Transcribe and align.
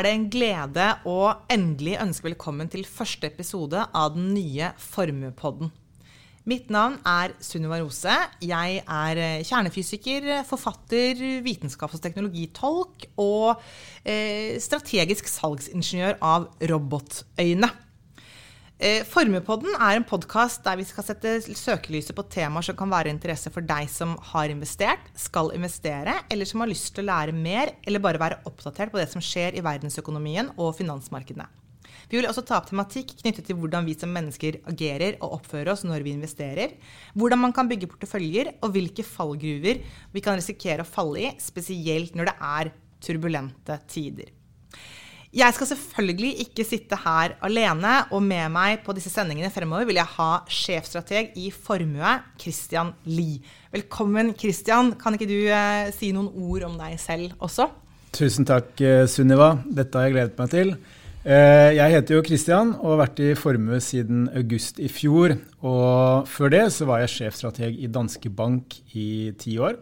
Er 0.00 0.06
det 0.06 0.12
en 0.16 0.30
glede 0.32 0.84
å 1.04 1.14
endelig 1.52 1.98
ønske 2.00 2.30
velkommen 2.30 2.70
til 2.72 2.86
første 2.88 3.28
episode 3.28 3.82
av 3.92 4.14
den 4.14 4.30
nye 4.32 4.70
Formuepodden. 4.80 5.68
Mitt 6.48 6.70
navn 6.72 6.94
er 7.04 7.34
Sunniva 7.44 7.82
Rose. 7.82 8.14
Jeg 8.40 8.78
er 8.80 9.20
kjernefysiker, 9.44 10.30
forfatter, 10.48 11.20
vitenskaps- 11.44 11.98
og 11.98 12.04
teknologitolk 12.06 13.04
og 13.20 13.60
eh, 14.00 14.56
strategisk 14.64 15.28
salgsingeniør 15.28 16.16
av 16.24 16.48
robotøyne. 16.72 17.68
Eh, 18.80 19.02
Formuepodden 19.04 19.74
er 19.76 19.98
en 19.98 20.06
podkast 20.08 20.62
der 20.64 20.78
vi 20.80 20.86
skal 20.88 21.04
sette 21.04 21.34
søkelyset 21.44 22.16
på 22.16 22.22
temaer 22.32 22.64
som 22.64 22.78
kan 22.78 22.88
være 22.88 23.10
interesse 23.12 23.50
for 23.52 23.60
deg 23.60 23.90
som 23.92 24.14
har 24.30 24.48
investert, 24.48 25.10
skal 25.12 25.52
investere, 25.52 26.14
eller 26.32 26.48
som 26.48 26.62
har 26.64 26.70
lyst 26.70 26.94
til 26.96 27.04
å 27.04 27.10
lære 27.10 27.34
mer, 27.36 27.74
eller 27.84 28.00
bare 28.00 28.22
være 28.22 28.38
oppdatert 28.48 28.88
på 28.94 29.02
det 29.02 29.10
som 29.12 29.20
skjer 29.20 29.58
i 29.58 29.64
verdensøkonomien 29.66 30.48
og 30.56 30.72
finansmarkedene. 30.78 31.44
Vi 32.08 32.16
vil 32.16 32.30
også 32.30 32.46
ta 32.48 32.56
opp 32.56 32.72
tematikk 32.72 33.12
knyttet 33.20 33.50
til 33.50 33.60
hvordan 33.60 33.84
vi 33.84 33.98
som 34.00 34.16
mennesker 34.16 34.62
agerer 34.72 35.20
og 35.20 35.42
oppfører 35.42 35.74
oss 35.74 35.84
når 35.84 36.08
vi 36.08 36.16
investerer, 36.16 36.72
hvordan 37.12 37.44
man 37.44 37.52
kan 37.52 37.68
bygge 37.68 37.92
porteføljer, 37.92 38.54
og 38.64 38.72
hvilke 38.72 39.04
fallgruver 39.04 39.84
vi 40.16 40.24
kan 40.24 40.40
risikere 40.40 40.88
å 40.88 40.92
falle 40.96 41.28
i, 41.28 41.36
spesielt 41.36 42.16
når 42.16 42.32
det 42.32 42.38
er 42.56 42.76
turbulente 43.04 43.76
tider. 43.92 44.32
Jeg 45.30 45.54
skal 45.54 45.68
selvfølgelig 45.70 46.42
ikke 46.42 46.64
sitte 46.66 46.96
her 47.04 47.36
alene, 47.46 47.90
og 48.10 48.18
med 48.26 48.50
meg 48.50 48.80
på 48.82 48.90
disse 48.96 49.12
sendingene 49.12 49.52
fremover 49.54 49.86
vil 49.86 50.00
jeg 50.00 50.10
ha 50.16 50.30
sjefstrateg 50.50 51.36
i 51.38 51.52
Formue, 51.54 52.16
Christian 52.34 52.90
Lie. 53.06 53.38
Velkommen, 53.70 54.32
Christian. 54.34 54.90
Kan 54.98 55.14
ikke 55.14 55.28
du 55.30 55.36
eh, 55.46 55.92
si 55.94 56.10
noen 56.16 56.32
ord 56.34 56.66
om 56.66 56.74
deg 56.80 56.98
selv 56.98 57.36
også? 57.38 57.68
Tusen 58.10 58.48
takk, 58.48 58.74
eh, 58.82 59.04
Sunniva. 59.06 59.52
Dette 59.70 60.00
har 60.00 60.08
jeg 60.08 60.16
gledet 60.16 60.42
meg 60.42 60.50
til. 60.50 60.74
Eh, 61.22 61.76
jeg 61.78 61.94
heter 61.94 62.16
jo 62.16 62.26
Christian 62.26 62.74
og 62.80 62.96
har 62.96 63.02
vært 63.04 63.22
i 63.22 63.30
Formue 63.38 63.78
siden 63.86 64.26
august 64.34 64.82
i 64.82 64.90
fjor. 64.90 65.38
Og 65.62 66.26
før 66.26 66.56
det 66.56 66.64
så 66.74 66.90
var 66.90 67.04
jeg 67.04 67.14
sjefstrateg 67.14 67.78
i 67.78 67.86
Danske 67.86 68.34
Bank 68.34 68.80
i 68.98 69.30
ti 69.38 69.60
år. 69.62 69.78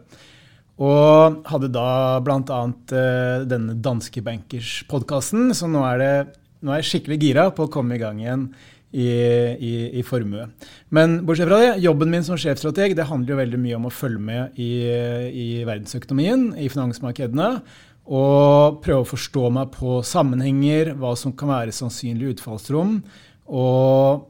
Og 0.79 1.39
hadde 1.49 1.71
da 1.75 2.19
bl.a. 2.23 2.59
Uh, 2.93 3.45
denne 3.49 3.75
Danske 3.83 4.23
Bankers-podkasten, 4.23 5.51
så 5.55 5.67
nå 5.67 5.83
er, 5.83 5.99
det, 5.99 6.39
nå 6.63 6.71
er, 6.71 6.81
jeg 6.81 6.91
skikkelig 6.93 7.19
gira 7.19 7.49
på 7.55 7.67
å 7.67 7.71
komme 7.73 7.97
i 7.97 8.01
gang 8.01 8.21
igjen 8.23 8.47
i, 8.95 9.09
i, 9.09 9.73
i, 9.99 10.05
formue. 10.07 10.47
Men 10.95 11.19
bortsett 11.27 11.51
fra 11.51 11.59
det, 11.61 11.75
jobben 11.83 12.13
min 12.13 12.25
som 12.25 12.39
sjefstrateg 12.39 12.95
det 12.97 13.09
handler 13.11 13.35
jo 13.35 13.41
veldig 13.41 13.61
mye 13.61 13.77
om 13.77 13.89
å 13.89 13.93
følge 13.93 14.23
med 14.31 14.57
i, 14.57 14.71
i 15.29 15.47
verdensøkonomien, 15.67 16.53
i 16.57 16.71
finansmarkedene. 16.71 17.51
Og 18.09 18.79
prøve 18.81 19.03
å 19.03 19.11
forstå 19.11 19.49
meg 19.53 19.75
på 19.75 19.99
sammenhenger, 20.07 20.95
hva 20.97 21.11
som 21.19 21.35
kan 21.37 21.51
være 21.51 21.75
sannsynlige 21.75 22.39
utfallsrom. 22.39 23.01
Og 23.49 24.25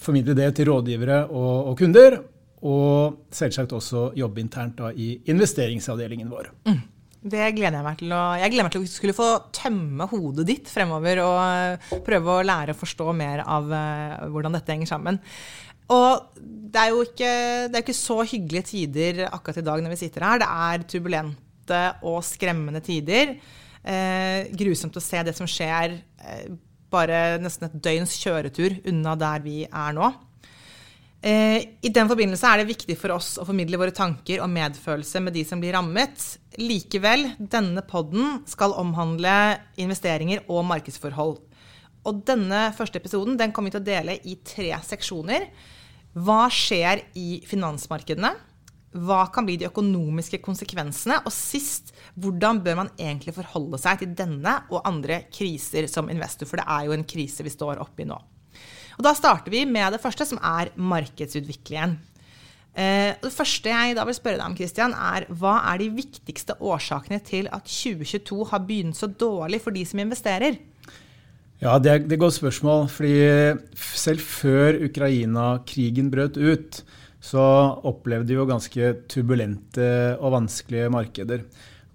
formidle 0.00 0.36
det 0.38 0.52
til 0.56 0.70
rådgivere 0.70 1.24
og, 1.28 1.72
og 1.72 1.80
kunder. 1.82 2.20
Og 2.66 3.26
selvsagt 3.32 3.72
også 3.72 4.10
jobbe 4.18 4.42
internt 4.42 4.80
da, 4.80 4.90
i 4.92 5.14
investeringsavdelingen 5.32 6.28
vår. 6.32 6.50
Mm. 6.68 6.80
Det 7.20 7.50
gleder 7.52 7.76
jeg 7.76 7.84
meg 7.84 7.98
til. 8.00 8.12
Jeg 8.40 8.52
gleder 8.52 8.66
meg 8.66 8.74
til 8.74 8.84
å 8.84 8.88
skulle 8.88 9.16
få 9.16 9.28
tømme 9.52 10.06
hodet 10.08 10.46
ditt 10.48 10.70
fremover 10.72 11.20
og 11.20 11.40
eh, 11.44 11.98
prøve 12.06 12.36
å 12.38 12.44
lære 12.46 12.72
å 12.72 12.80
forstå 12.80 13.12
mer 13.16 13.42
av 13.44 13.68
uh, 13.68 14.28
hvordan 14.32 14.56
dette 14.56 14.72
henger 14.72 14.88
sammen. 14.88 15.20
Og 15.90 16.40
det 16.40 16.80
er 16.80 16.94
jo 16.94 17.02
ikke, 17.04 17.30
er 17.66 17.82
ikke 17.82 17.96
så 17.96 18.20
hyggelige 18.22 18.68
tider 18.70 19.24
akkurat 19.26 19.58
i 19.60 19.66
dag 19.66 19.82
når 19.82 19.94
vi 19.94 20.00
sitter 20.04 20.26
her. 20.26 20.40
Det 20.40 20.50
er 20.64 20.86
turbulente 20.92 21.82
og 22.08 22.20
skremmende 22.24 22.82
tider. 22.84 23.34
Eh, 23.80 24.50
grusomt 24.54 24.96
å 24.96 25.02
se 25.02 25.22
det 25.26 25.34
som 25.36 25.48
skjer 25.50 25.96
eh, 25.98 26.50
bare 26.92 27.40
nesten 27.42 27.68
et 27.68 27.78
døgns 27.82 28.16
kjøretur 28.20 28.76
unna 28.90 29.16
der 29.18 29.42
vi 29.44 29.62
er 29.66 29.96
nå. 29.96 30.10
Eh, 31.20 31.76
I 31.84 31.90
den 31.92 32.08
forbindelse 32.08 32.48
er 32.48 32.62
det 32.62 32.70
viktig 32.70 32.96
for 32.96 33.12
oss 33.12 33.34
å 33.36 33.44
formidle 33.44 33.76
våre 33.80 33.92
tanker 33.92 34.40
og 34.40 34.48
medfølelse 34.54 35.20
med 35.20 35.36
de 35.36 35.44
som 35.44 35.60
blir 35.60 35.74
rammet. 35.76 36.22
Likevel, 36.56 37.26
denne 37.38 37.84
podden 37.84 38.40
skal 38.48 38.72
omhandle 38.80 39.34
investeringer 39.80 40.46
og 40.48 40.64
markedsforhold. 40.70 41.36
Og 42.08 42.22
denne 42.24 42.70
første 42.76 42.96
episoden 43.02 43.36
den 43.36 43.52
kommer 43.52 43.68
vi 43.68 43.76
til 43.76 43.82
å 43.82 43.90
dele 43.90 44.16
i 44.24 44.38
tre 44.40 44.72
seksjoner. 44.86 45.50
Hva 46.16 46.46
skjer 46.48 47.04
i 47.20 47.42
finansmarkedene? 47.46 48.32
Hva 48.90 49.20
kan 49.30 49.44
bli 49.46 49.58
de 49.60 49.68
økonomiske 49.68 50.40
konsekvensene? 50.42 51.20
Og 51.28 51.30
sist, 51.34 51.92
hvordan 52.16 52.64
bør 52.64 52.80
man 52.80 52.94
egentlig 52.96 53.36
forholde 53.36 53.78
seg 53.78 54.00
til 54.00 54.16
denne 54.18 54.56
og 54.72 54.88
andre 54.88 55.26
kriser 55.30 55.86
som 55.86 56.08
investor? 56.10 56.48
For 56.48 56.58
det 56.58 56.66
er 56.66 56.88
jo 56.88 56.96
en 56.96 57.06
krise 57.06 57.44
vi 57.46 57.52
står 57.52 57.84
oppi 57.84 58.08
nå. 58.08 58.18
Og 58.98 59.04
Da 59.04 59.14
starter 59.14 59.52
vi 59.52 59.64
med 59.64 59.92
det 59.92 60.02
første, 60.02 60.26
som 60.26 60.40
er 60.42 60.72
markedsutviklingen. 60.76 61.98
Eh, 62.70 63.16
det 63.18 63.32
første 63.34 63.70
jeg 63.72 63.96
da 63.98 64.04
vil 64.06 64.14
spørre 64.14 64.38
deg 64.38 64.46
om, 64.46 64.56
Christian, 64.58 64.94
er 64.94 65.26
hva 65.40 65.56
er 65.72 65.82
de 65.82 65.90
viktigste 65.90 66.54
årsakene 66.62 67.18
til 67.26 67.48
at 67.50 67.66
2022 67.66 68.44
har 68.52 68.62
begynt 68.66 68.98
så 68.98 69.10
dårlig 69.10 69.60
for 69.64 69.74
de 69.74 69.84
som 69.84 70.02
investerer? 70.02 70.60
Ja, 71.60 71.78
Det 71.78 71.90
er 71.90 71.96
et 72.00 72.18
godt 72.18 72.38
spørsmål. 72.38 72.88
fordi 72.88 73.58
Selv 73.74 74.20
før 74.20 74.84
Ukraina-krigen 74.86 76.10
brøt 76.10 76.36
ut, 76.36 76.82
så 77.20 77.76
opplevde 77.84 78.28
vi 78.28 78.34
jo 78.34 78.46
ganske 78.46 78.94
turbulente 79.08 80.16
og 80.20 80.32
vanskelige 80.32 80.88
markeder. 80.88 81.40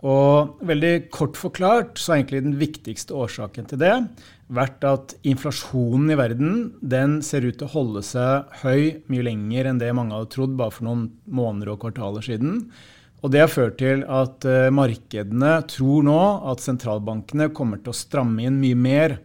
Og 0.04 0.60
veldig 0.62 1.10
kort 1.10 1.36
forklart 1.36 1.98
så 1.98 2.14
er 2.14 2.16
egentlig 2.22 2.44
den 2.44 2.60
viktigste 2.60 3.14
årsaken 3.14 3.66
til 3.66 3.80
det 3.80 4.08
vært 4.54 4.84
at 4.86 5.16
inflasjonen 5.26 6.12
i 6.14 6.18
verden 6.20 6.58
den 6.82 7.18
ser 7.26 7.48
ut 7.48 7.58
til 7.58 7.68
å 7.68 7.74
holde 7.74 8.04
seg 8.06 8.52
høy 8.62 9.02
mye 9.10 9.26
lenger 9.26 9.72
enn 9.72 9.80
det 9.82 9.94
mange 9.98 10.14
hadde 10.14 10.34
trodd 10.36 10.54
bare 10.60 10.74
for 10.76 10.86
noen 10.88 11.08
måneder 11.26 11.74
og 11.74 11.82
kvartaler 11.82 12.26
siden. 12.26 12.68
Og 13.26 13.32
Det 13.34 13.42
har 13.42 13.50
ført 13.50 13.80
til 13.82 14.04
at 14.06 14.46
uh, 14.46 14.70
markedene 14.70 15.56
tror 15.72 16.06
nå 16.06 16.20
at 16.52 16.62
sentralbankene 16.62 17.50
kommer 17.58 17.82
til 17.82 17.90
å 17.90 17.98
stramme 17.98 18.46
inn 18.46 18.60
mye 18.62 18.78
mer 18.78 19.18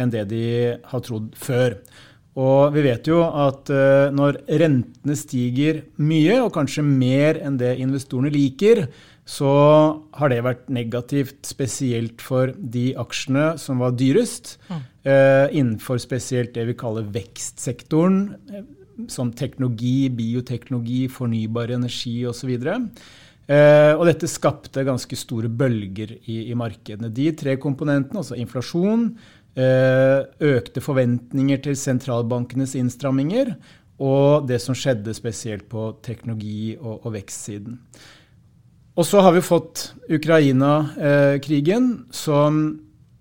enn 0.00 0.10
det 0.10 0.24
de 0.30 0.46
har 0.88 1.02
trodd 1.04 1.34
før. 1.36 1.76
Og 2.40 2.72
vi 2.74 2.86
vet 2.86 3.06
jo 3.06 3.20
at 3.22 3.68
uh, 3.68 4.08
når 4.16 4.40
rentene 4.48 5.18
stiger 5.18 5.84
mye, 6.00 6.40
og 6.40 6.54
kanskje 6.56 6.86
mer 6.86 7.38
enn 7.44 7.60
det 7.60 7.76
investorene 7.84 8.32
liker, 8.32 8.86
så 9.24 9.50
har 10.12 10.28
det 10.30 10.42
vært 10.44 10.66
negativt, 10.72 11.38
spesielt 11.48 12.20
for 12.20 12.52
de 12.58 12.90
aksjene 13.00 13.54
som 13.60 13.80
var 13.80 13.96
dyrest. 13.96 14.58
Mm. 14.68 14.80
Eh, 15.08 15.46
innenfor 15.60 16.00
spesielt 16.02 16.52
det 16.56 16.66
vi 16.68 16.76
kaller 16.76 17.08
vekstsektoren, 17.12 18.18
eh, 18.52 18.66
som 19.08 19.32
teknologi, 19.32 20.10
bioteknologi, 20.12 21.06
fornybar 21.08 21.72
energi 21.72 22.18
osv. 22.28 22.52
Eh, 22.54 23.92
og 23.96 24.04
dette 24.08 24.28
skapte 24.30 24.84
ganske 24.84 25.16
store 25.18 25.48
bølger 25.48 26.14
i, 26.24 26.50
i 26.50 26.54
markedene. 26.56 27.10
De 27.12 27.30
tre 27.36 27.56
komponentene, 27.60 28.20
altså 28.20 28.36
inflasjon, 28.40 29.08
eh, 29.56 30.20
økte 30.52 30.84
forventninger 30.84 31.64
til 31.64 31.76
sentralbankenes 31.80 32.76
innstramminger, 32.80 33.54
og 34.04 34.48
det 34.48 34.60
som 34.60 34.76
skjedde 34.76 35.14
spesielt 35.16 35.68
på 35.70 35.92
teknologi- 36.04 36.76
og, 36.80 37.04
og 37.04 37.14
vekstsiden. 37.14 37.78
Og 38.94 39.06
så 39.06 39.20
har 39.26 39.34
vi 39.34 39.42
fått 39.42 39.88
Ukraina-krigen, 40.12 42.06
som 42.14 42.64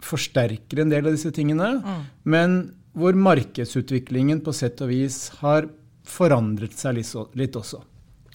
forsterker 0.03 0.84
en 0.84 0.91
del 0.91 1.08
av 1.08 1.16
disse 1.16 1.31
tingene. 1.34 1.79
Mm. 1.81 2.03
Men 2.29 2.58
hvor 2.93 3.17
markedsutviklingen 3.17 4.43
på 4.46 4.53
sett 4.53 4.84
og 4.85 4.91
vis 4.93 5.31
har 5.40 5.66
forandret 6.05 6.75
seg 6.78 6.99
litt 7.40 7.58
også. 7.58 7.81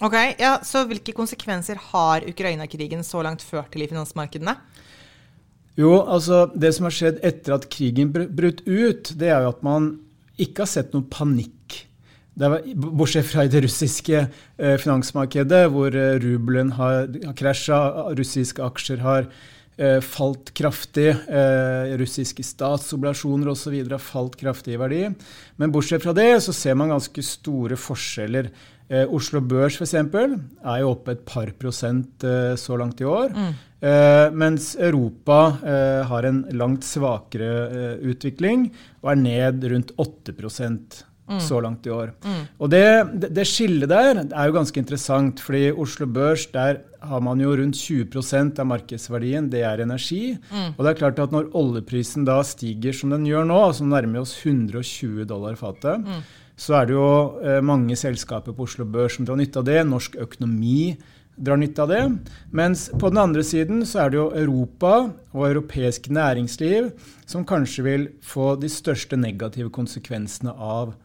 Ok, 0.03 0.15
ja, 0.39 0.59
Så 0.63 0.85
hvilke 0.87 1.15
konsekvenser 1.15 1.79
har 1.91 2.27
Ukraina-krigen 2.27 3.05
så 3.07 3.23
langt 3.23 3.43
ført 3.43 3.71
til 3.73 3.83
i 3.83 3.91
finansmarkedene? 3.91 4.55
Jo, 5.79 6.03
altså 6.03 6.47
Det 6.55 6.73
som 6.75 6.89
har 6.89 6.95
skjedd 6.95 7.21
etter 7.23 7.55
at 7.55 7.69
krigen 7.71 8.11
brøt 8.13 8.65
ut, 8.67 9.13
det 9.15 9.31
er 9.31 9.43
jo 9.47 9.53
at 9.55 9.63
man 9.63 9.93
ikke 10.39 10.65
har 10.65 10.71
sett 10.71 10.95
noen 10.95 11.07
panikk 11.11 11.85
var, 12.39 12.63
bortsett 12.77 13.27
fra 13.27 13.45
i 13.45 13.51
det 13.51 13.65
russiske 13.67 14.19
eh, 14.23 14.77
finansmarkedet, 14.79 15.67
hvor 15.75 15.95
eh, 15.95 16.19
rubelen 16.23 16.73
har, 16.79 17.09
har 17.25 17.37
krasja, 17.39 17.79
russiske 18.19 18.63
aksjer 18.63 19.03
har 19.03 19.27
eh, 19.79 19.99
falt 20.05 20.53
kraftig, 20.59 21.11
eh, 21.11 21.95
russiske 21.99 22.45
statsoblasjoner 22.47 23.51
osv. 23.51 23.77
har 23.91 24.03
falt 24.03 24.39
kraftig 24.39 24.77
i 24.77 24.81
verdi. 24.81 25.05
Men 25.57 25.75
bortsett 25.75 26.05
fra 26.07 26.15
det 26.17 26.31
så 26.45 26.55
ser 26.55 26.79
man 26.79 26.95
ganske 26.95 27.25
store 27.27 27.79
forskjeller. 27.79 28.53
Eh, 28.89 29.05
Oslo 29.13 29.43
Børs 29.45 29.77
f.eks. 29.77 29.95
er 29.99 30.79
jo 30.81 30.93
oppe 30.95 31.17
et 31.17 31.27
par 31.29 31.51
prosent 31.59 32.25
eh, 32.25 32.55
så 32.57 32.79
langt 32.81 33.03
i 33.03 33.09
år. 33.09 33.35
Mm. 33.35 33.57
mens 34.35 34.73
Europa 34.75 35.37
har 36.11 36.27
en 36.27 36.41
langt 36.59 36.83
svakere 36.83 37.95
utvikling 38.03 38.65
og 39.05 39.13
er 39.13 39.21
ned 39.21 39.69
rundt 39.71 39.93
8 39.95 40.35
mm. 41.29 41.41
så 41.45 41.61
langt 41.65 41.87
i 41.87 41.93
år. 41.93 42.13
Mm. 42.25 42.41
Og 42.59 42.71
det, 42.73 42.85
det, 43.29 43.47
skillet 43.49 43.91
der 43.91 44.23
er 44.25 44.49
jo 44.49 44.57
ganske 44.57 44.81
interessant, 44.81 45.43
fordi 45.45 45.69
Oslo 45.73 46.09
Børs 46.11 46.47
der 46.55 46.83
har 46.99 47.23
man 47.23 47.41
jo 47.41 47.53
rundt 47.57 47.79
20% 47.79 48.59
av 48.59 48.67
markedsverdien, 48.73 49.51
det 49.53 49.63
er 49.67 49.85
energi. 49.85 50.35
Mm. 50.51 50.73
Og 50.75 50.83
det 50.83 50.91
er 50.91 51.01
klart 51.03 51.23
at 51.23 51.35
når 51.35 51.53
oljeprisen 51.59 52.27
da 52.29 52.41
stiger 52.47 52.97
som 52.97 53.15
den 53.15 53.29
gjør 53.29 53.47
nå, 53.49 53.61
altså 53.69 53.87
nærmer 53.87 54.25
oss 54.25 54.35
120 54.41 55.29
dollar 55.29 55.59
fatet, 55.61 56.03
mm. 56.03 56.27
så 56.59 56.81
er 56.81 56.89
det 56.89 56.99
jo 56.99 57.13
eh, 57.45 57.61
mange 57.63 57.97
selskaper 57.99 58.57
på 58.57 58.67
Oslo 58.67 58.89
Børs 58.89 59.19
som 59.19 59.29
drar 59.29 59.39
nytte 59.39 59.63
av 59.63 59.69
det. 59.69 59.81
Norsk 59.87 60.19
økonomi 60.27 60.97
drar 61.39 61.59
nytte 61.61 61.85
av 61.85 61.93
det. 61.93 62.03
Mens 62.51 62.89
på 62.99 63.11
den 63.13 63.23
andre 63.23 63.45
siden 63.47 63.85
så 63.87 64.05
er 64.05 64.13
det 64.13 64.19
jo 64.19 64.31
Europa 64.35 64.95
og 65.33 65.45
europeisk 65.47 66.11
næringsliv 66.11 66.91
som 67.29 67.47
kanskje 67.47 67.85
vil 67.87 68.09
få 68.25 68.55
de 68.61 68.71
største 68.73 69.19
negative 69.21 69.71
konsekvensene 69.75 70.55
av 70.55 70.97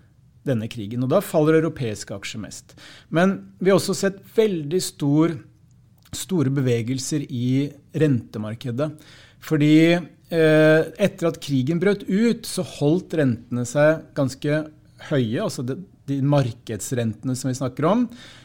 denne 0.48 0.70
krigen. 0.72 1.04
Og 1.06 1.12
da 1.12 1.22
faller 1.24 1.60
europeiske 1.60 2.16
aksjer 2.16 2.44
mest. 2.44 2.76
Men 3.14 3.40
vi 3.60 3.72
har 3.72 3.80
også 3.80 3.96
sett 3.98 4.20
veldig 4.36 4.82
stor, 4.84 5.36
store 6.14 6.54
bevegelser 6.54 7.26
i 7.30 7.70
rentemarkedet. 8.04 8.92
Fordi 9.44 9.76
eh, 9.94 10.82
etter 11.08 11.30
at 11.30 11.42
krigen 11.44 11.82
brøt 11.84 12.06
ut, 12.08 12.48
så 12.48 12.66
holdt 12.80 13.16
rentene 13.20 13.66
seg 13.68 14.06
ganske 14.18 14.64
høye. 15.10 15.42
altså 15.44 15.66
det, 15.68 15.80
de 16.10 16.18
markedsrentene 16.28 17.36
som 17.36 17.50
vi 17.50 17.56
snakker 17.56 17.86
om, 17.88 18.02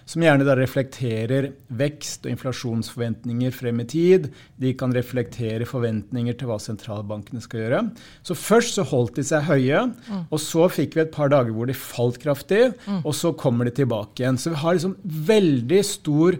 som 0.09 0.23
gjerne 0.23 0.47
da 0.47 0.55
reflekterer 0.57 1.51
vekst 1.81 2.27
og 2.27 2.33
inflasjonsforventninger 2.33 3.55
frem 3.55 3.83
i 3.83 3.87
tid. 3.91 4.29
De 4.61 4.73
kan 4.79 4.95
reflektere 4.95 5.67
forventninger 5.69 6.39
til 6.39 6.51
hva 6.51 6.61
sentralbankene 6.63 7.43
skal 7.45 7.65
gjøre. 7.65 7.83
Så 8.23 8.39
først 8.39 8.79
så 8.79 8.87
holdt 8.89 9.19
de 9.19 9.27
seg 9.27 9.49
høye, 9.51 9.89
mm. 9.91 10.29
og 10.31 10.43
så 10.43 10.69
fikk 10.73 10.97
vi 10.97 11.05
et 11.07 11.15
par 11.15 11.33
dager 11.35 11.55
hvor 11.57 11.71
de 11.71 11.77
falt 11.77 12.21
kraftig, 12.23 12.69
mm. 12.87 13.03
og 13.03 13.17
så 13.17 13.35
kommer 13.39 13.69
de 13.69 13.75
tilbake 13.81 14.23
igjen. 14.23 14.39
Så 14.39 14.55
vi 14.55 14.63
har 14.63 14.79
liksom 14.79 14.97
veldig 15.33 15.83
stor 15.87 16.39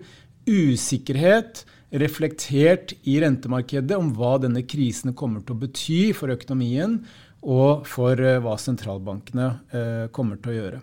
usikkerhet 0.49 1.67
reflektert 1.99 2.93
i 3.09 3.17
rentemarkedet 3.23 3.97
om 3.97 4.11
hva 4.17 4.37
denne 4.43 4.63
krisen 4.69 5.15
kommer 5.17 5.41
til 5.41 5.57
å 5.57 5.63
bety 5.63 6.01
for 6.17 6.33
økonomien 6.35 6.99
og 7.47 7.87
for 7.87 8.19
eh, 8.19 8.41
hva 8.43 8.57
sentralbankene 8.59 9.49
eh, 9.71 10.05
kommer 10.15 10.41
til 10.43 10.53
å 10.53 10.57
gjøre. 10.57 10.81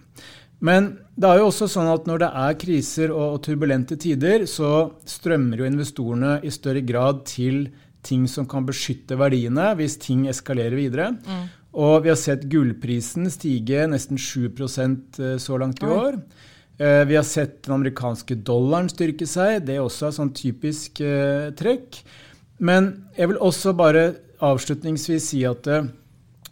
Men 0.65 0.93
det 1.19 1.29
er 1.29 1.41
jo 1.41 1.49
også 1.49 1.67
sånn 1.69 1.89
at 1.91 2.05
når 2.07 2.21
det 2.23 2.29
er 2.45 2.59
kriser 2.59 3.11
og, 3.11 3.41
turbulente 3.43 3.97
tider, 3.99 4.45
så 4.47 4.95
strømmer 5.07 5.61
jo 5.61 5.67
investorene 5.67 6.37
i 6.47 6.53
større 6.53 6.81
grad 6.85 7.25
til 7.27 7.67
ting 8.05 8.23
som 8.29 8.47
kan 8.47 8.65
beskytte 8.65 9.17
verdiene 9.19 9.73
hvis 9.77 9.97
ting 10.01 10.25
eskalerer 10.31 10.77
videre. 10.79 11.11
Mm. 11.25 11.45
Og 11.75 12.05
vi 12.05 12.11
har 12.13 12.19
sett 12.19 12.45
gullprisen 12.47 13.27
stige 13.33 13.83
nesten 13.91 14.17
7 14.21 14.47
eh, 14.47 15.35
så 15.43 15.59
langt 15.59 15.83
i 15.83 15.91
år. 15.91 16.19
Vi 16.75 17.15
har 17.15 17.23
sett 17.23 17.61
den 17.63 17.77
amerikanske 17.77 18.35
dollaren 18.43 18.89
styrke 18.91 19.23
seg. 19.23 19.61
Det 19.63 19.77
er 19.77 19.83
også 19.83 20.09
et 20.09 20.17
sånn 20.17 20.31
typisk 20.35 20.99
trekk. 21.55 22.01
Men 22.59 22.89
jeg 23.15 23.31
vil 23.31 23.39
også 23.39 23.71
bare 23.79 24.01
avslutningsvis 24.43 25.29
si 25.31 25.45
at 25.47 25.69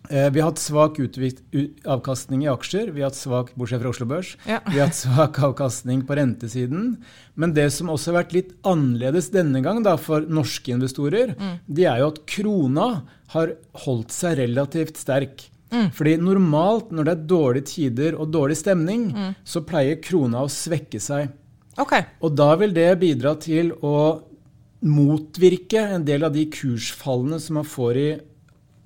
vi 0.09 0.41
har 0.41 0.49
hatt 0.49 0.59
svak 0.59 0.97
avkastning 0.99 2.43
i 2.43 2.49
aksjer, 2.51 2.91
vi 2.91 3.01
har 3.01 3.11
hatt 3.11 3.17
svak, 3.17 3.53
bortsett 3.55 3.79
fra 3.81 3.91
Oslo 3.93 4.07
Børs. 4.09 4.33
Ja. 4.49 4.59
Vi 4.67 4.75
har 4.77 4.89
hatt 4.89 4.97
svak 4.99 5.39
avkastning 5.47 6.03
på 6.07 6.17
rentesiden. 6.19 6.97
Men 7.39 7.55
det 7.55 7.69
som 7.75 7.91
også 7.93 8.11
har 8.11 8.19
vært 8.21 8.35
litt 8.35 8.51
annerledes 8.67 9.31
denne 9.33 9.63
gang 9.63 9.79
da, 9.85 9.95
for 9.95 10.27
norske 10.27 10.75
investorer, 10.75 11.33
mm. 11.39 11.55
det 11.65 11.87
er 11.87 12.03
jo 12.03 12.11
at 12.11 12.19
krona 12.29 12.89
har 13.33 13.55
holdt 13.85 14.13
seg 14.13 14.37
relativt 14.43 14.99
sterk. 15.01 15.47
Mm. 15.73 15.87
Fordi 15.95 16.17
normalt 16.21 16.91
når 16.93 17.07
det 17.07 17.13
er 17.15 17.23
dårlige 17.31 17.69
tider 17.71 18.19
og 18.19 18.29
dårlig 18.33 18.59
stemning, 18.59 19.07
mm. 19.15 19.31
så 19.47 19.63
pleier 19.65 20.03
krona 20.03 20.43
å 20.43 20.51
svekke 20.51 21.01
seg. 21.01 21.31
Okay. 21.79 22.05
Og 22.21 22.35
da 22.37 22.51
vil 22.59 22.75
det 22.75 22.91
bidra 23.01 23.33
til 23.41 23.73
å 23.81 23.95
motvirke 24.83 25.81
en 25.95 26.05
del 26.05 26.27
av 26.27 26.35
de 26.35 26.43
kursfallene 26.51 27.39
som 27.41 27.57
man 27.57 27.67
får 27.67 27.97
i 27.97 28.07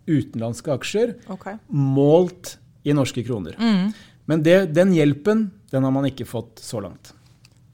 utenlandske 0.07 0.73
aksjer 0.73 1.15
okay. 1.33 1.59
målt 1.67 2.57
i 2.87 2.95
norske 2.95 3.23
kroner. 3.27 3.57
Mm. 3.59 3.91
Men 4.27 4.43
det, 4.43 4.57
den 4.75 4.93
hjelpen 4.95 5.47
den 5.71 5.83
har 5.83 5.91
man 5.91 6.07
ikke 6.07 6.27
fått 6.27 6.61
så 6.63 6.81
langt. 6.83 7.13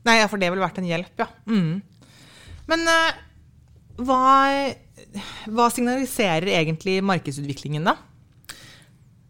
Nei, 0.08 0.18
for 0.28 0.42
det 0.42 0.50
ville 0.52 0.64
vært 0.64 0.80
en 0.82 0.90
hjelp, 0.90 1.14
ja. 1.22 1.28
Mm. 1.48 1.78
Men 2.70 2.88
uh, 2.90 3.20
hva, 4.04 4.24
hva, 5.48 5.68
signaliserer 5.72 6.50
egentlig 6.58 6.98
markedsutviklingen, 7.06 7.86
da? 7.88 7.98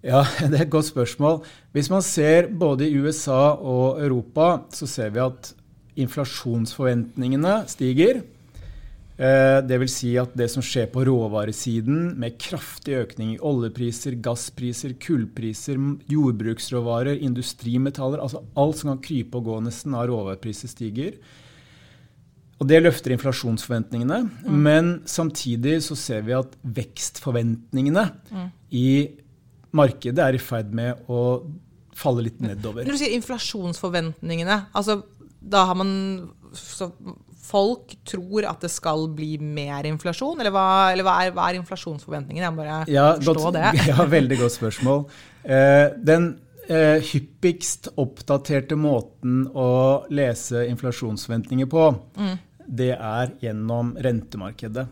Ja, 0.04 0.24
Det 0.50 0.58
er 0.58 0.66
et 0.66 0.74
godt 0.74 0.90
spørsmål. 0.90 1.44
Hvis 1.76 1.92
man 1.94 2.06
ser 2.06 2.50
både 2.50 2.88
i 2.88 2.96
USA 2.98 3.54
og 3.56 4.02
Europa, 4.04 4.64
så 4.74 4.90
ser 4.90 5.14
vi 5.14 5.24
at 5.24 5.54
inflasjonsforventningene 6.00 7.64
stiger. 7.70 8.24
Eh, 9.24 9.60
det 9.64 9.78
vil 9.80 9.92
si 9.92 10.10
at 10.20 10.34
det 10.36 10.50
som 10.52 10.64
skjer 10.66 10.90
på 10.92 11.06
råvaresiden, 11.08 12.16
med 12.20 12.36
kraftig 12.42 12.98
økning 13.00 13.36
i 13.36 13.40
oljepriser, 13.40 14.18
gasspriser, 14.24 14.98
kullpriser, 15.00 15.80
jordbruksråvarer, 16.12 17.22
industrimetaller 17.24 18.24
altså 18.24 18.44
Alt 18.60 18.82
som 18.82 18.92
kan 18.92 19.02
krype 19.06 19.40
og 19.40 19.48
gå 19.48 19.62
nesten 19.64 19.96
av 19.96 20.10
råvarepriser, 20.12 20.72
stiger. 20.72 21.16
Og 22.60 22.68
Det 22.68 22.82
løfter 22.84 23.16
inflasjonsforventningene. 23.16 24.20
Mm. 24.44 24.60
Men 24.68 24.92
samtidig 25.06 25.80
så 25.88 25.96
ser 26.00 26.24
vi 26.28 26.36
at 26.36 26.54
vekstforventningene 26.64 28.06
mm. 28.28 28.48
i 28.76 28.88
markedet 29.72 30.20
er 30.20 30.36
i 30.36 30.44
ferd 30.44 30.76
med 30.76 31.08
å 31.12 31.44
falle 31.96 32.26
litt 32.28 32.40
nedover. 32.44 32.84
Når 32.84 32.98
du 32.98 33.02
sier 33.02 33.16
inflasjonsforventningene, 33.18 34.66
altså 34.74 35.02
da 35.44 35.66
har 35.70 35.78
man 35.80 35.92
folk 37.44 37.94
tror 38.08 38.48
at 38.48 38.64
det 38.64 38.72
skal 38.72 39.06
bli 39.16 39.36
mer 39.42 39.88
inflasjon? 39.90 40.40
Eller 40.40 40.54
hva, 40.54 40.66
eller 40.94 41.06
hva, 41.08 41.18
er, 41.24 41.36
hva 41.36 41.50
er, 41.50 41.60
inflasjonsforventningen? 41.60 42.44
Jeg 42.46 42.56
må 42.56 42.64
bare 42.64 42.80
ja, 42.92 43.12
forstå 43.20 43.36
godt, 43.42 43.60
det. 43.60 43.84
Ja, 43.92 44.08
Veldig 44.14 44.40
godt 44.40 44.56
spørsmål. 44.56 45.06
Uh, 45.44 45.86
den 46.08 46.30
uh, 46.70 46.98
hyppigst 47.12 47.92
oppdaterte 48.00 48.80
måten 48.80 49.46
å 49.52 49.70
lese 50.14 50.66
inflasjonsforventninger 50.72 51.70
på, 51.72 51.88
mm. 52.20 52.36
det 52.80 52.94
er 52.96 53.38
gjennom 53.44 53.96
rentemarkedet. 54.04 54.88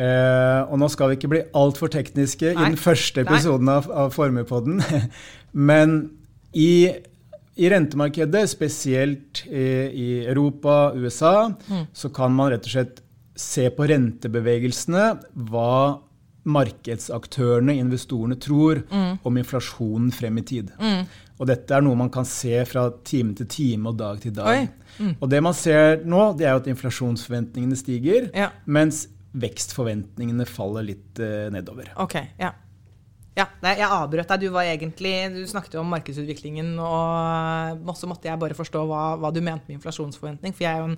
Uh, 0.00 0.64
og 0.70 0.78
nå 0.80 0.88
skal 0.92 1.10
vi 1.10 1.18
ikke 1.18 1.32
bli 1.32 1.42
altfor 1.58 1.90
tekniske 1.92 2.54
Nei. 2.54 2.54
i 2.54 2.72
den 2.72 2.80
første 2.80 3.24
episoden 3.24 3.68
Nei. 3.68 3.80
av, 3.80 3.90
av 4.04 4.14
Formuepodden, 4.14 4.80
men 5.70 6.00
i 6.56 6.72
i 7.60 7.68
rentemarkedet, 7.70 8.44
spesielt 8.48 9.42
i, 9.46 10.24
Europa 10.24 10.50
Europa, 10.60 10.92
USA, 10.94 11.52
mm. 11.68 11.86
så 11.92 12.08
kan 12.08 12.32
man 12.32 12.50
rett 12.50 12.64
og 12.64 12.74
slett 12.74 13.02
se 13.36 13.70
på 13.72 13.86
rentebevegelsene 13.88 15.04
hva 15.50 16.00
markedsaktørene, 16.50 17.76
investorene, 17.76 18.36
tror 18.40 18.82
mm. 18.88 19.20
om 19.24 19.36
inflasjonen 19.36 20.10
frem 20.12 20.38
i 20.40 20.44
tid. 20.44 20.72
Mm. 20.80 21.04
Og 21.40 21.48
dette 21.48 21.76
er 21.76 21.84
noe 21.84 21.96
man 21.96 22.10
kan 22.12 22.26
se 22.28 22.64
fra 22.68 22.88
time 23.04 23.34
til 23.36 23.48
time 23.48 23.92
og 23.92 23.98
dag 24.00 24.20
til 24.20 24.34
dag. 24.36 24.68
Mm. 24.98 25.14
Og 25.20 25.28
det 25.30 25.40
man 25.44 25.56
ser 25.56 26.04
nå, 26.04 26.32
det 26.36 26.48
er 26.48 26.56
jo 26.56 26.62
at 26.64 26.70
inflasjonsforventningene 26.72 27.78
stiger, 27.78 28.28
ja. 28.36 28.50
mens 28.64 29.06
vekstforventningene 29.40 30.44
faller 30.48 30.88
litt 30.90 31.20
uh, 31.22 31.48
nedover. 31.52 31.92
Okay, 32.02 32.32
ja. 32.40 32.52
Ja, 33.40 33.46
jeg 33.64 33.86
avbrøt 33.86 34.28
deg. 34.28 34.42
Du, 34.42 34.52
var 34.52 34.68
egentlig, 34.68 35.12
du 35.32 35.40
snakket 35.48 35.76
jo 35.76 35.82
om 35.82 35.92
markedsutviklingen, 35.94 36.74
og 36.82 37.92
så 37.96 38.08
måtte 38.10 38.28
jeg 38.28 38.40
bare 38.40 38.56
forstå 38.58 38.82
hva, 38.88 39.02
hva, 39.20 39.30
du 39.32 39.40
mente 39.44 39.70
med 39.70 39.78
inflasjonsforventning. 39.78 40.54
For 40.56 40.66
jeg 40.66 40.72
er 40.72 40.82
jo 40.82 40.90
en, 40.90 40.96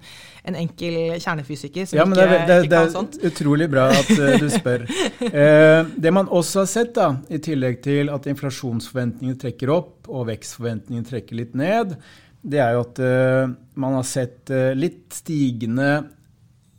en 0.50 0.58
enkel 0.64 0.98
kjernefysiker 1.22 1.90
som 1.90 2.00
ja, 2.00 2.06
ikke, 2.08 2.24
det, 2.32 2.40
det, 2.48 2.56
ikke 2.66 2.80
kan 2.80 2.94
sånt. 2.94 3.18
Det 3.20 3.28
er 3.28 3.34
utrolig 3.36 3.68
bra 3.72 3.86
at 3.94 4.10
uh, 4.16 4.32
du 4.42 4.48
spør. 4.52 4.86
eh, 5.42 5.92
det 6.06 6.14
man 6.14 6.32
også 6.32 6.64
har 6.64 6.72
sett, 6.72 6.94
da, 6.98 7.12
i 7.30 7.42
tillegg 7.42 7.78
til 7.84 8.10
at 8.12 8.26
inflasjonsforventningene 8.32 9.38
trekker 9.42 9.72
opp 9.74 10.10
og 10.10 10.26
vekstforventningene 10.32 11.08
trekker 11.08 11.38
litt 11.38 11.54
ned, 11.58 11.94
det 12.42 12.58
er 12.58 12.74
jo 12.74 12.82
at 12.88 12.98
uh, 13.04 13.54
man 13.78 14.00
har 14.00 14.08
sett 14.08 14.50
litt 14.74 15.14
stigende 15.14 16.00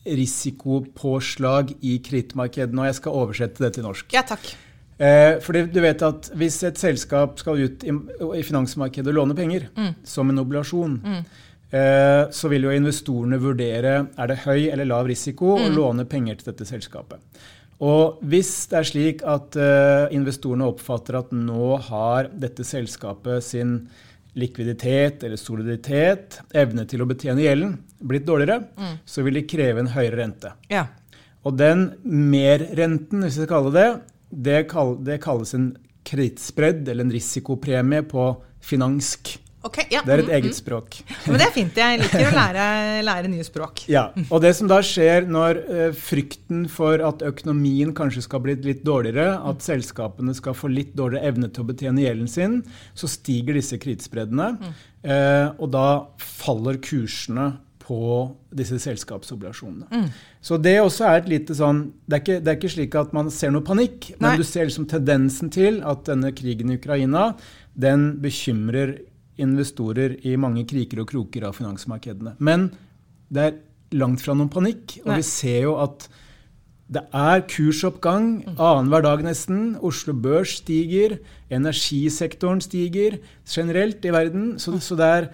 risikopåslag 0.03 1.71
i 1.79 1.95
kredittmarkedene. 2.03 2.83
Og 2.83 2.89
jeg 2.89 2.99
skal 2.99 3.19
oversette 3.23 3.63
det 3.63 3.73
til 3.77 3.87
norsk. 3.87 4.11
Ja, 4.11 4.25
takk. 4.27 4.51
Eh, 4.97 5.39
fordi 5.41 5.63
du 5.73 5.79
vet 5.81 6.03
at 6.05 6.27
Hvis 6.37 6.59
et 6.67 6.77
selskap 6.77 7.39
skal 7.41 7.63
ut 7.65 7.83
i, 7.83 7.93
i 8.37 8.43
finansmarkedet 8.45 9.09
og 9.09 9.17
låne 9.17 9.37
penger, 9.37 9.65
mm. 9.73 9.95
som 10.05 10.29
en 10.29 10.43
obligasjon, 10.43 10.99
mm. 11.01 11.23
eh, 11.73 12.21
så 12.29 12.51
vil 12.51 12.67
jo 12.67 12.75
investorene 12.75 13.41
vurdere 13.41 13.95
er 14.05 14.29
det 14.29 14.43
høy 14.45 14.69
eller 14.69 14.89
lav 14.89 15.09
risiko 15.09 15.57
mm. 15.57 15.65
å 15.65 15.73
låne 15.73 16.07
penger 16.09 16.39
til 16.39 16.51
dette 16.51 16.69
selskapet. 16.69 17.21
Og 17.83 18.21
Hvis 18.21 18.53
det 18.71 18.79
er 18.79 18.87
slik 18.87 19.25
at 19.27 19.57
eh, 19.59 20.13
investorene 20.15 20.69
oppfatter 20.69 21.19
at 21.19 21.33
nå 21.35 21.75
har 21.89 22.29
dette 22.31 22.65
selskapet 22.67 23.43
sin 23.43 23.79
likviditet 24.39 25.23
eller 25.25 25.37
soliditet, 25.37 26.39
evne 26.57 26.87
til 26.89 27.03
å 27.03 27.07
betjene 27.09 27.43
gjelden, 27.43 27.75
blitt 28.01 28.25
dårligere, 28.25 28.63
mm. 28.77 28.95
så 29.05 29.25
vil 29.25 29.37
de 29.37 29.45
kreve 29.49 29.83
en 29.83 29.91
høyere 29.93 30.19
rente. 30.23 30.53
Ja. 30.73 30.87
Og 31.43 31.57
den 31.59 31.89
merrenten, 32.07 33.21
hvis 33.21 33.35
vi 33.35 33.43
skal 33.43 33.51
kalle 33.51 33.73
det, 33.75 33.87
det, 34.33 34.65
kall, 34.71 34.97
det 35.05 35.21
kalles 35.23 35.53
en 35.57 35.71
kredittspredd, 36.07 36.87
eller 36.87 37.07
en 37.07 37.13
risikopremie, 37.13 38.03
på 38.09 38.27
finansk. 38.63 39.37
Okay, 39.63 39.85
ja. 39.93 40.01
Det 40.03 40.11
er 40.11 40.21
et 40.25 40.27
mm, 40.27 40.33
eget 40.35 40.51
mm. 40.51 40.57
språk. 40.57 40.97
Men 41.23 41.37
det 41.39 41.45
er 41.45 41.53
fint. 41.55 41.77
Jeg 41.79 41.99
liker 42.01 42.25
å 42.27 42.31
lære, 42.35 42.63
lære 43.07 43.29
nye 43.31 43.45
språk. 43.47 43.85
Ja, 43.91 44.09
og 44.27 44.41
det 44.43 44.51
som 44.57 44.67
da 44.67 44.81
skjer 44.83 45.29
når 45.31 45.59
uh, 45.69 45.83
frykten 45.95 46.65
for 46.71 46.99
at 47.07 47.23
økonomien 47.23 47.93
kanskje 47.95 48.25
skal 48.25 48.43
bli 48.43 48.57
litt 48.65 48.83
dårligere, 48.83 49.37
at 49.39 49.63
selskapene 49.63 50.35
skal 50.35 50.57
få 50.59 50.71
litt 50.71 50.91
dårligere 50.99 51.31
evne 51.31 51.47
til 51.47 51.63
å 51.63 51.69
betjene 51.71 52.03
gjelden 52.03 52.31
sin, 52.31 52.59
så 52.91 53.07
stiger 53.07 53.55
disse 53.55 53.79
kredittspreddene. 53.79 54.49
Mm. 54.59 54.73
Uh, 55.07 55.47
og 55.55 55.71
da 55.71 55.87
faller 56.19 56.83
kursene 56.83 57.53
på 57.83 57.99
disse 58.55 58.77
selskapsobligasjonene. 58.79 59.87
Mm. 59.91 60.07
Så 60.43 60.57
det 60.61 60.77
også 60.79 61.07
er 61.09 61.19
et 61.19 61.31
lite 61.33 61.55
sånn 61.57 61.85
det 62.07 62.15
er, 62.17 62.21
ikke, 62.23 62.37
det 62.39 62.51
er, 62.51 62.59
ikke, 62.59 62.73
slik 62.77 62.95
at 62.99 63.15
man 63.15 63.31
ser 63.33 63.51
noe 63.53 63.65
panikk, 63.65 64.13
Nei. 64.13 64.19
men 64.23 64.39
du 64.39 64.45
ser 64.47 64.69
liksom 64.69 64.87
tendensen 64.91 65.51
til 65.53 65.81
at 65.87 66.05
denne 66.07 66.31
krigen 66.35 66.71
i 66.71 66.79
Ukraina 66.79 67.33
den 67.73 68.13
bekymrer 68.23 68.97
investorer 69.41 70.15
i 70.23 70.35
mange 70.39 70.63
kriker 70.69 71.01
og 71.03 71.09
kroker 71.09 71.47
av 71.49 71.57
finansmarkedene. 71.57 72.35
Men 72.37 72.69
det 73.33 73.47
er 73.47 73.55
langt 73.97 74.21
fra 74.23 74.35
noen 74.37 74.51
panikk, 74.53 74.99
og 75.03 75.11
Nei. 75.11 75.19
vi 75.21 75.27
ser 75.27 75.65
jo 75.65 75.77
at 75.81 76.07
det 76.93 77.01
er 77.15 77.41
kursoppgang 77.49 78.27
annenhver 78.51 79.05
dag 79.05 79.23
nesten. 79.25 79.73
Oslo 79.81 80.13
Børs 80.13 80.59
stiger, 80.59 81.17
energisektoren 81.53 82.61
stiger 82.61 83.17
generelt 83.49 84.03
i 84.05 84.11
verden. 84.13 84.51
Så, 84.61 84.75
så 84.83 84.97
det 84.99 85.07
er 85.07 85.29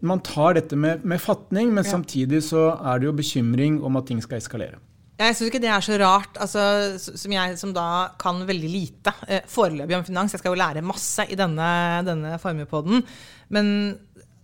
Man 0.00 0.22
tar 0.24 0.56
dette 0.56 0.78
med, 0.78 1.04
med 1.04 1.20
fatning, 1.22 1.72
men 1.74 1.84
ja. 1.84 1.90
samtidig 1.92 2.42
så 2.46 2.70
er 2.76 3.00
det 3.00 3.10
jo 3.10 3.16
bekymring 3.16 3.80
om 3.84 3.98
at 4.00 4.08
ting 4.10 4.22
skal 4.24 4.40
eskalere. 4.40 4.80
Jeg 5.20 5.36
syns 5.36 5.50
ikke 5.50 5.60
det 5.60 5.68
er 5.68 5.84
så 5.84 5.98
rart, 6.00 6.38
altså, 6.40 6.62
som 6.96 7.32
jeg 7.34 7.56
som 7.60 7.74
da 7.76 7.88
kan 8.20 8.40
veldig 8.48 8.70
lite 8.72 9.12
eh, 9.28 9.44
foreløpig 9.52 9.98
om 9.98 10.06
finans. 10.06 10.32
Jeg 10.32 10.40
skal 10.40 10.54
jo 10.54 10.60
lære 10.62 10.84
masse 10.86 11.26
i 11.28 11.36
denne, 11.36 11.66
denne 12.06 12.38
formuepoden. 12.40 13.04
Men 13.52 13.68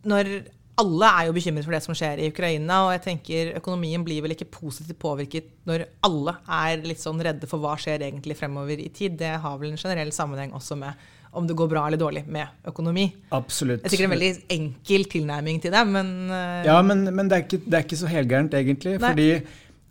når 0.05 0.35
alle 0.77 1.09
er 1.09 1.29
jo 1.29 1.35
bekymret 1.37 1.65
for 1.65 1.73
det 1.73 1.81
som 1.87 1.97
skjer 1.97 2.21
i 2.21 2.29
Ukraina, 2.29 2.83
og 2.85 2.91
jeg 2.93 3.05
tenker 3.07 3.55
økonomien 3.57 4.05
blir 4.05 4.21
vel 4.25 4.35
ikke 4.35 4.51
positivt 4.53 5.01
påvirket 5.01 5.49
når 5.69 5.87
alle 6.05 6.37
er 6.59 6.85
litt 6.85 7.01
sånn 7.01 7.23
redde 7.25 7.49
for 7.49 7.63
hva 7.63 7.79
skjer 7.81 8.05
egentlig 8.05 8.37
fremover 8.37 8.83
i 8.83 8.91
tid. 8.93 9.17
Det 9.17 9.33
har 9.41 9.57
vel 9.63 9.73
en 9.73 9.81
generell 9.81 10.13
sammenheng 10.13 10.53
også 10.57 10.77
med 10.77 11.07
om 11.37 11.47
det 11.47 11.57
går 11.59 11.69
bra 11.69 11.85
eller 11.87 12.01
dårlig 12.01 12.25
med 12.33 12.67
økonomi. 12.67 13.11
Absolutt. 13.37 13.83
Det 13.83 13.91
er 13.91 13.95
sikkert 13.95 14.09
en 14.09 14.17
veldig 14.17 14.33
enkel 14.57 15.07
tilnærming 15.13 15.61
til 15.63 15.75
det, 15.75 15.85
men 15.89 16.11
uh... 16.33 16.65
Ja, 16.65 16.81
men, 16.85 17.05
men 17.13 17.29
det, 17.29 17.39
er 17.39 17.47
ikke, 17.47 17.63
det, 17.67 17.75
er 17.77 17.87
ikke, 17.87 18.01
så 18.01 18.11
helgærent, 18.11 18.57
egentlig. 18.57 18.97
Nei. 18.97 19.13
fordi 19.13 19.31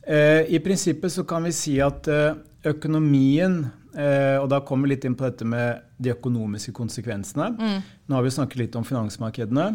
Eh, 0.05 0.53
I 0.53 0.59
prinsippet 0.59 1.11
så 1.11 1.23
kan 1.25 1.47
vi 1.47 1.51
si 1.55 1.79
at 1.81 2.05
eh, 2.13 2.35
økonomien 2.69 3.63
eh, 3.97 4.37
Og 4.37 4.45
da 4.51 4.59
kommer 4.61 4.85
vi 4.85 4.93
litt 4.93 5.07
inn 5.07 5.15
på 5.17 5.25
dette 5.25 5.47
med 5.49 5.81
de 5.97 6.11
økonomiske 6.13 6.73
konsekvensene. 6.75 7.49
Mm. 7.55 7.79
Nå 8.05 8.17
har 8.17 8.25
vi 8.25 8.33
snakket 8.35 8.59
litt 8.59 8.75
om 8.77 8.85
finansmarkedene. 8.85 9.69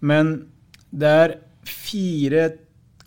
Men 0.00 0.32
det 0.90 1.10
er 1.10 1.34
fire 1.68 2.48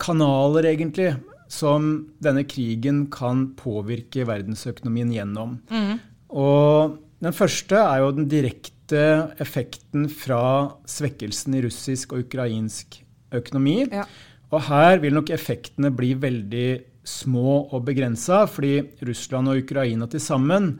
kanaler, 0.00 0.70
egentlig, 0.70 1.10
som 1.50 1.90
denne 2.22 2.46
krigen 2.48 3.08
kan 3.12 3.48
påvirke 3.58 4.24
verdensøkonomien 4.28 5.10
gjennom. 5.12 5.58
Mm. 5.68 5.98
Og 6.30 6.94
den 7.20 7.36
første 7.36 7.76
er 7.76 8.00
jo 8.00 8.12
den 8.16 8.28
direkte 8.30 9.02
effekten 9.42 10.08
fra 10.10 10.42
svekkelsen 10.88 11.56
i 11.58 11.62
russisk 11.66 12.14
og 12.14 12.24
ukrainsk 12.24 13.00
økonomi. 13.36 13.84
Ja. 13.92 14.06
Og 14.50 14.64
her 14.66 14.98
vil 15.02 15.14
nok 15.14 15.30
effektene 15.34 15.92
bli 15.94 16.14
veldig 16.18 16.70
små 17.06 17.60
og 17.70 17.84
begrensa, 17.86 18.44
fordi 18.50 18.80
Russland 19.06 19.50
og 19.50 19.62
Ukraina 19.62 20.08
til 20.10 20.22
sammen 20.22 20.72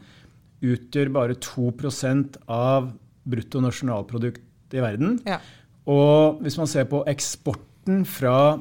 utgjør 0.61 1.13
bare 1.15 1.37
2% 1.41 2.41
av 2.51 2.91
bruttonasjonalprodukt 3.31 4.75
i 4.77 4.83
verden. 4.83 5.19
Ja. 5.29 5.39
Og 5.91 6.43
hvis 6.45 6.59
man 6.61 6.69
ser 6.71 6.89
på 6.91 7.03
eksporten 7.09 8.05
fra 8.09 8.61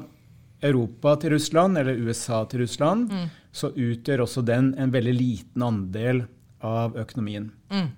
Europa 0.64 1.16
til 1.20 1.34
Russland, 1.34 1.78
eller 1.80 2.00
USA 2.00 2.42
til 2.48 2.64
Russland, 2.64 3.10
mm. 3.10 3.28
så 3.52 3.72
utgjør 3.72 4.24
også 4.26 4.44
den 4.46 4.74
en 4.80 4.92
veldig 4.92 5.16
liten 5.16 5.64
andel 5.64 6.24
av 6.66 6.96
økonomien. 7.00 7.50
Mm. 7.72 7.88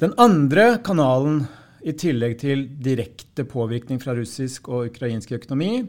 Den 0.00 0.14
andre 0.20 0.78
kanalen 0.84 1.44
i 1.84 1.92
tillegg 1.96 2.38
til 2.40 2.66
direkte 2.82 3.44
påvirkning 3.48 4.00
fra 4.02 4.14
russisk 4.16 4.68
og 4.72 4.90
ukrainsk 4.90 5.32
økonomi, 5.36 5.84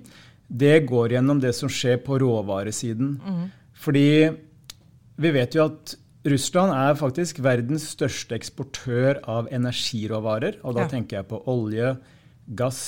det 0.52 0.82
går 0.88 1.16
gjennom 1.16 1.40
det 1.44 1.54
som 1.56 1.72
skjer 1.72 2.02
på 2.04 2.20
råvaresiden. 2.20 3.18
Mm. 3.24 3.44
Fordi 3.82 4.08
vi 5.22 5.34
vet 5.36 5.56
jo 5.56 5.68
at 5.70 5.96
Russland 6.28 6.74
er 6.76 6.98
faktisk 7.00 7.40
verdens 7.42 7.88
største 7.96 8.36
eksportør 8.38 9.22
av 9.30 9.48
energiråvarer. 9.54 10.60
Og 10.62 10.76
da 10.78 10.86
ja. 10.86 10.92
tenker 10.92 11.20
jeg 11.20 11.30
på 11.32 11.40
olje, 11.50 11.96
gass, 12.58 12.82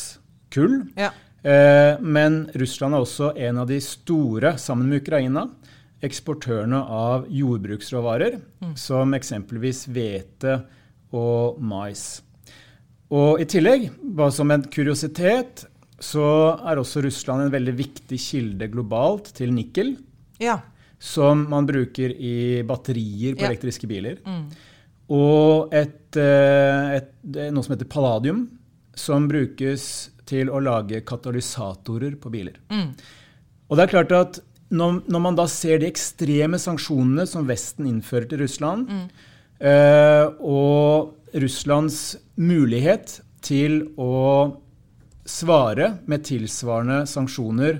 kull. 0.53 0.83
Ja. 0.99 1.09
Eh, 1.43 1.99
men 1.99 2.43
Russland 2.59 2.95
er 2.95 3.05
også 3.05 3.31
en 3.47 3.63
av 3.63 3.71
de 3.71 3.79
store, 3.83 4.55
sammen 4.61 4.91
med 4.91 5.01
Ukraina, 5.01 5.47
eksportørene 6.03 6.79
av 6.83 7.27
jordbruksråvarer, 7.31 8.39
mm. 8.63 8.75
som 8.79 9.15
eksempelvis 9.15 9.85
hvete 9.93 10.59
og 11.13 11.59
mais. 11.63 12.21
Og 13.13 13.41
i 13.41 13.47
tillegg, 13.49 13.89
bare 14.01 14.33
som 14.33 14.51
en 14.51 14.65
kuriositet, 14.73 15.65
så 16.03 16.27
er 16.65 16.81
også 16.81 17.03
Russland 17.05 17.45
en 17.45 17.53
veldig 17.53 17.75
viktig 17.77 18.19
kilde 18.19 18.67
globalt 18.73 19.31
til 19.37 19.53
nikkel. 19.55 19.95
Ja. 20.41 20.59
Som 20.99 21.45
man 21.51 21.67
bruker 21.69 22.11
i 22.11 22.63
batterier 22.67 23.37
på 23.37 23.45
ja. 23.45 23.51
elektriske 23.51 23.87
biler. 23.87 24.19
Mm. 24.25 24.47
Og 25.13 25.73
et, 25.75 26.15
eh, 26.17 26.97
et, 26.99 27.13
noe 27.51 27.63
som 27.63 27.75
heter 27.75 27.89
palladium, 27.91 28.47
som 28.95 29.27
brukes 29.29 29.85
til 30.29 30.49
å 30.49 30.61
lage 30.63 31.03
katalysatorer 31.05 32.15
på 32.21 32.31
biler. 32.33 32.57
Mm. 32.71 32.93
Og 33.69 33.77
det 33.77 33.85
er 33.85 33.93
klart 33.93 34.15
at 34.15 34.41
når, 34.73 35.03
når, 35.05 35.21
man 35.21 35.37
da 35.37 35.45
ser 35.51 35.81
de 35.81 35.89
ekstreme 35.91 36.59
sanksjonene 36.61 37.27
som 37.29 37.45
Vesten 37.49 37.87
innfører 37.89 38.27
til 38.31 38.43
Russland, 38.43 38.89
mm. 38.89 39.05
eh, 39.69 40.25
og 40.41 41.37
Russlands 41.43 41.99
mulighet 42.41 43.19
til 43.43 43.83
å 43.99 44.59
svare 45.29 45.97
med 46.09 46.25
tilsvarende 46.27 47.03
sanksjoner 47.09 47.79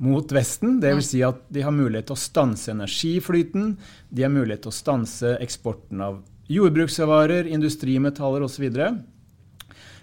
mot 0.00 0.32
Vesten. 0.32 0.78
Dvs. 0.80 1.12
Si 1.12 1.22
at 1.24 1.42
de 1.52 1.64
har 1.64 1.74
mulighet 1.74 2.08
til 2.10 2.16
å 2.16 2.24
stanse 2.24 2.72
energiflyten, 2.72 3.74
de 4.08 4.24
har 4.24 4.32
mulighet 4.32 4.64
til 4.64 4.72
å 4.72 4.78
stanse 4.80 5.34
eksporten 5.44 6.02
av 6.04 6.22
jordbruksvarer, 6.50 7.46
industrimetaller 7.52 8.42
osv. 8.42 8.56
Så, 8.56 8.64
videre. 8.64 8.88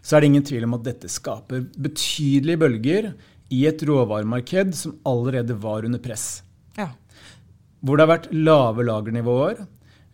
så 0.02 0.16
er 0.16 0.24
det 0.24 0.30
ingen 0.32 0.46
tvil 0.48 0.68
om 0.68 0.78
at 0.78 0.86
dette 0.86 1.12
skaper 1.12 1.66
betydelige 1.76 2.62
bølger 2.62 3.10
i 3.54 3.64
et 3.70 3.84
råvaremarked 3.88 4.76
som 4.76 4.98
allerede 5.08 5.56
var 5.62 5.86
under 5.88 6.02
press. 6.04 6.42
Ja. 6.78 6.92
Hvor 7.82 7.98
det 7.98 8.08
har 8.08 8.14
vært 8.16 8.30
lave 8.34 8.86
lagernivåer, 8.88 9.64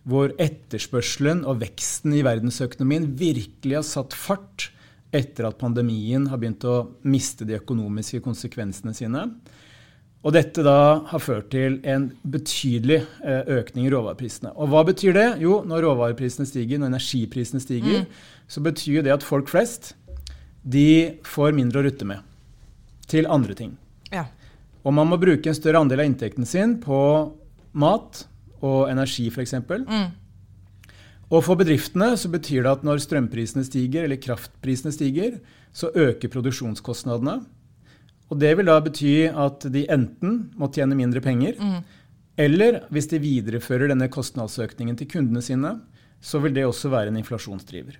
hvor 0.03 0.33
etterspørselen 0.41 1.43
og 1.47 1.61
veksten 1.61 2.15
i 2.17 2.23
verdensøkonomien 2.25 3.07
virkelig 3.19 3.79
har 3.79 3.87
satt 3.87 4.15
fart 4.17 4.69
etter 5.13 5.47
at 5.47 5.59
pandemien 5.61 6.25
har 6.31 6.41
begynt 6.41 6.65
å 6.67 6.95
miste 7.07 7.45
de 7.47 7.55
økonomiske 7.59 8.19
konsekvensene 8.25 8.95
sine. 8.97 9.27
Og 10.23 10.33
dette 10.35 10.63
da 10.63 11.03
har 11.09 11.21
ført 11.21 11.49
til 11.51 11.77
en 11.87 12.07
betydelig 12.23 13.01
eh, 13.03 13.49
økning 13.59 13.87
i 13.87 13.91
råvareprisene. 13.91 14.53
Og 14.55 14.71
hva 14.71 14.85
betyr 14.87 15.15
det? 15.15 15.27
Jo, 15.43 15.61
når 15.67 15.83
råvareprisene 15.87 16.47
stiger, 16.47 16.79
når 16.79 16.93
energiprisene 16.93 17.61
stiger, 17.63 18.03
mm. 18.03 18.21
så 18.47 18.63
betyr 18.63 19.03
det 19.03 19.13
at 19.15 19.25
folk 19.27 19.51
flest 19.51 19.93
de 20.63 21.19
får 21.27 21.51
mindre 21.55 21.81
å 21.81 21.85
rutte 21.89 22.07
med 22.07 22.23
til 23.09 23.27
andre 23.29 23.55
ting. 23.57 23.75
Ja. 24.13 24.27
Og 24.83 24.93
man 24.95 25.09
må 25.09 25.19
bruke 25.21 25.49
en 25.49 25.57
større 25.57 25.81
andel 25.83 26.03
av 26.03 26.09
inntekten 26.09 26.47
sin 26.47 26.77
på 26.83 26.99
mat, 27.73 28.25
og 28.63 28.87
energi, 28.87 29.27
f.eks. 29.27 29.57
Mm. 29.67 30.11
Og 31.33 31.41
for 31.43 31.59
bedriftene 31.59 32.13
så 32.19 32.29
betyr 32.31 32.63
det 32.63 32.71
at 32.77 32.85
når 32.87 33.01
strømprisene 33.03 33.65
stiger, 33.67 34.05
eller 34.05 34.21
kraftprisene 34.21 34.93
stiger, 34.95 35.39
så 35.75 35.89
øker 35.91 36.31
produksjonskostnadene. 36.31 37.41
Og 38.31 38.39
det 38.39 38.53
vil 38.57 38.69
da 38.69 38.77
bety 38.83 39.15
at 39.27 39.67
de 39.73 39.83
enten 39.91 40.45
må 40.59 40.69
tjene 40.73 40.97
mindre 40.97 41.21
penger, 41.25 41.59
mm. 41.59 41.81
eller 42.45 42.79
hvis 42.93 43.11
de 43.11 43.19
viderefører 43.23 43.91
denne 43.91 44.07
kostnadsøkningen 44.13 44.97
til 44.99 45.11
kundene 45.11 45.43
sine, 45.43 45.75
så 46.23 46.39
vil 46.39 46.55
det 46.55 46.63
også 46.69 46.91
være 46.93 47.11
en 47.11 47.19
inflasjonsdriver. 47.19 47.99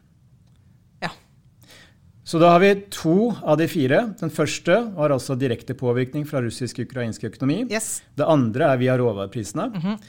Så 2.34 2.40
da 2.42 2.48
har 2.50 2.64
vi 2.64 2.72
to 2.90 3.28
av 3.46 3.60
de 3.60 3.68
fire. 3.70 4.00
Den 4.18 4.32
første 4.34 4.74
har 4.96 5.12
altså 5.14 5.36
direkte 5.38 5.76
påvirkning 5.78 6.24
fra 6.26 6.40
russisk-ukrainsk 6.42 7.28
økonomi. 7.30 7.60
Yes. 7.70 8.00
Det 8.18 8.26
andre 8.26 8.72
er 8.74 8.80
via 8.82 8.96
råvareprisene. 8.98 9.68
Mm 9.70 9.82
-hmm. 9.82 10.00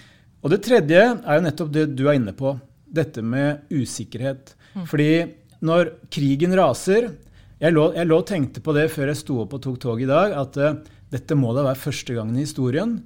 Og 0.41 0.51
det 0.51 0.63
tredje 0.65 1.03
er 1.21 1.35
jo 1.35 1.43
nettopp 1.45 1.73
det 1.73 1.85
du 1.97 2.09
er 2.09 2.15
inne 2.15 2.33
på. 2.33 2.59
Dette 2.89 3.21
med 3.23 3.61
usikkerhet. 3.71 4.55
Mm. 4.75 4.87
Fordi 4.87 5.27
når 5.61 5.93
krigen 6.11 6.57
raser 6.57 7.11
Jeg 7.61 7.73
lå, 7.73 7.95
jeg 7.95 8.07
lå 8.07 8.19
og 8.19 8.27
tenkte 8.27 8.61
på 8.61 8.73
det 8.73 8.91
før 8.91 9.07
jeg 9.07 9.17
sto 9.17 9.41
opp 9.41 9.53
og 9.55 9.63
tok 9.63 9.81
tog 9.81 10.03
i 10.03 10.07
dag, 10.07 10.33
at 10.33 10.57
uh, 10.57 10.75
dette 11.11 11.35
må 11.35 11.55
da 11.55 11.63
være 11.63 11.75
første 11.75 12.15
gangen 12.15 12.37
i 12.37 12.41
historien 12.41 13.03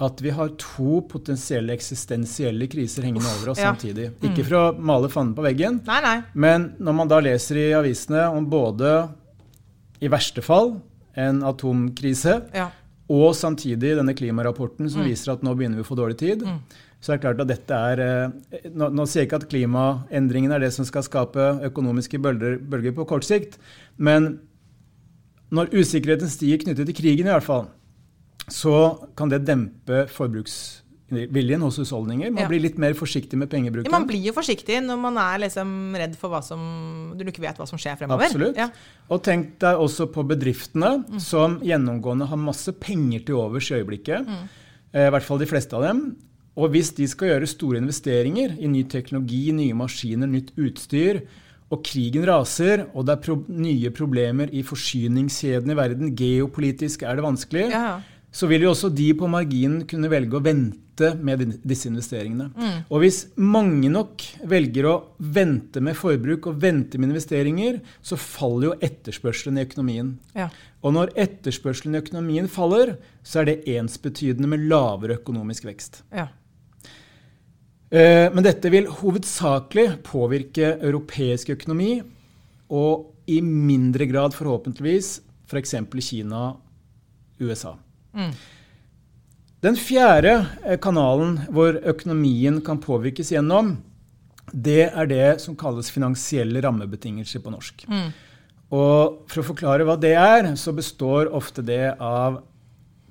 at 0.00 0.20
vi 0.22 0.30
har 0.30 0.52
to 0.62 1.00
potensielle 1.10 1.72
eksistensielle 1.74 2.68
kriser 2.70 3.02
hengende 3.02 3.26
over 3.38 3.50
oss 3.50 3.58
Ja. 3.58 3.72
samtidig. 3.72 4.12
Ikke 4.22 4.44
for 4.46 4.54
å 4.60 4.78
male 4.78 5.08
fanden 5.10 5.34
på 5.34 5.42
veggen, 5.42 5.80
Nei, 5.86 6.00
nei. 6.04 6.22
men 6.34 6.74
når 6.78 6.94
man 6.94 7.08
da 7.08 7.18
leser 7.20 7.56
i 7.56 7.72
avisene 7.74 8.28
om 8.30 8.46
både 8.48 9.08
i 10.00 10.06
verste 10.08 10.40
fall 10.42 10.80
en 11.16 11.40
atomkrise, 11.42 12.44
Ja. 12.54 12.70
og 13.10 13.34
samtidig 13.34 13.96
denne 13.96 14.14
klimarapporten 14.14 14.86
Mm. 14.86 14.90
som 14.90 15.02
viser 15.02 15.32
at 15.32 15.42
nå 15.42 15.56
begynner 15.56 15.76
vi 15.76 15.82
å 15.82 15.90
få 15.90 15.96
dårlig 15.96 16.16
tid, 16.18 16.46
så 17.00 17.12
er 17.12 17.16
det 17.18 17.22
klart 17.24 17.40
at 17.40 17.48
dette 17.48 17.70
er 17.74 17.98
eh, 18.00 18.30
Nå, 18.70 18.90
nå 18.92 19.02
sier 19.06 19.22
jeg 19.24 19.28
ikke 19.30 19.42
at 19.42 19.48
klimaendringene 19.50 20.54
er 20.54 20.60
det 20.60 20.72
som 20.74 20.84
skal 20.84 21.02
skape 21.02 21.60
økonomiske 21.72 22.20
bølger, 22.22 22.58
bølger 22.58 22.92
på 22.94 23.06
kort 23.06 23.24
sikt, 23.24 23.58
men 23.98 24.38
når 25.50 25.70
usikkerheten 25.72 26.28
stiger 26.28 26.58
knyttet 26.58 26.86
til 26.86 26.94
krigen, 26.94 27.26
i 27.26 27.30
hvert 27.32 27.42
fall, 27.42 27.68
så 28.48 28.74
kan 29.16 29.28
det 29.32 29.44
dempe 29.46 30.06
forbruksviljen 30.12 31.60
hos 31.64 31.78
husholdninger. 31.78 32.30
Man 32.30 32.42
Ja. 32.44 32.48
blir 32.48 32.60
litt 32.62 32.78
mer 32.78 32.92
forsiktig 32.94 33.34
med 33.38 33.48
pengebruken. 33.50 33.84
Ja, 33.90 33.98
man 33.98 34.06
blir 34.06 34.22
jo 34.22 34.32
forsiktig 34.32 34.82
når 34.84 34.98
man 35.00 35.16
er 35.16 35.38
liksom 35.46 35.94
redd 35.96 36.16
for 36.16 36.30
hva 36.30 36.42
som 36.44 37.14
Du 37.16 37.24
ikke 37.24 37.40
vet 37.40 37.56
hva 37.56 37.66
som 37.66 37.78
skjer 37.78 37.96
fremover. 37.98 38.24
Absolutt. 38.26 38.56
Ja. 38.56 38.68
Og 39.10 39.22
tenk 39.22 39.58
deg 39.58 39.76
også 39.76 40.06
på 40.12 40.26
bedriftene 40.26 41.20
som 41.20 41.58
gjennomgående 41.60 42.28
har 42.28 42.36
masse 42.36 42.72
penger 42.78 43.24
til 43.24 43.34
overs 43.36 43.70
i 43.70 43.82
øyeblikket. 43.82 44.26
Eh, 44.94 45.08
I 45.08 45.10
hvert 45.10 45.22
fall 45.22 45.38
de 45.38 45.46
fleste 45.46 45.74
av 45.74 45.82
dem. 45.82 46.16
Og 46.56 46.70
hvis 46.72 46.90
de 46.94 47.06
skal 47.06 47.28
gjøre 47.28 47.46
store 47.46 47.78
investeringer 47.78 48.56
i 48.60 48.66
ny 48.66 48.82
teknologi, 48.84 49.52
nye 49.52 49.74
maskiner, 49.74 50.26
nytt 50.26 50.50
utstyr, 50.58 51.22
og 51.70 51.82
krigen 51.84 52.24
raser, 52.24 52.86
og 52.94 53.04
det 53.06 53.12
er 53.12 53.22
pro 53.22 53.44
nye 53.48 53.90
problemer 53.90 54.48
i 54.52 54.62
forsyningskjeden 54.62 55.70
i 55.70 55.74
verden, 55.76 56.16
geopolitisk 56.16 57.02
er 57.02 57.14
det 57.16 57.24
vanskelig, 57.26 57.70
ja. 57.70 58.00
Så 58.38 58.46
vil 58.46 58.62
jo 58.62 58.70
også 58.70 58.92
de 58.94 59.08
på 59.18 59.26
marginen 59.30 59.82
kunne 59.88 60.10
velge 60.12 60.38
å 60.38 60.42
vente 60.44 61.10
med 61.22 61.42
disse 61.66 61.88
investeringene. 61.90 62.48
Mm. 62.54 62.76
Og 62.86 63.02
hvis 63.02 63.20
mange 63.38 63.90
nok 63.90 64.22
velger 64.50 64.86
å 64.86 64.94
vente 65.18 65.82
med 65.82 65.98
forbruk 65.98 66.46
og 66.50 66.60
vente 66.62 66.98
med 66.98 67.10
investeringer, 67.10 67.80
så 68.02 68.18
faller 68.18 68.68
jo 68.68 68.76
etterspørselen 68.88 69.58
i 69.58 69.64
økonomien. 69.66 70.12
Ja. 70.38 70.48
Og 70.86 70.94
når 70.94 71.14
etterspørselen 71.18 71.96
i 71.96 72.02
økonomien 72.02 72.50
faller, 72.50 72.94
så 73.26 73.42
er 73.42 73.50
det 73.50 73.74
ensbetydende 73.74 74.50
med 74.50 74.68
lavere 74.70 75.18
økonomisk 75.18 75.66
vekst. 75.70 76.04
ja. 76.14 76.28
Eh, 77.90 78.28
Men 78.30 78.44
dette 78.44 78.68
vil 78.70 78.86
hovedsakelig 78.86 80.02
påvirke 80.04 80.76
europeisk 80.76 81.54
økonomi, 81.56 82.02
og 82.68 83.14
i 83.26 83.40
mindre 83.40 84.06
grad 84.06 84.36
forhåpentligvis 84.36 85.20
f.eks. 85.48 85.74
Kina, 86.04 86.56
USA. 87.40 87.78
Mm. 88.14 88.32
Den 89.64 89.74
fjerde 89.76 90.34
eh, 90.64 90.78
kanalen 90.78 91.38
hvor 91.50 91.80
økonomien 91.82 92.60
kan 92.64 92.78
påvirkes 92.80 93.32
gjennom, 93.34 93.76
det 94.54 94.86
er 94.94 95.06
det 95.10 95.40
som 95.42 95.56
kalles 95.58 95.90
finansielle 95.92 96.62
rammebetingelser 96.64 97.42
på 97.44 97.50
norsk. 97.52 97.84
Mm. 97.90 98.12
Og 98.70 99.24
for 99.28 99.42
å 99.42 99.48
forklare 99.50 99.84
hva 99.88 99.96
det 100.00 100.14
er, 100.16 100.52
så 100.60 100.72
består 100.76 101.28
ofte 101.34 101.64
det 101.64 101.96
av 102.00 102.42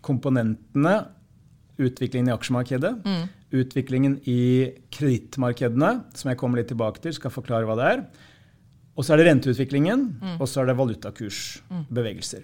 komponentene 0.05 0.95
utviklingen 1.77 2.29
i 2.31 2.33
aksjemarkedet, 2.33 2.93
Mm. 3.05 3.27
utviklingen 3.53 4.15
i 4.25 4.73
kredittmarkedene, 4.91 6.03
som 6.15 6.29
jeg 6.29 6.37
kommer 6.37 6.57
litt 6.57 6.69
tilbake 6.71 7.01
til, 7.01 7.13
skal 7.13 7.31
forklare 7.31 7.65
hva 7.67 7.75
det 7.77 7.85
er. 7.91 8.05
Og 8.97 9.05
så 9.05 9.13
er 9.13 9.17
det 9.17 9.27
renteutviklingen, 9.27 10.17
Mm. 10.21 10.41
og 10.41 10.47
så 10.47 10.61
er 10.61 10.65
det 10.71 10.77
valutakursbevegelser. 10.77 12.43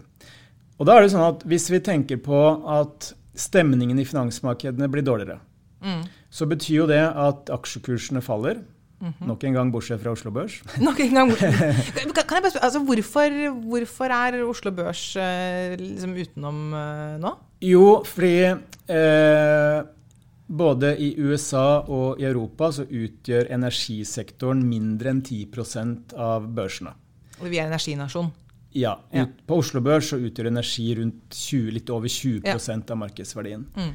Og 0.79 0.87
da 0.89 0.97
er 0.97 1.05
det 1.05 1.13
sånn 1.13 1.27
at 1.27 1.43
hvis 1.47 1.69
vi 1.71 1.79
tenker 1.85 2.17
på 2.23 2.39
at 2.79 3.11
stemningen 3.37 3.99
i 4.01 4.05
finansmarkedene 4.05 4.89
blir 4.91 5.05
dårligere, 5.05 5.39
Mm. 5.83 6.05
så 6.31 6.45
betyr 6.47 6.75
jo 6.77 6.85
det 6.87 7.01
at 7.03 7.49
aksjekursene 7.51 8.21
faller. 8.23 8.61
Mhm. 9.03 9.27
Nok 9.27 9.43
en 9.43 9.53
gang 9.53 9.71
bortsett 9.71 9.99
fra 9.99 10.13
Oslo 10.15 10.31
Børs. 10.31 10.61
Nok 10.79 10.99
en 11.03 11.13
gang. 11.13 11.29
bortsett. 11.29 11.93
kan 12.15 12.37
jeg 12.37 12.43
bare 12.45 12.51
spørre, 12.53 12.63
altså, 12.63 12.79
hvorfor, 12.87 13.35
hvorfor 13.67 14.05
er 14.15 14.37
Oslo 14.47 14.71
Børs 14.71 15.15
eh, 15.19 15.75
liksom 15.75 16.15
utenom 16.15 16.61
eh, 16.73 17.17
nå? 17.19 17.33
Jo, 17.67 18.03
fordi 18.07 18.55
eh, 18.87 19.83
både 20.47 20.93
i 21.03 21.15
USA 21.19 21.81
og 21.83 22.21
i 22.21 22.27
Europa 22.29 22.71
så 22.71 22.85
utgjør 22.87 23.51
energisektoren 23.51 24.63
mindre 24.63 25.11
enn 25.11 25.21
10% 25.25 26.15
av 26.15 26.47
børsene. 26.55 26.95
Og 27.41 27.49
Vi 27.51 27.59
er 27.59 27.67
energinasjon. 27.67 28.31
Ja, 28.73 28.99
Ja. 29.11 29.23
ut, 29.23 29.45
På 29.47 29.57
Oslo 29.61 29.81
Børs 29.81 30.09
så 30.09 30.17
utgjør 30.17 30.47
energi 30.47 30.95
rundt 30.97 31.29
20, 31.29 31.71
litt 31.71 31.89
over 31.89 32.07
20 32.07 32.41
Ja. 32.45 32.55
av 32.55 32.97
markedsverdien. 32.97 33.65
Mm. 33.75 33.93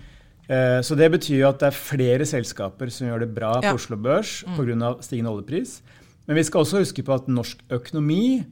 Eh, 0.48 0.80
så 0.82 0.96
det 0.96 1.10
betyr 1.12 1.40
jo 1.40 1.48
at 1.48 1.58
det 1.58 1.66
er 1.68 1.76
flere 1.76 2.24
selskaper 2.24 2.90
som 2.90 3.06
gjør 3.08 3.20
det 3.20 3.34
bra 3.34 3.60
Ja. 3.62 3.72
på 3.72 3.74
Oslo 3.74 3.96
Børs 3.96 4.44
pga. 4.44 5.02
stigende 5.02 5.30
oljepris. 5.30 5.82
Men 6.26 6.36
vi 6.36 6.42
skal 6.44 6.60
også 6.62 6.78
huske 6.78 7.02
på 7.04 7.14
at 7.14 7.26
norsk 7.26 7.58
økonomi 7.70 8.44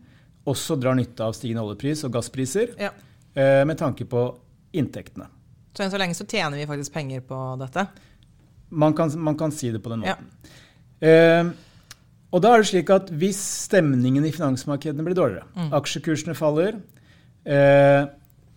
også 0.46 0.78
drar 0.80 0.94
nytte 0.94 1.20
av 1.20 1.32
stigende 1.34 1.62
oljepris 1.62 2.04
og 2.04 2.12
gasspriser 2.12 2.74
Ja. 2.78 2.90
eh, 3.34 3.64
med 3.64 3.76
tanke 3.78 4.04
på 4.04 4.34
inntektene. 4.74 5.26
Så 5.74 5.84
enn 5.84 5.90
så 5.90 5.98
lenge 5.98 6.14
så 6.14 6.26
tjener 6.26 6.56
vi 6.56 6.66
faktisk 6.66 6.92
penger 6.92 7.20
på 7.20 7.58
dette. 7.58 7.88
Man 8.70 8.94
kan, 8.94 9.10
man 9.18 9.36
kan 9.36 9.50
si 9.52 9.70
det 9.70 9.82
på 9.82 9.90
den 9.90 10.02
Ja. 10.02 10.14
måten. 10.16 10.24
Eh, 11.02 11.52
og 12.36 12.42
da 12.44 12.52
er 12.52 12.62
det 12.62 12.68
slik 12.68 12.90
at 12.92 13.08
hvis 13.16 13.38
stemningen 13.66 14.26
i 14.28 14.32
finansmarkedene 14.34 15.04
blir 15.06 15.16
dårligere, 15.16 15.46
Mm. 15.56 15.70
aksjekursene 15.78 16.34
faller, 16.36 16.76
eh, 17.46 18.06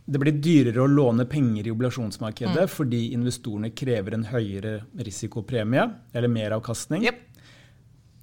det 0.10 0.20
blir 0.20 0.36
dyrere 0.42 0.82
å 0.84 0.90
låne 0.90 1.26
penger 1.30 1.68
i 1.68 1.72
obligasjonsmarkedet 1.72 2.66
Mm. 2.66 2.72
fordi 2.74 3.02
investorene 3.14 3.70
krever 3.78 4.14
en 4.18 4.24
høyere 4.26 4.82
risikopremie, 4.98 5.86
eller 6.14 6.28
meravkastning, 6.28 7.04
Yep. 7.06 7.20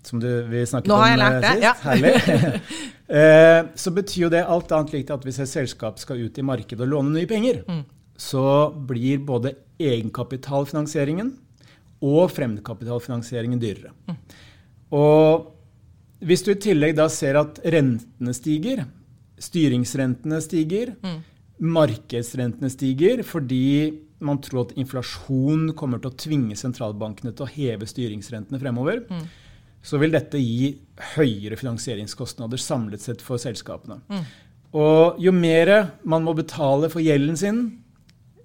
som 0.03 0.21
du, 0.21 0.29
vi 0.51 0.65
snakket 0.67 0.87
Nå 0.91 0.97
har 0.97 1.17
jeg 1.17 1.21
om 1.21 1.33
eh, 1.33 1.41
det, 1.41 1.63
ja. 1.63 1.73
Herlig. 1.83 2.15
eh, 3.09 3.63
så 3.75 3.95
betyr 3.95 4.21
jo 4.27 4.29
det 4.29 4.45
alt 4.47 4.69
annet 4.73 4.93
likt 4.93 5.11
at 5.15 5.23
hvis 5.25 5.41
et 5.41 5.49
selskap 5.49 5.99
skal 5.99 6.17
ut 6.21 6.39
i 6.39 6.43
markedet 6.43 6.81
og 6.83 6.89
låne 6.89 7.13
nye 7.15 7.27
penger, 7.27 7.65
Mm. 7.67 7.85
så 8.19 8.73
blir 8.87 9.19
både 9.25 9.55
egenkapitalfinansieringen 9.81 11.33
og 12.03 12.31
fremmedkapitalfinansieringen 12.31 13.61
dyrere. 13.61 13.91
Mm. 14.09 14.17
Og 14.93 15.53
hvis 16.27 16.43
du 16.47 16.53
i 16.53 16.61
tillegg 16.61 16.95
da 16.97 17.09
ser 17.13 17.37
at 17.41 17.59
rentene 17.65 18.35
stiger, 18.35 18.85
styringsrentene 19.39 20.41
stiger, 20.43 20.95
Mm. 21.03 21.23
markedsrentene 21.61 22.71
stiger 22.71 23.23
fordi 23.25 24.03
man 24.21 24.39
tror 24.45 24.67
at 24.67 24.77
inflasjon 24.81 25.75
kommer 25.77 26.01
til 26.01 26.11
å 26.11 26.17
tvinge 26.17 26.57
sentralbankene 26.57 27.35
til 27.37 27.45
å 27.47 27.49
heve 27.53 27.87
styringsrentene 27.89 28.59
fremover, 28.61 29.05
Mm. 29.11 29.27
så 29.83 29.99
vil 30.01 30.11
dette 30.11 30.39
gi 30.39 30.79
høyere 31.17 31.57
finansieringskostnader 31.57 32.59
samlet 32.59 33.01
sett 33.01 33.21
for 33.21 33.37
selskapene. 33.37 34.01
Mm. 34.09 34.25
Og 34.75 35.19
jo 35.21 35.33
mer 35.33 35.93
man 36.05 36.25
må 36.25 36.35
betale 36.35 36.89
for 36.91 37.01
gjelden 37.01 37.37
sin, 37.37 37.79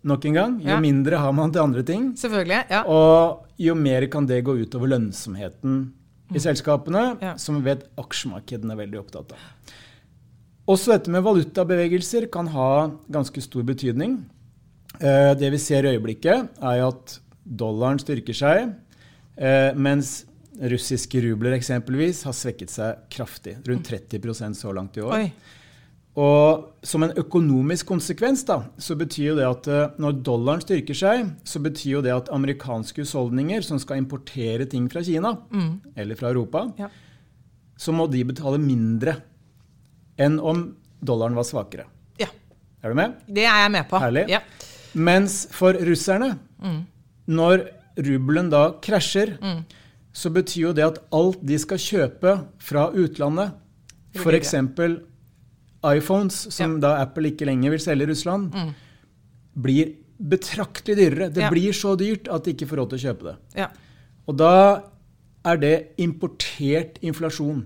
nok 0.04 0.26
en 0.26 0.34
gang, 0.34 0.60
jo 0.62 0.68
Ja. 0.70 0.80
mindre 0.80 1.18
har 1.18 1.32
man 1.34 1.52
til 1.52 1.62
andre 1.62 1.84
ting. 1.84 2.14
Selvfølgelig. 2.16 2.70
Ja. 2.70 2.84
Og 2.84 3.46
jo 3.58 3.76
mer 3.76 4.08
kan 4.08 4.26
det 4.26 4.44
gå 4.44 4.58
utover 4.66 4.88
lønnsomheten 4.90 5.92
i 6.34 6.40
selskapene, 6.40 7.18
Ja. 7.22 7.36
som 7.38 7.56
vi 7.62 7.70
vet 7.74 7.88
aksjemarkedene 7.98 8.72
er 8.74 8.78
veldig 8.86 9.00
opptatt 9.00 9.32
av. 9.32 9.38
Også 10.68 10.92
dette 10.94 11.10
med 11.10 11.24
valutabevegelser 11.24 12.30
kan 12.32 12.48
ha 12.48 12.92
ganske 13.12 13.42
stor 13.42 13.64
betydning. 13.64 14.26
Eh, 15.00 15.34
Det 15.36 15.50
vi 15.52 15.58
ser 15.58 15.84
i 15.86 15.98
øyeblikket, 15.98 16.50
er 16.62 16.88
at 16.88 17.20
dollaren 17.46 17.98
styrker 18.00 18.34
seg, 18.34 18.76
eh, 19.38 19.74
mens 19.74 20.26
russiske 20.62 21.22
rubler 21.24 21.58
eksempelvis 21.58 22.24
har 22.24 22.34
svekket 22.34 22.70
seg 22.70 22.98
kraftig. 23.10 23.58
Rundt 23.66 23.84
30% 23.88 24.56
så 24.56 24.74
langt 24.74 24.96
i 24.98 25.02
år. 25.02 25.14
Oi. 25.14 25.34
Og 26.20 26.74
som 26.84 27.04
en 27.06 27.14
økonomisk 27.16 27.86
konsekvens 27.88 28.42
da, 28.44 28.58
så 28.78 28.98
betyr 29.00 29.30
jo 29.30 29.36
det 29.38 29.46
at 29.48 29.68
eh, 29.72 29.94
når 30.02 30.18
dollaren 30.28 30.60
styrker 30.64 30.98
seg, 30.98 31.30
så 31.48 31.62
betyr 31.64 31.92
jo 31.94 32.02
det 32.04 32.12
at 32.12 32.32
amerikanske 32.36 33.06
husholdninger 33.06 33.64
som 33.64 33.80
skal 33.80 34.02
importere 34.02 34.66
ting 34.68 34.90
fra 34.92 35.04
Kina 35.08 35.38
Mm. 35.52 35.80
eller 35.96 36.16
fra 36.20 36.30
Europa, 36.34 36.66
Ja. 36.78 36.90
så 37.78 37.94
må 37.96 38.10
de 38.12 38.24
betale 38.26 38.60
mindre 38.60 39.16
enn 40.20 40.40
om 40.40 40.76
dollaren 41.02 41.36
var 41.36 41.44
svakere. 41.48 41.86
ja. 42.20 42.28
Er 42.84 42.90
du 42.90 42.96
med? 42.96 43.14
Det 43.28 43.44
er 43.46 43.62
jeg 43.64 43.72
med 43.72 43.88
på. 43.90 44.00
Herlig. 44.02 44.28
Ja. 44.30 44.40
Mens 44.96 45.48
for 45.52 45.72
russerne, 45.74 46.40
Mm. 46.62 46.86
når 47.30 47.68
rubelen 47.98 48.50
da 48.50 48.72
krasjer, 48.82 49.38
Mm. 49.40 49.64
så 50.12 50.30
betyr 50.30 50.62
jo 50.62 50.74
det 50.74 50.84
at 50.84 51.00
alt 51.14 51.40
de 51.46 51.58
skal 51.58 51.78
kjøpe 51.78 52.46
fra 52.60 52.90
utlandet, 52.92 53.54
f.eks. 54.16 54.54
iPhones, 55.84 56.48
som 56.54 56.80
da 56.80 56.96
Apple 57.02 57.32
ikke 57.32 57.46
lenger 57.50 57.72
vil 57.74 57.80
selge 57.80 58.04
i 58.04 58.12
Russland, 58.12 58.54
Mm. 58.54 58.74
blir 59.62 59.94
betraktelig 60.22 60.96
dyrere. 60.98 61.34
Det 61.34 61.42
Ja. 61.44 61.50
blir 61.50 61.72
så 61.74 61.96
dyrt 61.98 62.28
at 62.32 62.44
de 62.44 62.54
ikke 62.54 62.68
får 62.68 62.78
råd 62.78 62.90
til 62.90 63.00
å 63.00 63.14
kjøpe 63.14 63.24
det. 63.24 63.36
Ja. 63.56 63.68
Og 64.28 64.38
da 64.38 64.84
er 65.44 65.58
det 65.58 65.98
importert 65.98 67.00
inflasjon. 67.02 67.66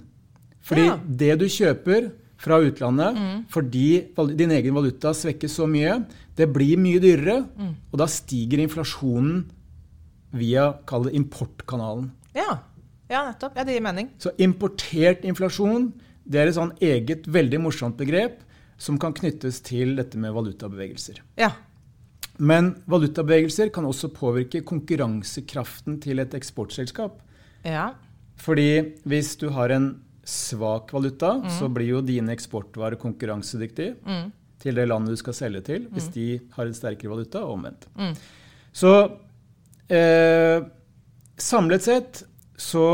Fordi 0.64 0.86
Ja. 0.86 0.98
det 0.98 1.40
du 1.40 1.46
kjøper, 1.46 2.12
fra 2.38 2.60
utlandet 2.60 3.48
fordi 3.50 4.08
din 4.38 4.52
egen 4.52 4.74
valuta 4.74 5.14
svekkes 5.14 5.56
så 5.56 5.66
mye. 5.68 6.06
Det 6.36 6.52
blir 6.54 6.78
mye 6.78 7.00
dyrere, 7.00 7.48
og 7.92 7.98
da 7.98 8.06
stiger 8.06 8.60
inflasjonen 8.60 9.46
via 10.34 10.74
kall 10.86 11.04
det 11.06 11.14
importkanalen. 11.16 12.12
Ja. 12.36 12.60
ja, 13.10 13.32
nettopp. 13.32 13.56
Ja, 13.56 13.64
det 13.64 13.74
gir 13.76 13.82
mening. 13.82 14.10
Så 14.20 14.32
importert 14.38 15.24
inflasjon 15.24 15.94
det 16.26 16.42
er 16.42 16.50
et 16.50 16.58
sånn 16.58 16.74
eget, 16.84 17.28
veldig 17.30 17.62
morsomt 17.62 17.98
begrep 18.00 18.42
som 18.82 18.98
kan 19.00 19.14
knyttes 19.16 19.62
til 19.66 19.96
dette 20.00 20.20
med 20.20 20.34
valutabevegelser. 20.36 21.22
Ja. 21.40 21.54
Men 22.38 22.74
valutabevegelser 22.92 23.72
kan 23.74 23.88
også 23.88 24.10
påvirke 24.16 24.64
konkurransekraften 24.68 26.02
til 26.04 26.20
et 26.24 26.34
eksportselskap. 26.36 27.22
Ja. 27.64 27.94
Fordi 28.42 28.98
hvis 29.08 29.36
du 29.40 29.48
har 29.56 29.72
en 29.72 29.94
svak 30.26 30.92
valuta, 30.94 31.38
så 31.54 31.70
blir 31.72 31.94
jo 31.94 32.02
dine 32.04 32.34
eksportvarer 32.34 32.98
konkurransedyktige 33.00 33.94
til 34.62 34.80
det 34.80 34.88
landet 34.90 35.14
du 35.14 35.22
skal 35.22 35.38
selge 35.38 35.62
til, 35.68 35.86
hvis 35.94 36.10
de 36.16 36.28
har 36.56 36.66
en 36.66 36.76
sterkere 36.76 37.14
valuta, 37.14 37.44
og 37.46 37.60
omvendt. 37.60 37.86
Så 38.76 38.92
eh, 39.88 40.66
samlet 41.38 41.86
sett 41.86 42.24
så 42.58 42.88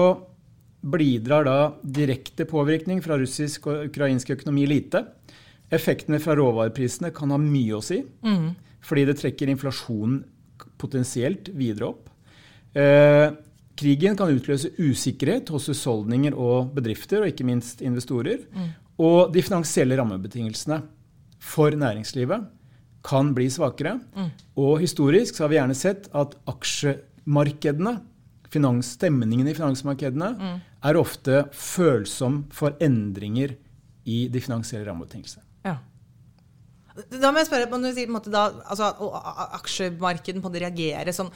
bidrar 0.81 1.45
da 1.45 1.57
direkte 1.83 2.45
påvirkning 2.49 3.01
fra 3.05 3.17
russisk 3.21 3.67
og 3.67 3.87
ukrainsk 3.89 4.33
økonomi 4.33 4.65
lite. 4.69 5.05
Effektene 5.71 6.19
fra 6.19 6.35
råvareprisene 6.35 7.11
kan 7.15 7.31
ha 7.31 7.37
mye 7.37 7.77
å 7.77 7.83
si, 7.85 8.01
fordi 8.81 9.05
det 9.05 9.17
trekker 9.21 9.51
inflasjonen 9.53 10.23
potensielt 10.81 11.51
videre 11.53 11.91
opp. 11.93 12.09
Eh, 12.73 13.31
krigen 13.77 14.17
kan 14.17 14.31
utløse 14.33 14.71
usikkerhet 14.77 15.49
hos 15.49 15.69
husholdninger 15.71 16.33
og 16.33 16.73
bedrifter, 16.75 17.21
og 17.21 17.31
ikke 17.31 17.45
minst 17.47 17.81
investorer. 17.81 18.39
Og 19.01 19.31
de 19.33 19.41
finansielle 19.41 19.97
rammebetingelsene 19.97 20.81
for 21.41 21.71
næringslivet 21.71 22.49
kan 23.03 23.33
bli 23.33 23.47
svakere. 23.49 23.99
Og 24.57 24.79
historisk 24.81 25.35
så 25.35 25.45
har 25.45 25.49
vi 25.49 25.57
gjerne 25.57 25.77
sett 25.77 26.09
at 26.13 26.35
aksjemarkedene, 26.47 27.99
stemningen 28.51 29.47
i 29.47 29.55
finansmarkedene, 29.55 30.59
er 30.83 30.99
ofte 30.99 31.45
følsom 31.53 32.45
for 32.51 32.75
endringer 32.81 33.55
i 34.05 34.27
de 34.27 34.41
finansielle 34.41 34.87
rammebetingelsene. 34.87 35.43
ja. 35.65 35.77
Da 36.91 37.31
må 37.31 37.39
jeg 37.39 37.47
spørre, 37.47 37.69
når 37.71 37.93
du 37.93 37.95
sier 37.95 38.11
på 38.11 38.31
da, 38.33 38.47
altså, 38.67 38.89
aksjemarkedet 39.55 40.41
på 40.41 40.49
en 40.49 40.49
måte 40.49 40.59
reagerer 40.59 41.15
sånn 41.15 41.29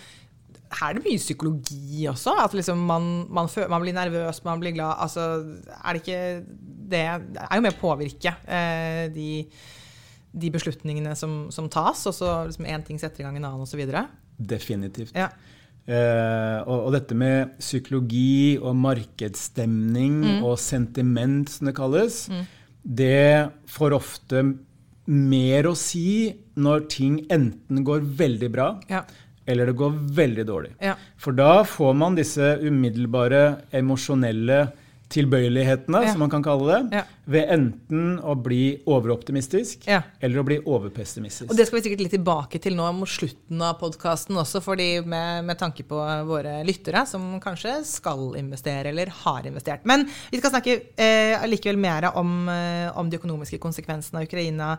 Her 0.75 0.89
er 0.89 0.97
det 0.97 1.05
mye 1.05 1.21
psykologi 1.21 2.03
også? 2.11 2.33
At 2.43 2.53
liksom 2.57 2.81
man, 2.89 3.25
man, 3.31 3.47
føler, 3.47 3.69
man 3.71 3.85
blir 3.85 3.95
nervøs, 3.95 4.41
man 4.43 4.59
blir 4.59 4.75
glad. 4.75 4.97
Altså, 4.99 5.45
er 5.77 5.95
det 5.95 6.01
ikke 6.01 6.19
det 6.91 7.03
Det 7.37 7.45
er 7.45 7.55
jo 7.55 7.63
med 7.63 7.77
å 7.77 7.79
påvirke 7.79 8.35
eh, 8.43 9.05
de, 9.15 9.29
de 10.35 10.51
beslutningene 10.51 11.15
som, 11.15 11.45
som 11.55 11.69
tas, 11.71 12.03
og 12.09 12.17
så 12.17 12.33
liksom 12.49 12.67
én 12.67 12.83
ting 12.83 12.99
setter 12.99 13.23
i 13.23 13.27
gang 13.27 13.39
en 13.39 13.47
annen, 13.53 13.63
osv. 13.63 13.85
Definitivt. 14.35 15.15
Ja. 15.15 15.29
Eh, 15.87 16.59
og, 16.65 16.87
og 16.87 16.93
dette 16.95 17.13
med 17.17 17.51
psykologi 17.61 18.57
og 18.57 18.73
markedsstemning 18.75 20.41
og 20.43 20.55
sentiment, 20.59 21.49
som 21.51 21.69
det 21.69 21.75
kalles, 21.77 22.15
det 22.81 23.51
får 23.69 23.93
ofte 23.97 24.41
mer 25.05 25.67
å 25.69 25.75
si 25.77 26.33
når 26.57 26.87
ting 26.89 27.19
enten 27.29 27.83
går 27.85 28.01
veldig 28.17 28.49
bra, 28.55 28.71
Ja. 28.89 29.03
eller 29.45 29.67
det 29.69 29.75
går 29.77 29.93
veldig 30.17 30.45
dårlig. 30.49 30.71
Ja. 30.81 30.95
For 31.17 31.31
da 31.37 31.61
får 31.63 31.93
man 31.95 32.15
disse 32.17 32.55
umiddelbare 32.65 33.43
emosjonelle 33.71 34.71
tilbøyelighetene, 35.15 36.01
Ja. 36.05 36.11
som 36.11 36.19
man 36.25 36.29
kan 36.33 36.43
kalle 36.43 36.67
det, 36.67 36.97
Ja. 36.99 37.03
ved 37.27 37.49
enten 37.49 38.19
å 38.21 38.35
bli 38.35 38.81
overoptimistisk 38.85 39.87
Ja. 39.87 40.01
eller 40.21 40.41
å 40.41 40.45
bli 40.45 40.59
overpessimistisk. 40.59 41.49
Og 41.49 41.57
det 41.57 41.67
skal 41.67 41.79
vi 41.81 41.89
sikkert 41.89 42.03
litt 42.05 42.11
tilbake 42.17 42.61
til 42.61 42.75
nå 42.75 42.91
mot 42.93 43.07
slutten 43.07 43.61
av 43.61 43.79
podkasten 43.79 44.35
også, 44.37 44.61
fordi 44.61 45.03
med, 45.05 45.45
med 45.45 45.57
tanke 45.57 45.83
på 45.87 45.95
våre 46.27 46.63
lyttere 46.65 47.05
som 47.07 47.39
kanskje 47.39 47.83
skal 47.85 48.35
investere 48.35 48.87
eller 48.91 49.07
har 49.23 49.43
investert. 49.47 49.85
Men 49.85 50.05
vi 50.31 50.39
skal 50.39 50.51
snakke 50.51 50.81
eh, 50.97 51.45
likevel 51.47 51.77
mer 51.77 52.11
om, 52.15 52.47
eh, 52.49 52.91
om 52.97 53.09
de 53.09 53.17
økonomiske 53.17 53.59
konsekvensene 53.59 54.19
av 54.21 54.27
Ukraina. 54.27 54.77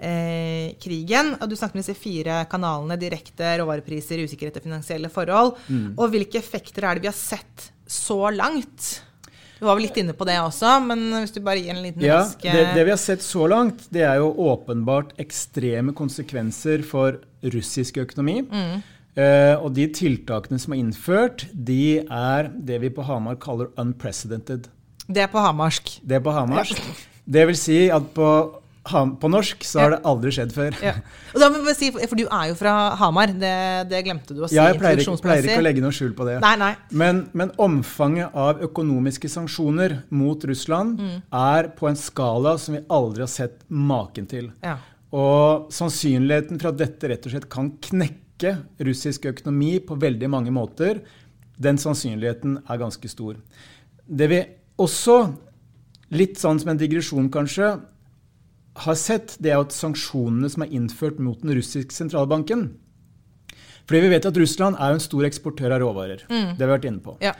Eh, 0.00 0.72
krigen, 0.80 1.34
og 1.42 1.48
Du 1.50 1.56
snakket 1.56 1.74
om 1.76 1.82
disse 1.82 1.94
fire 1.94 2.46
kanalene. 2.48 2.96
Direkte 2.98 3.58
råvarepriser, 3.60 4.22
usikkerhet 4.24 4.56
og 4.56 4.62
finansielle 4.64 5.10
forhold. 5.12 5.58
Og 5.98 6.10
hvilke 6.10 6.38
effekter 6.40 6.84
er 6.88 6.94
det 6.94 7.02
vi 7.02 7.08
har 7.08 7.12
sett 7.18 7.70
så 7.86 8.30
langt? 8.34 9.02
Du 9.60 9.66
var 9.68 9.76
vel 9.76 9.84
litt 9.84 9.98
inne 10.00 10.14
på 10.16 10.24
det 10.24 10.38
også, 10.40 10.78
men 10.86 11.02
hvis 11.18 11.34
du 11.34 11.42
bare 11.44 11.60
gir 11.60 11.74
en 11.74 11.82
liten 11.84 12.04
Ja, 12.04 12.22
rask 12.22 12.40
det, 12.40 12.62
det 12.72 12.84
vi 12.86 12.94
har 12.94 13.00
sett 13.00 13.20
så 13.20 13.44
langt, 13.50 13.84
det 13.92 14.06
er 14.08 14.22
jo 14.22 14.30
åpenbart 14.48 15.12
ekstreme 15.20 15.92
konsekvenser 15.96 16.80
for 16.86 17.20
russisk 17.52 18.00
økonomi. 18.00 18.38
Eh, 19.20 19.54
og 19.58 19.74
de 19.76 19.84
tiltakene 19.92 20.56
som 20.62 20.72
er 20.72 20.80
innført, 20.80 21.44
de 21.52 22.00
er 22.00 22.48
det 22.56 22.80
vi 22.86 22.92
på 22.94 23.04
Hamar 23.04 23.36
kaller 23.42 23.68
unprecedented. 23.80 24.70
Det 25.10 25.26
er 25.26 25.30
på 25.32 25.42
hamarsk. 25.42 25.98
Det 26.06 26.20
er 26.20 26.24
på 26.24 26.32
hamarsk. 26.34 26.80
Det 27.30 27.46
vil 27.50 27.58
si 27.58 27.80
at 27.92 28.06
på, 28.14 28.28
på 28.84 29.28
norsk 29.28 29.64
så 29.68 29.82
har 29.82 29.90
det 29.92 29.98
aldri 30.08 30.30
skjedd 30.32 30.52
før. 30.56 30.76
Ja. 30.82 30.94
Og 31.34 31.42
da 31.42 31.48
må 31.52 31.58
jeg 31.60 31.64
bare 31.66 31.76
si, 31.76 31.90
For 31.92 32.16
du 32.16 32.22
er 32.24 32.46
jo 32.48 32.54
fra 32.56 32.72
Hamar, 32.96 33.32
det, 33.36 33.52
det 33.90 34.00
glemte 34.06 34.32
du 34.34 34.40
å 34.42 34.48
si. 34.48 34.56
Ja, 34.56 34.70
jeg 34.70 34.78
pleier 34.80 35.02
ikke, 35.02 35.16
pleier 35.20 35.44
ikke 35.44 35.60
å 35.60 35.66
legge 35.66 35.82
noe 35.84 35.92
skjul 35.94 36.14
på 36.16 36.24
det. 36.26 36.38
Nei, 36.40 36.54
nei. 36.58 36.70
Men, 37.02 37.20
men 37.36 37.52
omfanget 37.60 38.32
av 38.34 38.62
økonomiske 38.64 39.28
sanksjoner 39.30 39.98
mot 40.10 40.44
Russland 40.48 40.96
Mm. 41.00 41.20
er 41.32 41.68
på 41.76 41.88
en 41.90 41.96
skala 41.96 42.56
som 42.58 42.74
vi 42.74 42.80
aldri 42.90 43.22
har 43.22 43.30
sett 43.30 43.60
maken 43.68 44.26
til. 44.30 44.48
Ja. 44.64 44.78
Og 45.12 45.68
sannsynligheten 45.74 46.58
for 46.60 46.70
at 46.72 46.80
dette 46.80 47.08
rett 47.12 47.26
og 47.26 47.32
slett 47.34 47.48
kan 47.52 47.70
knekke 47.84 48.56
russisk 48.86 49.26
økonomi 49.30 49.74
på 49.84 49.98
veldig 50.00 50.28
mange 50.32 50.50
måter, 50.54 51.02
den 51.60 51.76
sannsynligheten 51.78 52.62
er 52.64 52.80
ganske 52.80 53.08
stor. 53.12 53.36
Det 54.08 54.28
vi 54.32 54.40
også, 54.80 55.16
litt 56.16 56.38
sånn 56.40 56.58
som 56.62 56.72
en 56.72 56.80
digresjon 56.80 57.28
kanskje, 57.32 57.74
har 58.74 58.94
sett, 58.94 59.36
det 59.42 59.50
er 59.50 59.60
at 59.60 59.74
sanksjonene 59.74 60.48
som 60.50 60.62
er 60.62 60.74
innført 60.76 61.18
mot 61.18 61.40
den 61.42 61.54
russiske 61.58 61.94
sentralbanken 61.94 62.68
Fordi 63.88 64.00
vi 64.04 64.12
vet 64.12 64.26
at 64.28 64.36
Russland 64.38 64.78
er 64.78 64.92
jo 64.92 65.00
en 65.00 65.02
stor 65.02 65.24
eksportør 65.26 65.74
av 65.74 65.80
råvarer. 65.82 66.22
Det 66.28 66.62
har 66.62 66.68
vi 66.68 66.74
vært 66.76 66.86
inne 66.86 67.02
på. 67.02 67.16
Ja. 67.24 67.32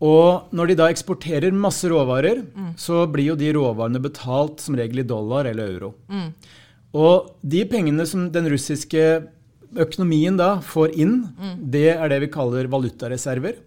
Og 0.00 0.54
når 0.54 0.70
de 0.70 0.76
da 0.78 0.86
eksporterer 0.88 1.52
masse 1.52 1.88
råvarer, 1.90 2.44
så 2.78 3.02
blir 3.10 3.32
jo 3.32 3.36
de 3.36 3.50
råvarene 3.52 4.00
betalt 4.00 4.62
som 4.62 4.76
regel 4.78 5.02
i 5.02 5.06
dollar 5.06 5.44
eller 5.50 5.68
euro. 5.74 5.90
Og 6.96 7.34
de 7.42 7.64
pengene 7.68 8.06
som 8.08 8.30
den 8.32 8.48
russiske 8.48 9.02
økonomien 9.76 10.38
da 10.38 10.62
får 10.64 10.94
inn, 10.96 11.26
det 11.60 11.90
er 11.98 12.08
det 12.08 12.22
vi 12.24 12.32
kaller 12.32 12.70
valutareserver. 12.72 13.58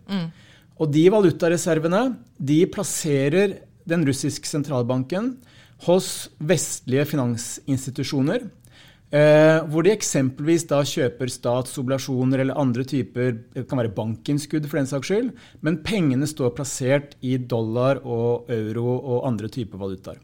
Og 0.81 0.89
de 0.89 1.05
valutareservene 1.13 2.15
de 2.39 2.63
plasserer 2.65 3.59
den 3.85 4.07
russiske 4.07 4.47
sentralbanken 4.49 5.35
hos 5.85 6.07
vestlige 6.37 7.05
finansinstitusjoner. 7.13 8.47
Eh, 9.11 9.57
hvor 9.67 9.83
de 9.83 9.91
eksempelvis 9.91 10.63
da 10.69 10.77
kjøper 10.87 11.27
statsobligasjoner 11.27 12.39
eller 12.45 12.55
andre 12.55 12.85
typer 12.87 13.33
Det 13.51 13.65
kan 13.67 13.81
være 13.81 13.91
bankinnskudd 13.91 14.69
for 14.69 14.79
den 14.79 14.87
saks 14.87 15.09
skyld, 15.09 15.33
men 15.59 15.81
pengene 15.83 16.29
står 16.29 16.53
plassert 16.55 17.17
i 17.19 17.35
dollar 17.35 17.99
og 18.07 18.47
euro 18.55 18.93
og 18.95 19.25
andre 19.27 19.49
typer 19.51 19.81
valutaer. 19.81 20.21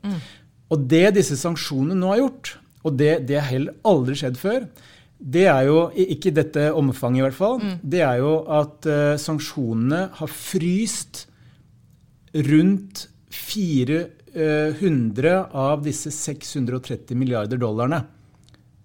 Og 0.72 0.88
det 0.88 1.18
disse 1.18 1.36
sanksjonene 1.40 2.00
nå 2.00 2.14
har 2.14 2.22
gjort, 2.22 2.54
og 2.88 2.96
det, 2.96 3.12
det 3.28 3.42
har 3.42 3.52
heller 3.52 3.76
aldri 3.88 4.16
skjedd 4.22 4.40
før, 4.40 4.70
det 5.18 5.48
er 5.50 5.68
jo, 5.68 5.78
ikke 5.92 6.30
i 6.30 6.38
dette 6.38 6.68
omfanget 6.78 7.20
i 7.20 7.26
hvert 7.26 7.38
fall, 7.38 7.60
det 7.82 8.04
er 8.06 8.22
jo 8.22 8.34
at 8.56 8.88
eh, 8.88 9.20
sanksjonene 9.20 10.04
har 10.16 10.32
fryst 10.32 11.26
rundt 12.48 13.08
400 13.34 14.17
av 14.36 15.84
disse 15.86 16.12
630 16.12 17.16
milliarder 17.18 17.58
dollarene 17.58 18.04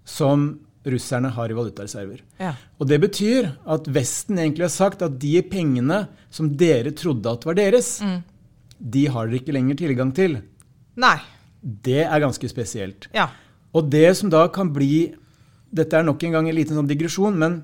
som 0.04 0.60
russerne 0.82 1.30
har 1.30 1.50
i 1.50 1.56
valutareserver. 1.56 2.22
Ja. 2.42 2.54
Og 2.78 2.88
det 2.90 2.98
betyr 3.02 3.52
at 3.70 3.86
Vesten 3.86 4.38
egentlig 4.38 4.66
har 4.66 4.74
sagt 4.74 5.02
at 5.02 5.18
de 5.22 5.36
pengene 5.46 6.08
som 6.30 6.50
dere 6.58 6.90
trodde 6.96 7.30
at 7.30 7.46
var 7.46 7.54
deres, 7.58 8.00
de 8.78 9.04
har 9.06 9.28
dere 9.28 9.38
ikke 9.38 9.54
lenger 9.54 9.78
tilgang 9.78 10.10
til. 10.14 10.40
Nei. 10.98 11.18
Det 11.62 12.02
er 12.02 12.22
ganske 12.24 12.48
spesielt. 12.50 13.06
Ja. 13.14 13.28
Og 13.72 13.86
det 13.92 14.16
som 14.18 14.30
da 14.32 14.48
kan 14.52 14.72
bli 14.74 15.14
Dette 15.72 15.96
er 15.96 16.04
nok 16.04 16.20
en 16.26 16.34
gang 16.34 16.48
en 16.50 16.52
liten 16.52 16.76
sånn 16.76 16.88
digresjon, 16.90 17.32
men 17.40 17.54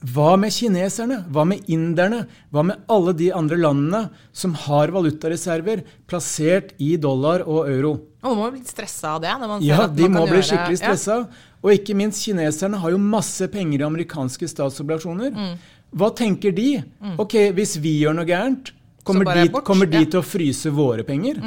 hva 0.00 0.30
med 0.40 0.48
kineserne? 0.54 1.18
Hva 1.28 1.42
med 1.44 1.66
inderne? 1.68 2.22
Hva 2.48 2.62
med 2.64 2.86
alle 2.88 3.12
de 3.12 3.26
andre 3.36 3.58
landene 3.60 4.06
som 4.32 4.54
har 4.56 4.88
valutareserver 4.94 5.82
plassert 6.08 6.72
i 6.80 6.94
dollar 6.96 7.44
og 7.44 7.68
euro? 7.68 7.92
Og 8.22 8.32
man 8.32 8.38
må 8.40 8.50
bli 8.54 8.62
stressa 8.64 9.16
av 9.16 9.20
det. 9.20 9.34
Når 9.42 9.48
man 9.48 9.60
ser 9.60 9.68
Ja, 9.68 9.86
de 9.86 10.08
må 10.08 10.24
bli 10.24 10.38
gjøre- 10.40 10.48
skikkelig 10.48 10.78
stressa. 10.80 11.28
Og 11.62 11.70
ikke 11.76 11.94
minst 11.94 12.24
kineserne 12.24 12.80
har 12.80 12.90
jo 12.90 12.98
masse 12.98 13.46
penger 13.52 13.80
i 13.80 13.84
amerikanske 13.84 14.48
statsobligasjoner. 14.48 15.30
Mm. 15.36 15.58
Hva 15.94 16.10
tenker 16.16 16.54
de? 16.54 16.82
Ok, 17.18 17.36
hvis 17.52 17.76
vi 17.76 18.00
gjør 18.00 18.14
noe 18.16 18.24
gærent, 18.24 18.72
kommer, 19.04 19.24
de, 19.34 19.48
bort, 19.50 19.64
kommer 19.64 19.86
de 19.86 19.98
ja. 19.98 20.04
Mm. 20.06 20.10
til 20.10 20.20
å 20.20 20.24
fryse 20.24 20.70
våre 20.72 21.04
penger? 21.04 21.42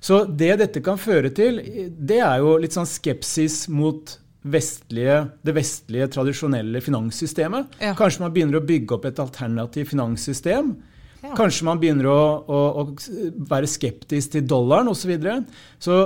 Så 0.00 0.24
det 0.36 0.58
dette 0.58 0.82
kan 0.82 0.98
føre 0.98 1.30
til, 1.34 1.62
det 1.98 2.18
er 2.18 2.38
jo 2.42 2.56
litt 2.58 2.72
sånn 2.74 2.86
skepsis 2.86 3.68
mot 3.68 4.18
vestlige, 4.52 5.16
det 5.46 5.54
vestlige, 5.56 6.08
tradisjonelle 6.14 6.82
finanssystemet. 6.84 7.78
Ja. 7.82 7.94
Kanskje 7.98 8.24
man 8.24 8.34
begynner 8.34 8.60
å 8.60 8.66
bygge 8.66 8.98
opp 8.98 9.08
et 9.08 9.22
alternativt 9.22 9.90
finanssystem. 9.92 10.74
Ja. 11.22 11.32
Kanskje 11.38 11.66
man 11.66 11.80
begynner 11.82 12.10
å, 12.12 12.20
å, 12.46 12.60
å 12.82 12.86
være 13.50 13.70
skeptisk 13.70 14.36
til 14.36 14.46
dollaren 14.46 14.90
osv. 14.92 15.06
Så, 15.06 15.10
videre. 15.10 15.40
så 15.82 15.98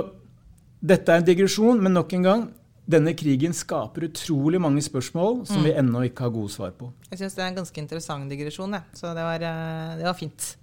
dette 0.81 1.13
er 1.13 1.21
en 1.21 1.27
digresjon, 1.27 1.81
men 1.83 1.95
nok 1.97 2.17
en 2.17 2.27
gang 2.27 2.47
denne 2.91 3.13
krigen 3.15 3.53
skaper 3.55 4.07
utrolig 4.09 4.59
mange 4.61 4.81
spørsmål 4.83 5.43
som 5.47 5.61
vi 5.63 5.73
ennå 5.77 6.01
ikke 6.07 6.25
har 6.25 6.33
gode 6.33 6.51
svar 6.53 6.73
på. 6.77 6.89
Jeg 7.11 7.21
syns 7.21 7.37
det 7.37 7.43
er 7.43 7.51
en 7.51 7.59
ganske 7.61 7.83
interessant 7.83 8.31
digresjon, 8.31 8.73
jeg. 8.75 8.97
så 8.97 9.13
det 9.15 9.25
var, 9.27 9.45
eh, 9.45 9.93
det 9.99 10.07
var 10.07 10.17
fint. 10.17 10.55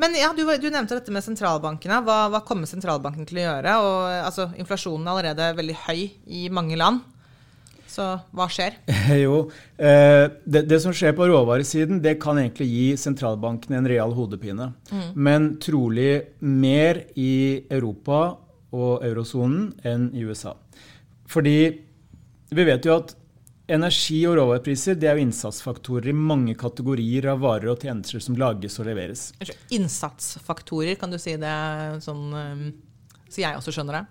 Men 0.00 0.16
ja, 0.16 0.30
du, 0.32 0.42
du 0.46 0.68
nevnte 0.72 0.96
dette 0.96 1.12
med 1.12 1.24
sentralbankene. 1.24 2.00
Hva, 2.06 2.22
hva 2.32 2.40
kommer 2.46 2.68
sentralbanken 2.68 3.26
til 3.28 3.42
å 3.42 3.46
gjøre? 3.46 3.78
Og, 3.84 3.96
altså, 4.24 4.48
inflasjonen 4.60 5.04
er 5.06 5.12
allerede 5.12 5.48
veldig 5.58 5.76
høy 5.84 6.04
i 6.24 6.46
mange 6.52 6.78
land. 6.80 7.02
Så 7.90 8.06
hva 8.36 8.46
skjer? 8.48 8.78
Jo, 9.24 9.42
eh, 9.76 10.26
det, 10.46 10.64
det 10.70 10.78
som 10.80 10.94
skjer 10.96 11.12
på 11.18 11.26
råvaresiden, 11.28 12.00
det 12.04 12.16
kan 12.22 12.38
egentlig 12.40 12.68
gi 12.70 12.86
sentralbankene 13.02 13.80
en 13.80 13.90
real 13.90 14.14
hodepine. 14.16 14.70
Men 15.14 15.52
trolig 15.62 16.38
mer 16.40 17.02
i 17.18 17.66
Europa 17.68 18.22
og 18.70 19.04
eurosonen 19.04 19.72
enn 19.84 20.08
i 20.14 20.24
USA. 20.24 20.54
Fordi 21.30 21.58
vi 22.50 22.66
vet 22.66 22.86
jo 22.86 22.96
at 23.02 23.14
energi- 23.72 24.22
og 24.28 24.36
råvarepriser 24.38 24.96
det 24.98 25.08
er 25.10 25.18
jo 25.18 25.24
innsatsfaktorer 25.26 26.10
i 26.10 26.16
mange 26.16 26.54
kategorier 26.58 27.28
av 27.32 27.40
varer 27.44 27.70
og 27.72 27.82
tjenester 27.84 28.22
som 28.22 28.36
lages 28.40 28.78
og 28.82 28.88
leveres. 28.90 29.28
Innsatsfaktorer, 29.70 30.96
kan 31.00 31.10
du 31.12 31.18
si 31.20 31.36
det 31.40 31.54
sånn 32.04 32.26
eh, 32.34 32.64
Så 33.30 33.42
jeg 33.44 33.56
også 33.56 33.72
skjønner 33.76 34.00
det? 34.00 34.04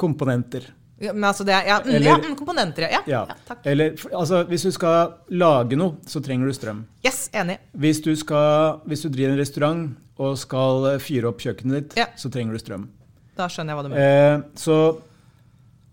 Komponenter. 0.00 0.68
Ja, 1.00 1.14
men 1.16 1.24
altså 1.24 1.46
det 1.48 1.54
ja, 1.64 1.78
mm, 1.80 1.88
Eller- 1.96 2.10
ja, 2.10 2.16
mm, 2.20 2.34
komponenter, 2.36 2.82
ja. 2.84 2.88
ja. 2.90 3.00
Ja. 3.08 3.20
ja 3.30 3.36
takk. 3.48 3.64
Eller 3.64 3.94
altså, 4.12 4.42
hvis 4.50 4.66
du 4.68 4.70
skal 4.76 5.14
lage 5.32 5.78
noe, 5.80 5.96
så 6.06 6.20
trenger 6.20 6.46
du 6.50 6.52
strøm. 6.52 6.82
Yes, 7.06 7.22
enig. 7.32 7.56
Hvis 7.72 8.02
du, 8.04 8.12
skal, 8.20 8.82
hvis 8.86 9.06
du 9.06 9.08
driver 9.08 9.32
en 9.32 9.40
restaurant 9.40 9.86
og 10.20 10.36
skal 10.36 10.90
fyre 11.00 11.30
opp 11.32 11.40
kjøkkenet 11.40 11.78
ditt, 11.78 11.96
Ja. 12.02 12.10
så 12.20 12.28
trenger 12.28 12.52
du 12.52 12.60
strøm. 12.60 12.88
Da 13.36 13.46
skjønner 13.48 13.72
jeg 13.72 13.78
hva 13.80 13.82
du 13.86 13.88
mener. 13.94 14.36
Eh, 14.36 14.42
så 14.60 14.76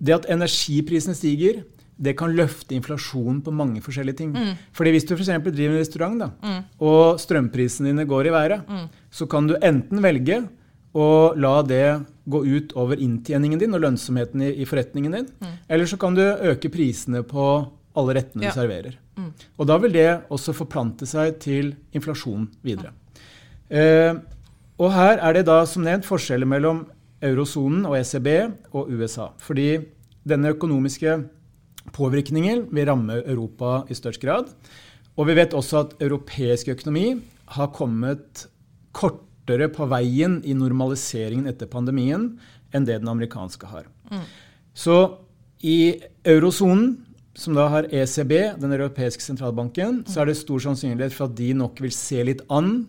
det 0.03 0.13
at 0.17 0.27
energiprisene 0.29 1.15
stiger, 1.15 1.63
det 1.99 2.13
kan 2.17 2.35
løfte 2.37 2.75
inflasjonen 2.77 3.39
på 3.41 3.51
mange 3.51 3.81
forskjellige 3.81 4.17
ting. 4.17 4.31
Mm. 4.35 4.51
Fordi 4.73 4.91
hvis 4.93 5.05
du 5.09 5.15
f.eks. 5.15 5.31
driver 5.47 5.73
en 5.73 5.79
restaurant, 5.81 6.19
da, 6.19 6.29
og 6.79 7.17
strømprisene 7.19 7.89
dine 7.89 8.05
går 8.05 8.27
i 8.27 8.33
været, 8.35 8.67
Mm. 8.69 8.87
så 9.11 9.25
kan 9.27 9.47
du 9.47 9.55
enten 9.61 10.01
velge 10.03 10.43
å 10.93 11.33
la 11.35 11.61
det 11.63 12.05
gå 12.29 12.43
ut 12.45 12.73
over 12.75 12.95
inntjeningen 12.97 13.59
din 13.59 13.73
og 13.73 13.81
lønnsomheten 13.81 14.41
i, 14.41 14.51
i 14.61 14.65
forretningen 14.65 15.11
din, 15.11 15.27
eller 15.69 15.85
så 15.85 15.97
kan 15.97 16.13
du 16.15 16.21
øke 16.21 16.69
prisene 16.69 17.23
på 17.23 17.67
alle 17.97 18.13
rettene 18.13 18.41
Mm. 18.41 18.43
Ja. 18.43 18.51
du 18.51 18.59
serverer. 18.61 18.97
Og 19.57 19.65
da 19.67 19.77
vil 19.81 19.91
det 19.91 20.21
også 20.29 20.53
forplante 20.53 21.05
seg 21.09 21.39
til 21.41 21.75
inflasjon 21.93 22.47
videre. 22.63 22.91
Eh, 23.71 24.13
og 24.79 24.91
her 24.93 25.17
er 25.17 25.33
det 25.33 25.45
da 25.47 25.63
som 25.65 25.83
nevnt 25.83 26.05
forskjeller 26.05 26.45
mellom 26.45 26.83
eurosonen 27.21 27.85
og 27.89 27.95
ECB 27.97 28.27
og 28.73 28.91
USA. 28.93 29.29
Fordi 29.41 29.79
denne 30.27 30.53
økonomiske 30.53 31.15
påvirkningen 31.97 32.67
vil 32.71 32.87
ramme 32.89 33.19
Europa 33.23 33.81
i 33.89 33.97
størst 33.97 34.21
grad. 34.21 34.51
Og 35.17 35.27
vi 35.29 35.37
vet 35.39 35.55
også 35.57 35.81
at 35.81 35.95
europeisk 36.05 36.69
økonomi 36.75 37.15
har 37.57 37.73
kommet 37.73 38.45
kortere 38.95 39.69
på 39.73 39.87
veien 39.89 40.39
i 40.45 40.55
normaliseringen 40.57 41.49
etter 41.49 41.69
pandemien 41.71 42.35
enn 42.75 42.85
det 42.85 42.99
den 43.01 43.09
amerikanske 43.09 43.69
har. 43.71 43.87
Så 44.77 45.17
i 45.65 45.97
eurosonen, 46.27 46.99
som 47.37 47.57
da 47.57 47.67
har 47.71 47.89
ECB, 47.93 48.33
den 48.61 48.73
europeiske 48.73 49.23
sentralbanken, 49.23 50.03
så 50.09 50.21
er 50.21 50.29
det 50.29 50.37
stor 50.39 50.61
sannsynlighet 50.67 51.15
for 51.15 51.29
at 51.29 51.37
de 51.37 51.51
nok 51.57 51.81
vil 51.81 51.93
se 51.93 52.21
litt 52.25 52.43
an 52.53 52.85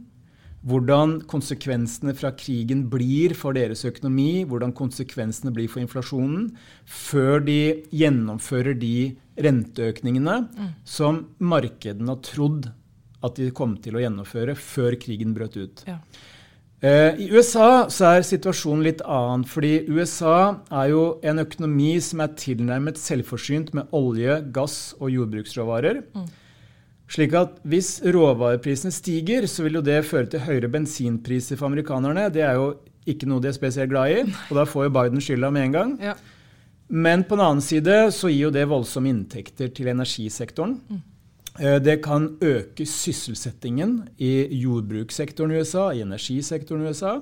hvordan 0.68 1.18
konsekvensene 1.30 2.14
fra 2.16 2.32
krigen 2.36 2.84
blir 2.92 3.34
for 3.38 3.56
deres 3.56 3.84
økonomi, 3.88 4.44
hvordan 4.48 4.74
konsekvensene 4.76 5.52
blir 5.54 5.70
for 5.72 5.82
inflasjonen, 5.82 6.50
før 6.84 7.40
de 7.46 7.60
gjennomfører 7.94 8.78
de 8.78 9.14
renteøkningene 9.38 10.40
som 10.88 11.24
markedene 11.38 12.12
har 12.12 12.24
trodd 12.26 12.72
at 13.24 13.38
de 13.38 13.50
kom 13.54 13.76
til 13.82 13.98
å 13.98 14.02
gjennomføre 14.02 14.54
før 14.58 14.96
krigen 15.00 15.34
brøt 15.34 15.56
ut. 15.58 15.84
Ja. 15.88 15.98
Eh, 16.78 17.16
I 17.18 17.26
USA 17.34 17.88
så 17.90 18.12
er 18.12 18.26
situasjonen 18.26 18.84
litt 18.86 19.00
annen, 19.02 19.42
fordi 19.48 19.88
USA 19.90 20.60
er 20.70 20.92
jo 20.92 21.02
en 21.26 21.42
økonomi 21.42 21.96
som 22.04 22.22
er 22.22 22.36
tilnærmet 22.38 23.00
selvforsynt 23.02 23.72
med 23.74 23.90
olje, 23.96 24.38
gass 24.54 24.94
og 25.00 25.10
jordbruksråvarer. 25.10 26.04
Slik 27.08 27.32
at 27.38 27.56
hvis 27.64 27.98
råvareprisene 28.04 28.92
stiger, 28.92 29.46
så 29.48 29.64
vil 29.64 29.78
jo 29.78 29.84
det 29.84 30.02
føre 30.04 30.28
til 30.28 30.44
høyere 30.44 30.68
bensinpriser 30.72 31.56
for 31.56 31.70
amerikanerne. 31.70 32.28
Det 32.32 32.44
er 32.44 32.58
jo 32.58 32.74
ikke 33.08 33.28
noe 33.30 33.40
de 33.40 33.48
er 33.48 33.56
spesielt 33.56 33.88
glad 33.92 34.12
i, 34.12 34.24
og 34.50 34.58
da 34.58 34.66
får 34.68 34.88
jo 34.88 34.94
Biden 34.98 35.24
skylda 35.24 35.48
med 35.54 35.68
en 35.68 35.76
gang. 35.78 35.94
Ja. 36.10 36.16
Men 36.88 37.24
på 37.28 37.36
den 37.36 37.44
annen 37.44 37.64
side 37.64 37.96
så 38.16 38.30
gir 38.32 38.48
jo 38.48 38.52
det 38.52 38.68
voldsomme 38.68 39.10
inntekter 39.12 39.72
til 39.72 39.88
energisektoren. 39.92 40.78
Mm. 40.88 41.04
Det 41.82 41.96
kan 42.04 42.28
øke 42.44 42.84
sysselsettingen 42.86 44.02
i 44.22 44.46
jordbrukssektoren 44.60 45.52
i 45.52 45.58
USA, 45.58 45.88
i 45.90 46.04
energisektoren 46.04 46.84
i 46.84 46.92
USA. 46.92 47.16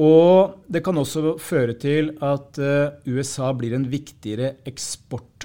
Og 0.00 0.60
det 0.70 0.84
kan 0.86 1.00
også 1.00 1.34
føre 1.42 1.74
til 1.80 2.12
at 2.22 2.60
eh, 2.62 2.92
USA 3.10 3.50
blir 3.56 3.74
en 3.76 3.88
viktigere 3.90 4.54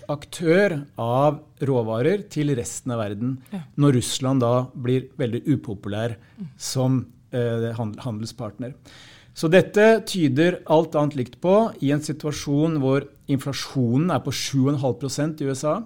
eksportaktør 0.05 0.85
av 1.01 1.41
råvarer 1.61 2.27
til 2.29 2.53
resten 2.55 2.91
av 2.91 2.99
verden, 3.01 3.37
når 3.75 3.97
Russland 3.99 4.41
da 4.41 4.67
blir 4.73 5.09
veldig 5.17 5.41
upopulær 5.47 6.17
som 6.57 7.05
eh, 7.31 7.73
handelspartner. 7.75 8.73
Så 9.35 9.49
dette 9.51 10.01
tyder 10.07 10.61
alt 10.71 10.95
annet 10.95 11.15
likt 11.15 11.41
på 11.41 11.71
i 11.81 11.91
en 11.91 12.01
situasjon 12.01 12.79
hvor 12.79 13.07
inflasjonen 13.27 14.11
er 14.11 14.21
på 14.23 14.31
7,5% 14.31 15.41
i 15.41 15.49
USA, 15.49 15.81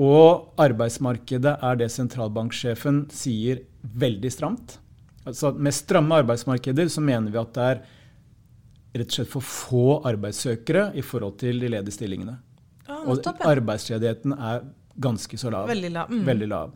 og 0.00 0.60
arbeidsmarkedet 0.60 1.56
er 1.60 1.80
det 1.80 1.90
sentralbanksjefen 1.92 3.06
sier 3.12 3.62
veldig 3.82 4.30
stramt. 4.32 4.78
Altså 5.26 5.52
Med 5.52 5.76
stramme 5.76 6.20
arbeidsmarkeder 6.22 6.88
så 6.88 7.00
mener 7.04 7.30
vi 7.32 7.40
at 7.40 7.56
det 7.56 7.64
er 7.64 7.82
rett 9.00 9.10
og 9.10 9.16
slett 9.18 9.30
for 9.30 9.44
få 9.44 9.88
arbeidssøkere 10.08 10.90
i 10.98 11.02
forhold 11.04 11.36
til 11.38 11.60
de 11.60 11.68
ledige 11.70 11.94
stillingene. 11.94 12.38
Ja, 12.90 12.98
Og 13.06 13.22
arbeidsledigheten 13.46 14.34
er 14.34 14.64
ganske 15.00 15.38
så 15.40 15.52
lav. 15.54 15.68
Veldig 15.70 15.92
lav. 15.94 16.10
Mm. 16.10 16.24
Veldig 16.26 16.48
lav. 16.50 16.74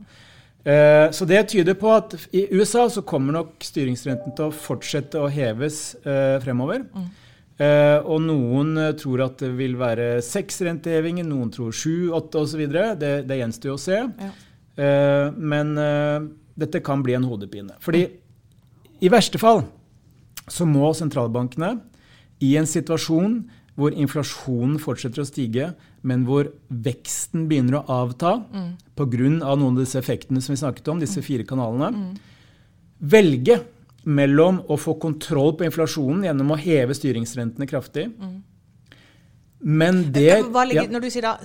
Eh, 0.64 1.10
Så 1.12 1.26
det 1.28 1.42
tyder 1.52 1.74
på 1.76 1.90
at 1.92 2.14
i 2.32 2.46
USA 2.54 2.86
så 2.88 3.02
kommer 3.04 3.34
nok 3.36 3.58
styringsrenten 3.66 4.32
til 4.36 4.46
å 4.48 4.54
fortsette 4.54 5.20
å 5.20 5.28
heves 5.28 5.94
eh, 6.06 6.38
fremover. 6.44 6.86
Mm. 6.94 7.10
Eh, 7.58 7.98
og 8.02 8.22
noen 8.24 8.72
eh, 8.80 8.92
tror 8.98 9.26
at 9.26 9.42
det 9.44 9.52
vil 9.58 9.76
være 9.78 10.22
seks 10.24 10.62
rentehevinger, 10.64 11.26
noen 11.28 11.52
tror 11.54 11.74
sju, 11.76 12.08
åtte 12.16 12.40
osv. 12.40 12.64
Det, 12.98 13.12
det 13.28 13.40
gjenstår 13.42 13.74
å 13.74 13.80
se. 13.82 14.00
Ja. 14.00 14.30
Eh, 14.74 15.28
men 15.36 15.76
eh, 15.78 16.24
dette 16.64 16.80
kan 16.86 17.02
bli 17.04 17.14
en 17.18 17.26
hodepine. 17.28 17.76
Fordi 17.84 18.06
i 19.04 19.10
verste 19.12 19.38
fall 19.42 19.66
så 20.48 20.66
må 20.68 20.90
sentralbankene 20.96 21.74
i 22.44 22.54
en 22.58 22.66
situasjon 22.68 23.38
hvor 23.74 23.90
inflasjonen 23.90 24.78
fortsetter 24.78 25.24
å 25.24 25.26
stige, 25.26 25.72
men 26.06 26.24
hvor 26.28 26.52
veksten 26.70 27.48
begynner 27.50 27.80
å 27.80 27.86
avta 27.90 28.44
Mm. 28.52 28.76
pga. 28.94 29.56
noen 29.56 29.76
av 29.76 29.82
disse 29.82 29.98
effektene 29.98 30.40
som 30.40 30.54
vi 30.54 30.60
snakket 30.60 30.88
om, 30.88 31.00
disse 31.00 31.22
fire 31.22 31.44
kanalene, 31.44 32.16
velge 33.00 33.60
mellom 34.04 34.60
å 34.68 34.76
få 34.78 34.98
kontroll 35.00 35.56
på 35.56 35.64
inflasjonen 35.64 36.24
gjennom 36.24 36.52
å 36.52 36.58
heve 36.60 36.94
styringsrentene 36.94 37.66
kraftig. 37.66 38.12
Men 39.64 40.12
det 40.12 40.42
hva 40.52 40.66
ligger, 40.68 40.84
ja. 40.84 40.92
Når 40.92 41.00
du 41.00 41.10
sier 41.10 41.22
da, 41.24 41.38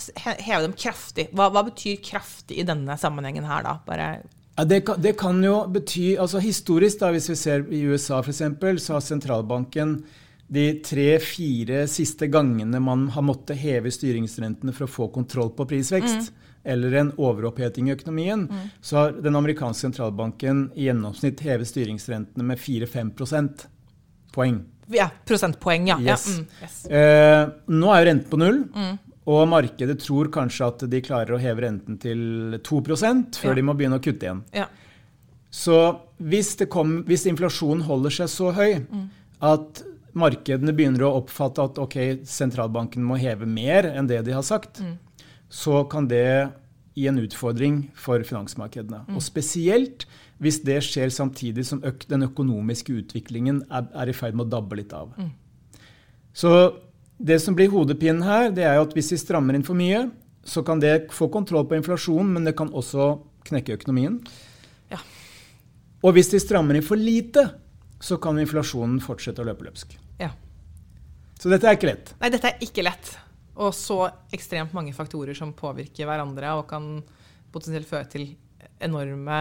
heve 0.43 0.61
dem 0.65 0.73
kraftig, 0.73 1.29
hva, 1.31 1.47
hva 1.53 1.63
betyr 1.69 2.01
kraftig 2.03 2.59
i 2.59 2.65
denne 2.67 2.97
sammenhengen 2.99 3.47
her, 3.47 3.63
da? 3.63 3.77
Bare, 3.87 4.23
Ja, 4.57 4.65
det, 4.65 4.81
kan, 4.85 4.99
det 4.99 5.13
kan 5.17 5.37
jo 5.41 5.61
bety 5.71 6.17
altså 6.19 6.41
Historisk, 6.43 6.99
da, 6.99 7.13
hvis 7.15 7.29
vi 7.31 7.35
ser 7.39 7.63
i 7.71 7.85
USA 7.87 8.19
f.eks., 8.19 8.41
så 8.83 8.97
har 8.97 9.05
sentralbanken 9.05 10.03
de 10.49 10.63
tre-fire 10.81 11.83
siste 11.87 12.25
gangene 12.33 12.79
man 12.81 13.07
har 13.13 13.21
måttet 13.21 13.59
heve 13.61 13.91
styringsrentene 13.93 14.73
for 14.73 14.87
å 14.87 14.89
få 14.91 15.07
kontroll 15.13 15.51
på 15.53 15.67
prisvekst, 15.69 16.31
eller 16.65 16.95
en 16.99 17.11
overoppheting 17.21 17.87
i 17.89 17.93
økonomien, 17.93 18.47
så 18.81 18.97
har 18.97 19.11
den 19.23 19.37
amerikanske 19.37 19.85
sentralbanken 19.87 20.71
i 20.75 20.87
gjennomsnitt 20.89 21.39
hevet 21.45 21.69
styringsrentene 21.69 22.43
med 22.43 22.57
4-5 22.59 23.13
prosentpoeng. 23.15 24.57
ja, 24.89 25.09
prosentpoeng, 25.25 25.87
ja. 25.87 25.99
Yes. 26.01 26.25
ja 26.27 26.33
mm, 26.41 26.47
yes. 26.63 26.79
Eh, 26.85 27.49
nå 27.69 27.93
er 27.93 28.01
jo 28.03 28.09
renten 28.09 28.29
på 28.33 28.39
null, 28.41 28.59
og 29.29 29.43
markedet 29.51 29.99
tror 30.01 30.31
kanskje 30.33 30.67
at 30.71 30.83
de 30.89 31.01
klarer 31.05 31.35
å 31.37 31.39
heve 31.41 31.61
renten 31.67 31.99
til 32.01 32.57
2% 32.65 33.37
før 33.37 33.51
Ja. 33.53 33.55
de 33.55 33.61
må 33.69 33.77
begynne 33.77 33.99
å 33.99 34.03
kutte 34.03 34.25
igjen. 34.25 34.43
ja. 34.53 34.65
Så 35.51 35.99
hvis, 36.21 36.55
det 36.59 36.67
kom, 36.69 37.03
hvis 37.07 37.23
inflasjonen 37.25 37.81
holder 37.87 38.11
seg 38.13 38.27
så 38.29 38.51
høy 38.53 38.85
at 39.41 39.79
markedene 40.19 40.73
begynner 40.75 41.07
å 41.07 41.15
oppfatte 41.21 41.65
at 41.65 41.79
ok, 41.81 41.97
sentralbanken 42.27 43.05
må 43.05 43.19
heve 43.21 43.47
mer 43.49 43.87
enn 43.89 44.09
det 44.09 44.21
de 44.27 44.35
har 44.35 44.45
sagt, 44.45 44.81
mm. 44.83 44.97
så 45.49 45.83
kan 45.91 46.09
det 46.11 46.49
gi 46.99 47.07
en 47.07 47.19
utfordring 47.21 47.83
for 47.95 48.23
finansmarkedene. 48.27 49.05
Mm. 49.07 49.17
Og 49.17 49.23
spesielt 49.23 50.05
hvis 50.43 50.61
det 50.67 50.79
skjer 50.87 51.11
samtidig 51.11 51.65
som 51.67 51.83
øk 51.85 52.05
den 52.09 52.25
økonomiske 52.27 52.95
utviklingen 53.01 53.63
er, 53.67 53.87
er, 53.91 54.11
i 54.11 54.15
ferd 54.15 54.37
med 54.37 54.47
å 54.47 54.53
dabbe 54.55 54.79
litt 54.79 54.95
av. 54.95 55.11
Mm. 55.19 55.31
Så 56.35 56.53
det 57.19 57.39
som 57.43 57.55
blir 57.57 57.71
hodepinen 57.73 58.23
her, 58.23 58.49
det 58.55 58.63
er 58.67 58.79
at 58.79 58.95
hvis 58.95 59.11
vi 59.15 59.19
strammer 59.19 59.55
inn 59.55 59.67
for 59.67 59.79
mye, 59.79 60.07
så 60.47 60.63
kan 60.65 60.79
det 60.79 61.09
få 61.13 61.27
kontroll 61.31 61.67
på 61.67 61.75
inflasjonen, 61.77 62.31
men 62.35 62.47
det 62.47 62.55
kan 62.57 62.71
også 62.71 63.11
knekke 63.49 63.75
økonomien. 63.81 64.21
Ja. 64.91 65.01
Og 66.03 66.15
hvis 66.15 66.31
de 66.31 66.39
strammer 66.39 66.79
inn 66.79 66.85
for 66.85 66.99
lite, 66.99 67.49
så 67.99 68.15
kan 68.23 68.39
inflasjonen 68.39 69.01
fortsette 69.03 69.43
å 69.43 69.49
løpe 69.49 69.67
løpsk. 69.67 69.97
Så 71.39 71.51
dette 71.51 71.69
er 71.69 71.77
ikke 71.79 71.89
lett. 71.91 72.13
Nei, 72.19 72.31
dette 72.33 72.51
er 72.51 72.65
ikke 72.65 72.83
lett. 72.83 73.13
Og 73.59 73.71
så 73.75 74.03
ekstremt 74.35 74.75
mange 74.75 74.93
faktorer 74.95 75.35
som 75.37 75.55
påvirker 75.55 76.07
hverandre 76.07 76.53
og 76.59 76.67
kan 76.69 76.91
potensielt 77.51 77.87
føre 77.89 78.07
til 78.11 78.29
enorme 78.83 79.39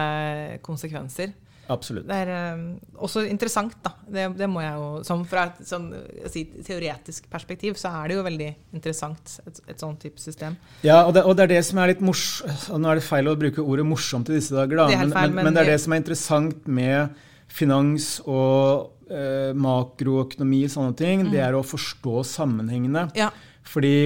konsekvenser. 0.65 1.35
Absolutt. 1.69 2.07
Det 2.09 2.15
er 2.17 2.55
um, 2.55 2.63
også 3.05 3.23
interessant, 3.29 3.75
da. 3.85 3.91
Det, 4.09 4.23
det, 4.39 4.47
må 4.49 4.63
jeg 4.63 4.73
jo 4.73 4.87
Som 5.05 5.21
fra 5.29 5.43
et 5.51 5.59
sånn, 5.69 5.91
si, 6.33 6.41
teoretisk 6.65 7.27
perspektiv 7.29 7.77
så 7.77 7.91
er 7.99 8.09
det 8.09 8.17
jo 8.17 8.23
veldig 8.25 8.47
interessant, 8.73 9.35
et, 9.45 9.61
et 9.69 9.83
sånt 9.83 10.01
type 10.01 10.17
system. 10.21 10.57
Ja, 10.81 11.03
og 11.03 11.13
det, 11.13 11.23
og 11.29 11.37
det, 11.37 11.45
er 11.45 11.53
det 11.53 11.63
som 11.67 11.81
er 11.81 11.93
litt 11.93 12.01
morsomt 12.01 12.71
Nå 12.73 12.89
er 12.89 12.97
det 12.97 13.05
feil 13.05 13.29
å 13.29 13.37
bruke 13.37 13.61
ordet 13.61 13.85
'morsomt' 13.85 14.31
i 14.33 14.39
disse 14.39 14.55
dager, 14.55 14.81
da. 14.81 14.87
Det 14.89 14.97
men, 15.03 15.13
feil, 15.13 15.35
men, 15.35 15.45
men, 15.45 15.57
det 15.57 15.65
er 15.65 15.75
det 15.75 15.81
som 15.83 15.93
er 15.93 16.01
interessant 16.01 16.71
med 16.79 17.21
finans 17.49 18.15
og 18.25 18.95
eh, 19.09 19.51
makroøkonomi 19.57 20.63
og 20.67 20.73
sånne 20.75 20.97
ting. 20.99 21.25
Mm. 21.25 21.31
Det 21.33 21.41
er 21.45 21.57
å 21.57 21.65
forstå 21.65 22.23
sammenhengene. 22.31 23.09
Ja. 23.17 23.31
Fordi 23.67 23.97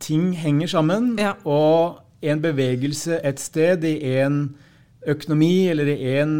ting 0.00 0.32
henger 0.38 0.72
sammen. 0.74 1.14
Ja. 1.20 1.36
Og 1.44 2.00
en 2.20 2.42
bevegelse 2.42 3.20
et 3.24 3.40
sted 3.40 3.84
i 3.88 3.96
en 4.20 4.42
økonomi 5.08 5.70
eller 5.72 5.88
i 5.94 5.96
en 6.20 6.32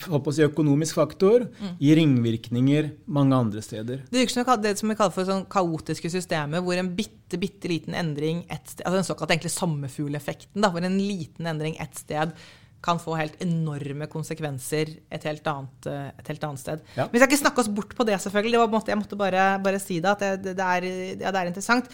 si, 0.00 0.42
økonomisk 0.44 0.98
faktor 0.98 1.46
mm. 1.48 1.76
gir 1.80 1.96
ringvirkninger 1.96 2.90
mange 3.12 3.36
andre 3.36 3.62
steder. 3.64 4.02
Det 4.10 4.20
virker 4.20 4.36
som 4.36 4.62
det 4.62 4.74
som 4.78 4.92
vi 4.92 4.96
kaller 4.98 5.14
for 5.14 5.28
sånn 5.28 5.46
kaotiske 5.50 6.12
systemer, 6.12 6.64
hvor 6.64 6.76
en 6.80 6.92
bitte, 6.96 7.40
bitte 7.40 7.70
liten 7.72 7.96
endring 7.96 8.44
et 8.48 8.68
sted, 8.68 8.84
altså 8.84 9.00
den 9.00 9.08
såkalte 9.08 9.36
egentlig 9.36 9.54
sommerfugleffekten, 9.56 10.68
hvor 10.68 10.84
en 10.84 10.98
liten 11.00 11.48
endring 11.50 11.78
ett 11.80 11.96
sted 12.00 12.34
kan 12.84 13.00
få 13.00 13.16
helt 13.18 13.36
enorme 13.44 14.08
konsekvenser 14.10 14.94
et 15.12 15.26
helt 15.28 15.46
annet, 15.50 15.88
et 15.90 16.30
helt 16.32 16.46
annet 16.48 16.62
sted. 16.62 16.84
Ja. 16.96 17.06
Vi 17.12 17.20
skal 17.20 17.28
ikke 17.28 17.40
snakke 17.42 17.62
oss 17.62 17.70
bort 17.76 17.92
på 17.96 18.06
det, 18.08 18.16
selvfølgelig. 18.22 18.56
Det 18.56 18.62
var, 18.62 18.86
jeg 18.88 19.00
måtte 19.00 19.20
bare, 19.20 19.44
bare 19.64 19.82
si 19.82 20.00
det, 20.00 20.14
at 20.14 20.24
det, 20.40 20.54
det, 20.56 20.64
er, 20.64 20.88
ja, 21.20 21.28
det 21.28 21.42
er, 21.42 21.50
interessant. 21.50 21.90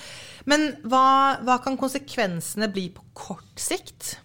Men 0.47 0.69
hva, 0.87 1.03
hva, 1.43 1.59
kan 1.65 1.79
konsekvensene 1.81 2.71
bli 2.73 2.89
på 2.95 3.05
kort 3.19 3.61
sikt? 3.61 4.17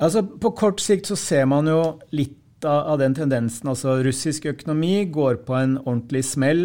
Altså, 0.00 0.24
På 0.24 0.54
kort 0.56 0.82
sikt 0.82 1.10
så 1.10 1.18
ser 1.18 1.46
man 1.50 1.68
jo 1.70 1.80
litt 2.16 2.66
av, 2.66 2.94
av 2.94 3.02
den 3.02 3.14
tendensen. 3.16 3.70
Altså, 3.70 4.00
russisk 4.04 4.48
økonomi 4.50 5.04
går 5.12 5.44
på 5.46 5.56
en 5.58 5.78
ordentlig 5.84 6.24
smell. 6.26 6.64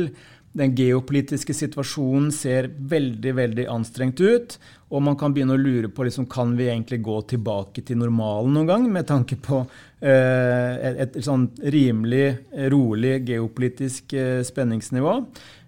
Den 0.55 0.71
geopolitiske 0.77 1.51
situasjonen 1.55 2.29
ser 2.31 2.69
veldig 2.71 3.33
veldig 3.35 3.65
anstrengt 3.71 4.21
ut. 4.23 4.55
Og 4.95 5.03
man 5.03 5.17
kan 5.19 5.33
begynne 5.35 5.57
å 5.57 5.59
lure 5.59 5.89
på 5.91 6.05
liksom, 6.07 6.29
kan 6.31 6.53
vi 6.55 6.69
egentlig 6.69 7.01
gå 7.03 7.17
tilbake 7.33 7.83
til 7.83 7.99
normalen 7.99 8.55
noen 8.55 8.69
gang, 8.69 8.87
med 8.93 9.09
tanke 9.09 9.35
på 9.35 9.65
eh, 9.99 10.73
et, 10.93 11.01
et, 11.03 11.19
sånn 11.25 11.49
rimelig 11.75 12.37
rolig 12.71 13.17
geopolitisk 13.27 14.15
eh, 14.15 14.39
spenningsnivå. 14.47 15.17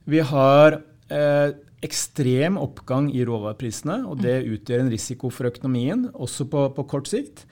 Vi 0.08 0.24
har 0.32 0.80
eh, 1.12 1.50
ekstrem 1.84 2.56
oppgang 2.62 3.12
i 3.12 3.28
råvareprisene, 3.28 4.02
og 4.08 4.24
det 4.24 4.40
mm. 4.40 4.52
utgjør 4.56 4.86
en 4.86 4.94
risiko 4.94 5.34
for 5.34 5.52
økonomien, 5.52 6.08
også 6.16 6.48
på, 6.48 6.64
på 6.78 6.88
kort 6.96 7.12
sikt. 7.12 7.44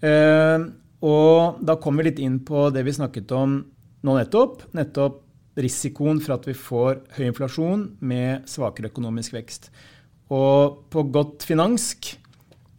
Eh, 0.00 0.68
og 1.04 1.60
da 1.62 1.76
kommer 1.78 2.02
vi 2.02 2.10
litt 2.10 2.24
inn 2.24 2.40
på 2.48 2.70
det 2.74 2.82
vi 2.86 2.96
snakket 2.96 3.36
om 3.36 3.60
nå 4.06 4.14
nettopp. 4.16 4.70
Nettopp 4.78 5.27
risikoen 5.58 6.20
for 6.22 6.36
at 6.38 6.46
vi 6.48 6.54
får 6.56 7.02
høy 7.16 7.28
inflasjon 7.28 7.84
med 8.00 8.46
svakere 8.50 8.90
økonomisk 8.92 9.34
vekst. 9.36 9.70
Og 10.34 10.84
på 10.92 11.04
godt 11.14 11.46
finansk 11.48 12.12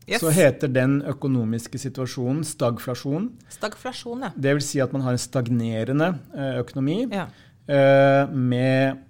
yes. 0.05 0.21
så 0.21 0.31
heter 0.33 0.71
den 0.71 0.99
økonomiske 1.09 1.81
situasjonen 1.81 2.45
stagflasjon. 2.47 3.29
Stagflasjon, 3.51 4.25
ja. 4.27 4.31
Det 4.35 4.55
vil 4.57 4.65
si 4.65 4.81
at 4.83 4.93
man 4.95 5.05
har 5.05 5.15
en 5.15 5.21
stagnerende 5.21 6.13
eh, 6.33 6.57
økonomi 6.61 7.03
ja. 7.09 7.27
Eh, 7.69 8.23
med 8.33 9.05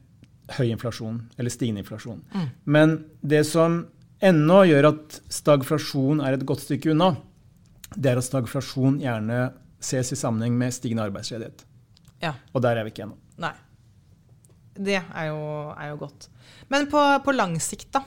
høy 0.58 0.68
inflasjon, 0.72 1.22
eller 1.38 1.54
stigende 1.54 1.84
inflasjon. 1.84 2.24
Mm. 2.34 2.48
Men 2.66 2.98
det 3.22 3.44
som 3.48 3.84
ennå 4.26 4.64
gjør 4.68 4.90
at 4.90 5.20
stagflasjon 5.32 6.24
er 6.26 6.36
et 6.36 6.46
godt 6.48 6.66
stykke 6.66 6.92
unna, 6.96 7.14
det 7.96 8.12
er 8.12 8.22
at 8.22 8.28
stagflasjon 8.28 9.00
gjerne 9.04 9.50
ses 9.80 10.12
i 10.12 10.18
sammenheng 10.20 10.58
med 10.60 10.76
stigende 10.76 11.06
arbeidsledighet. 11.06 11.64
Ja. 12.24 12.34
Og 12.52 12.64
der 12.66 12.80
er 12.80 12.88
vi 12.88 12.92
ikke 12.94 13.06
ennå. 13.08 13.16
Nei. 13.40 13.56
Det 14.80 15.00
er 15.00 15.28
jo, 15.28 15.40
er 15.76 15.92
jo 15.92 16.00
godt. 16.06 16.30
Men 16.72 16.88
på, 16.92 17.02
på, 17.26 17.36
lang 17.36 17.58
sikt, 17.64 17.90
da? 17.96 18.04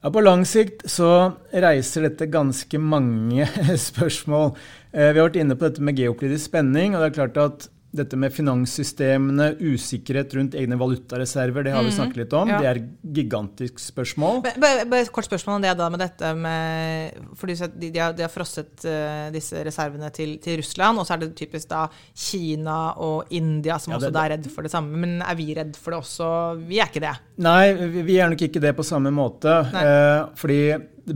Ja, 0.00 0.08
På 0.08 0.22
lang 0.24 0.46
sikt 0.48 0.86
så 0.88 1.10
reiser 1.52 2.08
dette 2.08 2.30
ganske 2.32 2.80
mange 2.80 3.48
spørsmål. 3.88 4.54
Eh, 4.92 5.10
vi 5.12 5.20
har 5.20 5.28
vært 5.28 5.40
inne 5.42 5.58
på 5.58 5.68
dette 5.68 5.84
med 5.84 6.00
geopolitisk 6.00 6.48
spenning. 6.52 6.94
og 6.94 7.02
det 7.02 7.10
er 7.10 7.18
klart 7.18 7.40
at 7.42 7.68
dette 7.90 8.14
med 8.18 8.30
finanssystemene, 8.30 9.48
usikkerhet 9.58 10.34
rundt 10.36 10.54
egne 10.58 10.76
valutareserver, 10.78 11.64
det 11.66 11.72
har 11.74 11.82
vi 11.82 11.90
mhm. 11.90 11.96
snakket 11.96 12.20
litt 12.22 12.36
om. 12.38 12.52
Ja. 12.52 12.60
Det 12.62 12.68
er 12.70 12.80
gigantisk 13.18 13.82
spørsmål. 13.82 14.42
Bare, 14.46 14.84
bare 14.86 15.06
et 15.06 15.10
kort 15.14 15.26
spørsmål 15.26 15.58
om 15.58 15.64
det 15.64 15.72
da 15.80 15.88
med 15.90 16.02
dette 16.04 16.30
med 16.38 17.18
For 17.38 17.50
de, 17.50 17.56
de, 17.82 17.90
har, 17.98 18.14
de 18.14 18.24
har, 18.24 18.30
frosset 18.30 18.86
uh, 18.86 19.26
disse 19.34 19.64
reservene 19.66 20.12
til, 20.14 20.36
til, 20.42 20.60
Russland, 20.60 21.02
og 21.02 21.08
så 21.08 21.16
er 21.16 21.24
det 21.24 21.32
typisk 21.38 21.70
da 21.72 21.86
Kina 22.14 22.78
og 23.02 23.34
India 23.34 23.80
som 23.82 23.96
ja, 23.96 23.98
også 23.98 24.12
det, 24.14 24.22
er 24.22 24.34
redd 24.36 24.48
for 24.54 24.66
det 24.66 24.72
samme. 24.74 25.02
Men 25.02 25.18
er 25.26 25.40
vi 25.40 25.50
redd 25.58 25.74
for 25.74 25.94
det 25.94 26.02
også? 26.04 26.30
Vi 26.70 26.78
er 26.78 26.92
ikke 26.92 27.02
det. 27.02 27.16
Nei, 27.42 27.74
vi 28.06 28.20
er 28.20 28.30
nok 28.30 28.46
ikke 28.46 28.62
det 28.62 28.74
på 28.78 28.86
samme 28.86 29.10
måte. 29.14 29.60
Uh, 29.74 30.30
fordi 30.38 30.62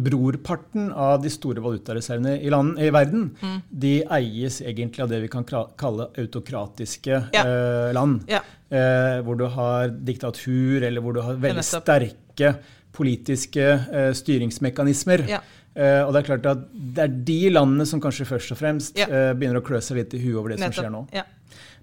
brorparten 0.00 0.90
av 0.90 1.22
de 1.22 1.30
store 1.32 1.62
valutareservene 1.64 2.36
i, 2.40 2.50
land, 2.52 2.78
i 2.82 2.90
verden, 2.94 3.28
mm. 3.40 3.56
de 3.68 3.94
eies 4.18 4.60
egentlig 4.64 5.04
av 5.04 5.10
det 5.12 5.20
vi 5.24 5.30
kan 5.32 5.46
kalle 5.46 6.08
autokratiske 6.20 7.18
ja. 7.34 7.42
eh, 7.44 7.90
land. 7.96 8.24
Ja. 8.30 8.42
Eh, 8.74 9.18
hvor 9.26 9.38
du 9.38 9.46
har 9.54 9.92
diktatur, 9.92 10.82
eller 10.82 11.04
hvor 11.04 11.16
du 11.16 11.22
har 11.24 11.38
veldig 11.40 11.66
sterke 11.66 12.56
politiske 12.94 13.64
eh, 13.74 14.10
styringsmekanismer. 14.16 15.26
Ja. 15.30 15.40
Eh, 15.74 16.00
og 16.04 16.12
det 16.14 16.20
er 16.22 16.28
klart 16.28 16.50
at 16.50 16.66
det 16.72 17.06
er 17.06 17.16
de 17.30 17.40
landene 17.50 17.86
som 17.88 18.02
kanskje 18.02 18.28
først 18.28 18.54
og 18.54 18.60
fremst 18.60 19.00
eh, 19.00 19.32
begynner 19.34 19.58
å 19.58 19.66
klø 19.66 19.80
seg 19.82 19.98
litt 20.02 20.14
i 20.14 20.22
huet 20.22 20.38
over 20.38 20.54
det 20.54 20.60
Nettopp. 20.62 20.76
som 20.78 20.86
skjer 20.86 20.94
nå. 20.94 21.24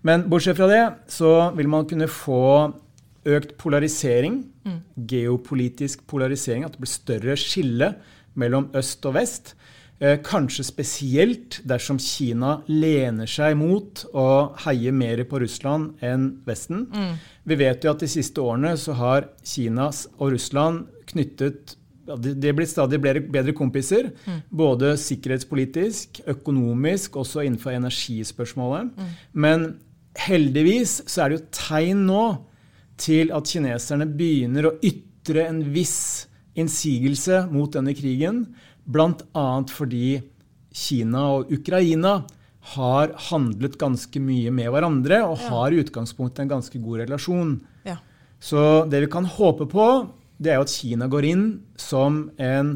Men 0.07 0.23
bortsett 0.31 0.57
fra 0.57 0.69
det 0.71 0.83
så 1.11 1.33
vil 1.57 1.69
man 1.69 1.85
kunne 1.89 2.07
få 2.09 2.71
økt 3.27 3.55
polarisering, 3.61 4.41
mm. 4.65 4.79
geopolitisk 5.09 6.05
polarisering, 6.09 6.65
at 6.65 6.75
det 6.75 6.81
blir 6.81 6.91
større 6.91 7.37
skille 7.39 7.93
mellom 8.39 8.69
øst 8.77 9.05
og 9.05 9.17
vest. 9.19 9.53
Eh, 10.01 10.17
kanskje 10.25 10.65
spesielt 10.65 11.59
dersom 11.69 11.99
Kina 12.01 12.55
lener 12.65 13.29
seg 13.29 13.53
mot 13.59 14.01
å 14.17 14.55
heie 14.63 14.93
mer 14.95 15.21
på 15.29 15.43
Russland 15.43 16.01
enn 16.01 16.31
Vesten. 16.47 16.87
Mm. 16.89 17.19
Vi 17.45 17.59
vet 17.59 17.85
jo 17.85 17.93
at 17.93 18.01
de 18.01 18.09
siste 18.09 18.41
årene 18.41 18.73
så 18.81 18.97
har 18.97 19.29
Kina 19.45 19.91
og 20.17 20.33
Russland 20.33 20.87
knyttet 21.11 21.77
de 22.11 22.49
er 22.49 22.55
blitt 22.57 22.71
stadig 22.71 22.97
bedre 23.01 23.53
kompiser. 23.55 24.09
Mm. 24.25 24.39
Både 24.49 24.95
sikkerhetspolitisk, 24.99 26.23
økonomisk, 26.33 27.15
også 27.21 27.45
innenfor 27.45 27.75
energispørsmålet. 27.77 28.89
Mm. 28.97 29.11
Men 29.31 29.67
heldigvis 30.19 30.97
så 31.05 31.23
er 31.23 31.29
det 31.31 31.37
jo 31.37 31.49
tegn 31.55 32.01
nå 32.09 32.23
til 33.01 33.33
at 33.35 33.49
kineserne 33.49 34.07
begynner 34.07 34.69
å 34.69 34.75
ytre 34.85 35.47
en 35.49 35.63
viss 35.73 36.27
innsigelse 36.57 37.45
mot 37.51 37.71
denne 37.73 37.93
krigen, 37.97 38.45
bl.a. 38.85 39.47
fordi 39.71 40.21
Kina 40.71 41.25
og 41.35 41.51
Ukraina 41.51 42.21
har 42.75 43.13
handlet 43.29 43.77
ganske 43.81 44.21
mye 44.21 44.51
med 44.53 44.69
hverandre 44.71 45.23
og 45.25 45.35
ja. 45.39 45.49
har 45.49 45.73
i 45.73 45.81
utgangspunktet 45.81 46.43
en 46.43 46.53
ganske 46.53 46.81
god 46.81 47.03
relasjon. 47.05 47.55
Ja. 47.87 47.97
Så 48.39 48.85
det 48.91 49.03
vi 49.05 49.11
kan 49.11 49.27
håpe 49.27 49.67
på, 49.69 49.87
det 50.41 50.53
er 50.53 50.61
at 50.61 50.73
Kina 50.73 51.09
går 51.11 51.27
inn 51.31 51.45
som 51.79 52.27
en 52.41 52.75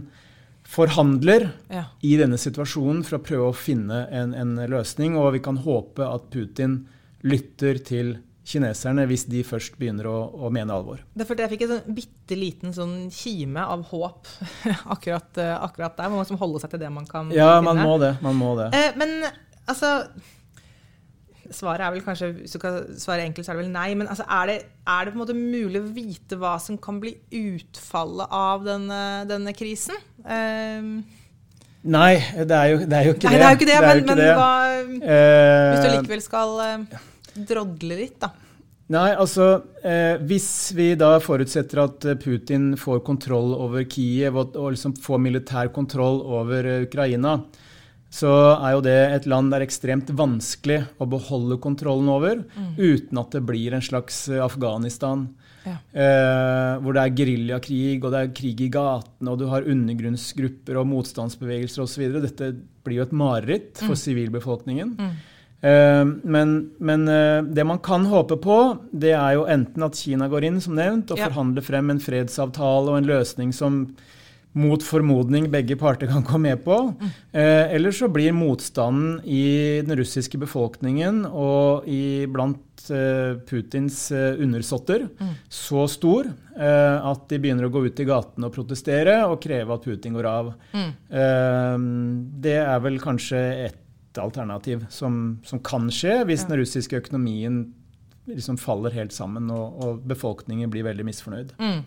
forhandler 0.66 1.52
ja. 1.70 1.86
i 2.02 2.16
denne 2.18 2.40
situasjonen 2.42 3.04
for 3.06 3.20
å 3.20 3.26
prøve 3.26 3.50
å 3.52 3.58
finne 3.58 4.06
en, 4.10 4.34
en 4.34 4.58
løsning. 4.72 5.18
Og 5.20 5.36
vi 5.38 5.44
kan 5.46 5.62
håpe 5.62 6.06
at 6.06 6.30
Putin 6.34 6.84
lytter 7.26 7.80
til 7.86 8.16
kineserne 8.46 9.08
hvis 9.10 9.26
de 9.30 9.42
først 9.46 9.76
begynner 9.80 10.08
å, 10.10 10.16
å 10.46 10.52
mene 10.54 10.74
alvor. 10.76 11.02
Det 11.18 11.26
er 11.26 11.44
Jeg 11.46 11.54
fikk 11.56 11.66
en 11.66 11.74
sånn 11.74 11.98
bitte 11.98 12.38
liten 12.38 12.76
sånn 12.76 12.96
kime 13.14 13.66
av 13.66 13.88
håp 13.90 14.30
akkurat, 14.94 15.32
eh, 15.42 15.56
akkurat, 15.58 15.98
der. 15.98 16.12
Man 16.12 16.20
må 16.20 16.26
liksom 16.26 16.42
holde 16.42 16.62
seg 16.62 16.76
til 16.76 16.84
det 16.86 16.94
man 16.94 17.10
kan 17.10 17.34
ja, 17.34 17.58
finne. 17.58 17.74
Man 17.74 17.82
må 17.82 18.00
det. 18.02 18.14
Man 18.26 18.40
må 18.40 18.56
det. 18.62 18.72
Eh, 18.78 18.92
men 19.02 19.18
altså 19.66 19.98
Svaret 21.54 21.84
er 21.86 21.92
vel 21.94 22.02
kanskje, 22.02 22.32
hvis 22.40 22.56
du 22.56 22.58
kan 22.58 22.80
svare 22.98 23.22
enkelt, 23.22 23.46
så 23.46 23.52
er 23.54 23.60
det 23.60 23.68
vel 23.68 23.74
nei. 23.74 23.92
Men 23.94 24.08
altså, 24.10 24.24
er, 24.26 24.50
det, 24.50 24.56
er, 24.82 25.06
det, 25.06 25.12
på 25.14 25.20
en 25.20 25.22
måte 25.22 25.36
mulig 25.38 25.78
å 25.78 25.92
vite 25.94 26.40
hva 26.42 26.56
som 26.58 26.80
kan 26.82 26.98
bli 27.04 27.14
utfallet 27.38 28.34
av 28.34 28.66
denne, 28.66 29.02
denne 29.30 29.54
krisen? 29.54 30.00
Uh, 30.26 31.06
nei, 31.86 32.16
det 32.18 32.50
er 32.50 32.72
jo, 32.74 32.80
det 32.82 32.98
er 32.98 33.12
jo 33.12 33.14
ikke 33.14 33.30
nei, 33.30 33.36
det. 33.36 33.44
det 33.44 33.46
er 33.46 33.54
jo 33.54 33.60
ikke 33.60 33.70
det, 33.70 33.78
men, 33.86 34.02
ikke 34.02 34.10
men 34.10 34.24
det. 34.24 34.32
Hva, 34.42 34.50
uh, 35.06 35.68
hvis 35.70 35.86
du 35.86 35.92
likevel 36.00 36.26
skal 36.26 36.58
drodle 37.36 38.00
litt, 38.00 38.18
da. 38.24 38.32
Nei, 38.94 39.16
altså 39.18 39.64
eh, 39.82 40.22
Hvis 40.30 40.70
vi 40.78 40.92
da 40.94 41.16
forutsetter 41.18 41.80
at 41.82 42.06
Putin 42.22 42.76
får 42.78 43.00
kontroll 43.08 43.56
over 43.58 43.82
Kiev 43.90 44.38
og, 44.38 44.54
og 44.54 44.76
liksom 44.76 44.94
får 45.02 45.24
militær 45.24 45.72
kontroll 45.74 46.20
over 46.22 46.68
Ukraina, 46.84 47.40
så 48.16 48.32
er 48.54 48.76
jo 48.76 48.84
det 48.86 49.00
et 49.18 49.26
land 49.28 49.52
det 49.52 49.60
er 49.60 49.66
ekstremt 49.66 50.12
vanskelig 50.16 50.84
å 51.02 51.08
beholde 51.10 51.58
kontrollen 51.64 52.12
over 52.12 52.44
mm. 52.46 52.76
uten 52.78 53.20
at 53.20 53.34
det 53.36 53.42
blir 53.48 53.76
en 53.76 53.84
slags 53.84 54.28
eh, 54.30 54.44
Afghanistan. 54.44 55.28
Ja. 55.66 55.80
Eh, 55.98 56.72
hvor 56.86 56.94
det 56.94 57.02
er 57.02 57.16
geriljakrig, 57.18 57.98
og 58.04 58.14
det 58.14 58.22
er 58.22 58.34
krig 58.38 58.60
i 58.62 58.70
gatene, 58.72 59.32
og 59.32 59.40
du 59.42 59.48
har 59.50 59.66
undergrunnsgrupper 59.66 60.78
og 60.78 60.92
motstandsbevegelser 60.92 61.84
osv. 61.84 62.20
Dette 62.22 62.52
blir 62.86 63.02
jo 63.02 63.08
et 63.08 63.16
mareritt 63.18 63.82
for 63.82 63.98
mm. 63.98 64.02
sivilbefolkningen. 64.04 64.94
Mm. 65.00 65.16
Eh, 65.62 66.06
men, 66.24 66.56
men 66.78 67.08
eh, 67.08 67.44
det 67.44 67.64
man 67.68 67.80
kan 67.80 68.06
håpe 68.10 68.38
på, 68.42 68.60
det 68.92 69.16
er 69.18 69.38
jo 69.38 69.48
enten 69.50 69.88
at 69.88 69.98
Kina 69.98 70.28
går 70.32 70.50
inn, 70.50 70.60
som 70.62 70.76
nevnt, 70.78 71.14
og 71.14 71.22
ja. 71.22 71.30
forhandler 71.32 71.66
frem 71.66 71.94
en 71.94 72.04
fredsavtale 72.04 72.92
og 72.92 73.00
en 73.00 73.10
løsning 73.10 73.56
som 73.56 73.86
mot 74.56 74.84
formodning 74.84 75.50
begge 75.52 75.76
parter 75.76 76.08
kan 76.08 76.24
komme 76.24 76.54
med 76.54 76.62
på. 76.64 76.78
Eh, 77.36 77.74
eller 77.76 77.92
så 77.92 78.08
blir 78.08 78.32
motstanden 78.32 79.18
i 79.28 79.82
den 79.84 79.98
russiske 80.00 80.40
befolkningen 80.40 81.26
og 81.28 81.88
i 81.92 82.24
blant 82.32 82.86
eh, 82.88 83.36
Putins 83.50 83.98
eh, 84.16 84.40
undersåtter 84.40 85.10
mm. 85.12 85.34
så 85.52 85.88
stor 85.92 86.32
at 86.56 87.26
de 87.28 87.36
begynner 87.44 87.68
å 87.68 87.72
gå 87.74 87.82
ut 87.84 87.98
i 88.00 88.06
gatene 88.08 88.48
og 88.48 88.54
protestere 88.56 89.18
og 89.28 89.42
kreve 89.44 89.76
at 89.76 89.84
Putin 89.84 90.16
går 90.16 90.28
av. 90.30 90.54
Mm. 90.72 90.92
Eh, 91.20 91.74
det 92.46 92.56
er 92.62 92.80
vel 92.86 93.02
kanskje 93.04 93.42
et 93.66 93.82
alternativ 94.22 94.86
som, 94.94 95.40
som 95.46 95.62
kan 95.66 95.90
skje 95.94 96.22
hvis 96.30 96.46
den 96.50 96.60
russiske 96.62 97.00
økonomien 97.02 97.66
liksom 98.30 98.58
faller 98.58 98.94
helt 98.96 99.14
sammen 99.14 99.52
og, 99.54 99.82
og 99.84 100.06
befolkningen 100.10 100.72
blir 100.74 100.86
veldig 100.88 101.06
misfornøyd. 101.08 101.54
Mm. 101.62 101.84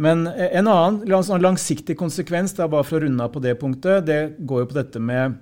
Men 0.00 0.24
en 0.26 0.68
annen 0.70 1.42
langsiktig 1.44 1.96
konsekvens, 2.00 2.54
da, 2.56 2.68
bare 2.72 2.86
for 2.88 3.00
å 3.00 3.04
runde 3.04 3.24
av 3.24 3.32
på 3.34 3.42
det 3.44 3.58
punktet, 3.60 4.06
det 4.08 4.20
går 4.38 4.62
jo 4.62 4.68
på 4.70 4.78
dette 4.78 5.02
med 5.02 5.36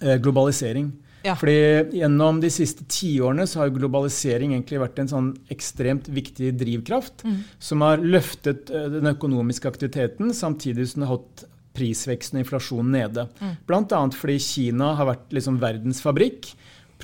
eh, 0.00 0.16
globalisering. 0.22 0.90
Ja. 1.24 1.36
Fordi 1.38 1.94
Gjennom 1.96 2.40
de 2.42 2.50
siste 2.52 2.84
tiårene 2.90 3.46
så 3.48 3.62
har 3.62 3.72
globalisering 3.72 4.52
egentlig 4.52 4.82
vært 4.82 4.98
en 5.00 5.08
sånn 5.08 5.30
ekstremt 5.52 6.10
viktig 6.12 6.50
drivkraft 6.60 7.24
mm. 7.24 7.38
som 7.62 7.84
har 7.86 8.02
løftet 8.02 8.68
eh, 8.74 8.90
den 8.92 9.08
økonomiske 9.14 9.70
aktiviteten, 9.70 10.34
samtidig 10.36 10.90
som 10.90 11.04
det 11.04 11.08
har 11.08 11.16
holdt 11.16 11.46
prisveksten 11.74 12.38
og 12.38 12.44
inflasjonen 12.44 12.94
nede. 12.94 13.26
Mm. 13.40 13.56
Bl.a. 13.68 14.04
fordi 14.14 14.38
Kina 14.42 14.94
har 14.98 15.10
vært 15.10 15.34
liksom 15.34 15.60
verdens 15.62 16.02
fabrikk 16.04 16.54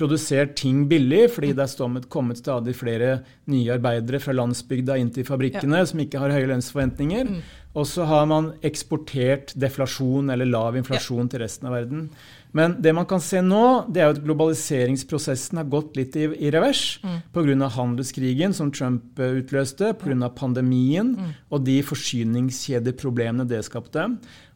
produsert 0.01 0.55
ting 0.59 0.85
billig, 0.89 1.27
fordi 1.35 1.51
det 1.57 1.65
er 1.67 2.05
kommet 2.11 2.39
stadig 2.39 2.73
flere 2.77 3.19
nye 3.51 3.73
arbeidere 3.75 4.21
fra 4.23 4.33
landsbygda 4.37 4.97
inn 4.97 5.11
til 5.13 5.27
fabrikkene 5.27 5.81
ja. 5.81 5.89
som 5.89 6.01
ikke 6.01 6.21
har 6.21 6.33
høye 6.33 6.47
lønnsforventninger. 6.49 7.27
Mm. 7.27 7.41
Og 7.71 7.87
så 7.87 8.03
har 8.03 8.25
man 8.27 8.51
eksportert 8.67 9.53
deflasjon 9.59 10.31
eller 10.33 10.49
lav 10.49 10.75
inflasjon 10.75 11.23
ja. 11.23 11.31
til 11.31 11.43
resten 11.45 11.69
av 11.69 11.75
verden. 11.77 12.09
Men 12.57 12.75
det 12.83 12.91
man 12.95 13.07
kan 13.07 13.21
se 13.23 13.39
nå, 13.43 13.87
det 13.87 14.01
er 14.01 14.09
jo 14.09 14.15
at 14.17 14.23
globaliseringsprosessen 14.25 15.61
har 15.61 15.69
gått 15.71 15.95
litt 15.95 16.17
i, 16.19 16.27
i 16.35 16.51
revers 16.51 16.99
mm. 17.03 17.17
pga. 17.31 17.69
handelskrigen 17.77 18.55
som 18.57 18.73
Trump 18.75 19.19
uh, 19.19 19.39
utløste, 19.39 19.93
pga. 19.95 20.31
pandemien 20.35 21.15
mm. 21.15 21.33
og 21.49 21.63
de 21.67 21.79
forsyningskjedeproblemene 21.87 23.47
det 23.47 23.63
skapte. 23.69 24.09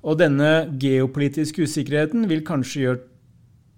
Og 0.03 0.19
denne 0.19 0.67
geopolitiske 0.75 1.63
usikkerheten 1.63 2.27
vil 2.27 2.43
kanskje 2.45 2.83
gjøre 2.83 3.03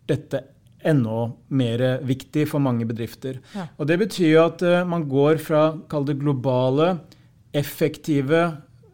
dette 0.10 0.48
enda 0.88 1.28
mer 1.54 1.84
viktig 2.06 2.48
for 2.50 2.64
mange 2.64 2.88
bedrifter. 2.90 3.38
Ja. 3.54 3.70
Og 3.78 3.86
Det 3.90 4.00
betyr 4.02 4.32
jo 4.32 4.46
at 4.48 4.66
uh, 4.66 4.82
man 4.90 5.06
går 5.06 5.38
fra 5.46 5.68
kall 5.92 6.10
det 6.10 6.18
globale, 6.24 6.96
effektive 7.54 8.48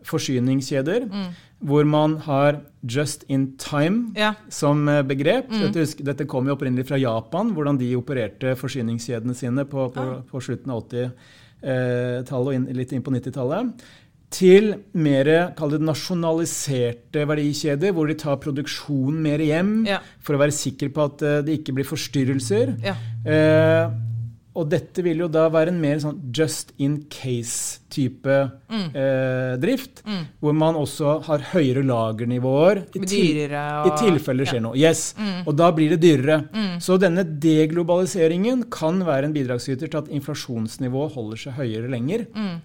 forsyningskjeder, 0.07 1.07
mm. 1.09 1.29
hvor 1.67 1.87
man 1.87 2.17
har 2.25 2.61
just 2.83 3.23
in 3.31 3.53
time 3.57 4.11
ja. 4.19 4.33
som 4.49 4.87
eh, 4.89 5.03
begrep. 5.07 5.51
Mm. 5.51 5.65
Dette, 5.67 6.03
dette 6.03 6.27
kom 6.29 6.47
jo 6.47 6.57
opprinnelig 6.57 6.87
fra 6.89 6.99
Japan, 7.01 7.53
hvordan 7.55 7.79
de 7.81 7.93
opererte 7.99 8.55
forsyningskjedene 8.59 9.35
sine 9.37 9.67
på, 9.69 9.89
på, 9.95 10.07
ja. 10.09 10.21
på 10.29 10.43
slutten 10.43 10.73
av 10.73 10.85
80-tallet 10.85 12.31
eh, 12.31 12.39
og 12.39 12.55
inn, 12.55 12.69
litt 12.75 12.95
inn 12.95 13.05
på 13.05 13.13
90-tallet 13.15 13.89
til 14.33 14.71
mer 14.97 15.29
nasjonaliserte 15.59 17.25
verdikjeder, 17.29 17.93
hvor 17.93 18.09
de 18.09 18.15
tar 18.17 18.39
produksjonen 18.41 19.19
mer 19.21 19.43
hjem 19.43 19.83
ja. 19.85 19.99
for 20.23 20.35
å 20.35 20.41
være 20.41 20.55
sikker 20.57 20.89
på 20.93 21.05
at 21.05 21.21
uh, 21.21 21.35
det 21.45 21.59
ikke 21.59 21.75
blir 21.77 21.85
forstyrrelser. 21.85 22.73
Ja. 22.81 22.95
Uh, 23.27 24.12
og 24.53 24.67
dette 24.69 25.01
vil 25.05 25.23
jo 25.23 25.27
da 25.33 25.47
være 25.53 25.71
en 25.73 25.79
mer 25.81 26.01
sånn 26.03 26.19
just 26.35 26.75
in 26.81 26.99
case-type 27.11 28.35
mm. 28.69 28.83
eh, 28.93 29.53
drift, 29.61 30.03
mm. 30.05 30.25
hvor 30.43 30.57
man 30.57 30.77
også 30.77 31.15
har 31.25 31.47
høyere 31.53 31.81
lagernivåer 31.87 32.83
i, 32.93 33.01
og, 33.01 33.07
i 33.07 33.95
tilfelle 33.97 34.43
det 34.43 34.51
skjer 34.51 34.61
ja. 34.61 34.65
noe. 34.67 34.77
Yes, 34.77 35.07
mm. 35.17 35.39
Og 35.47 35.57
da 35.57 35.71
blir 35.73 35.95
det 35.95 36.01
dyrere. 36.03 36.43
Mm. 36.53 36.75
Så 36.85 36.99
denne 37.01 37.25
deglobaliseringen 37.25 38.67
kan 38.73 39.01
være 39.07 39.31
en 39.31 39.33
bidragsyter 39.33 39.89
til 39.89 40.03
at 40.03 40.13
inflasjonsnivået 40.13 41.17
holder 41.17 41.43
seg 41.47 41.59
høyere 41.61 41.89
lenger. 41.93 42.27
Mm 42.37 42.61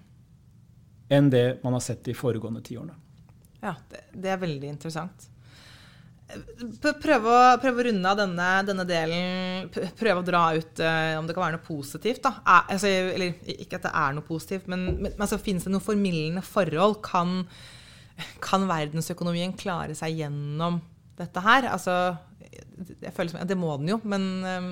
enn 1.09 1.31
det 1.31 1.59
man 1.63 1.73
har 1.73 1.81
sett 1.81 2.05
de 2.05 2.15
foregående 2.15 2.63
tiårene. 2.65 2.95
Ja, 3.61 3.75
det, 3.91 4.05
det, 4.13 4.31
er 4.31 4.41
veldig 4.41 4.71
interessant. 4.71 5.29
Prøve 6.29 7.33
å, 7.33 7.37
prøv 7.63 7.79
å 7.81 7.85
runde 7.87 8.11
av 8.11 8.19
denne, 8.21 8.49
denne, 8.69 8.85
delen. 8.89 9.69
Prøve 9.97 10.21
å 10.21 10.27
dra 10.27 10.43
ut 10.59 10.83
uh, 10.85 11.17
om 11.17 11.29
det 11.29 11.37
kan 11.37 11.47
være 11.47 11.57
noe 11.57 11.65
positivt. 11.65 12.21
Da. 12.27 12.35
Er, 12.43 12.67
altså, 12.75 12.91
eller 13.15 13.55
ikke 13.55 13.79
at 13.79 13.87
det 13.87 13.95
er 14.03 14.17
noe 14.17 14.27
positivt, 14.27 14.69
men, 14.69 14.85
men 15.01 15.17
altså, 15.17 15.41
finnes 15.41 15.65
det 15.65 15.73
noen 15.73 15.85
formildende 15.85 16.45
forhold? 16.45 16.99
Kan, 17.07 17.41
kan, 18.45 18.69
verdensøkonomien 18.69 19.57
klare 19.57 19.97
seg 19.97 20.21
gjennom 20.21 20.83
dette 21.19 21.47
her? 21.47 21.71
Altså, 21.73 21.97
jeg 23.01 23.15
føler 23.17 23.33
som, 23.33 23.49
Det 23.49 23.59
må 23.59 23.73
den 23.81 23.95
jo, 23.95 23.99
men 24.05 24.29
um, 24.45 24.71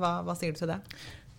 hva, 0.00 0.18
hva 0.24 0.34
sier 0.38 0.56
du 0.56 0.62
til 0.62 0.72
det? 0.72 0.80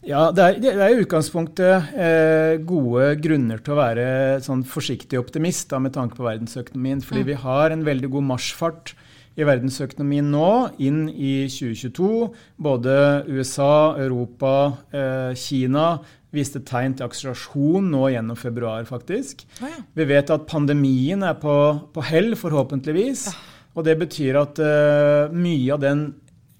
Ja, 0.06 0.30
Det 0.32 0.44
er, 0.44 0.60
det 0.62 0.72
er 0.76 0.94
i 0.94 1.02
utgangspunktet 1.02 1.96
eh, 1.98 2.54
gode 2.62 3.10
grunner 3.20 3.60
til 3.64 3.74
å 3.74 3.80
være 3.80 4.06
sånn 4.46 4.62
forsiktig 4.70 5.18
optimist 5.20 5.72
da, 5.74 5.82
med 5.82 5.96
tanke 5.98 6.20
på 6.20 6.28
verdensøkonomien. 6.28 7.02
Fordi 7.04 7.26
mm. 7.26 7.30
vi 7.32 7.38
har 7.42 7.74
en 7.74 7.86
veldig 7.88 8.12
god 8.14 8.28
marsjfart 8.30 8.94
i 9.38 9.46
verdensøkonomien 9.46 10.30
nå, 10.34 10.52
inn 10.82 11.04
i 11.14 11.34
2022. 11.52 12.12
Både 12.58 12.94
USA, 13.30 13.94
Europa, 14.02 14.54
eh, 14.90 15.34
Kina 15.38 16.00
viste 16.34 16.62
tegn 16.66 16.98
til 16.98 17.08
akselerasjon 17.08 17.92
nå 17.92 18.08
gjennom 18.14 18.40
februar, 18.40 18.86
faktisk. 18.90 19.46
Oh, 19.62 19.70
ja. 19.70 19.84
Vi 19.98 20.08
vet 20.10 20.34
at 20.34 20.48
pandemien 20.50 21.24
er 21.26 21.38
på, 21.40 21.54
på 21.94 22.06
hell, 22.10 22.34
forhåpentligvis. 22.40 23.28
Ja. 23.30 23.36
Og 23.78 23.86
det 23.86 23.98
betyr 24.02 24.40
at 24.42 24.60
uh, 24.60 25.34
mye 25.38 25.70
av 25.76 25.84
den 25.84 26.08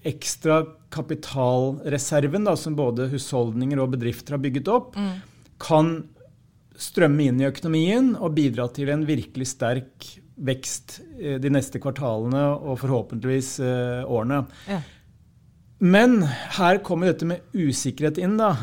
ekstra 0.06 0.62
kapitalreserven 0.94 2.46
da, 2.46 2.54
som 2.56 2.78
både 2.78 3.08
husholdninger 3.10 3.80
og 3.82 3.96
bedrifter 3.96 4.36
har 4.36 4.42
bygget 4.44 4.70
opp, 4.72 4.94
mm. 4.96 5.18
kan 5.60 5.92
strømme 6.78 7.26
inn 7.26 7.42
i 7.42 7.48
økonomien 7.48 8.12
og 8.16 8.36
bidra 8.38 8.68
til 8.72 8.92
en 8.94 9.02
virkelig 9.08 9.50
sterk 9.50 10.06
vekst 10.38 11.00
eh, 11.20 11.38
de 11.42 11.50
neste 11.52 11.80
kvartalene 11.82 12.44
og 12.58 12.78
forhåpentligvis 12.82 13.58
eh, 13.64 14.04
årene. 14.06 14.44
Ja. 14.68 14.80
Men 15.78 16.24
her 16.58 16.80
kommer 16.82 17.12
dette 17.12 17.26
med 17.28 17.44
usikkerhet 17.54 18.18
inn. 18.18 18.36
da. 18.38 18.54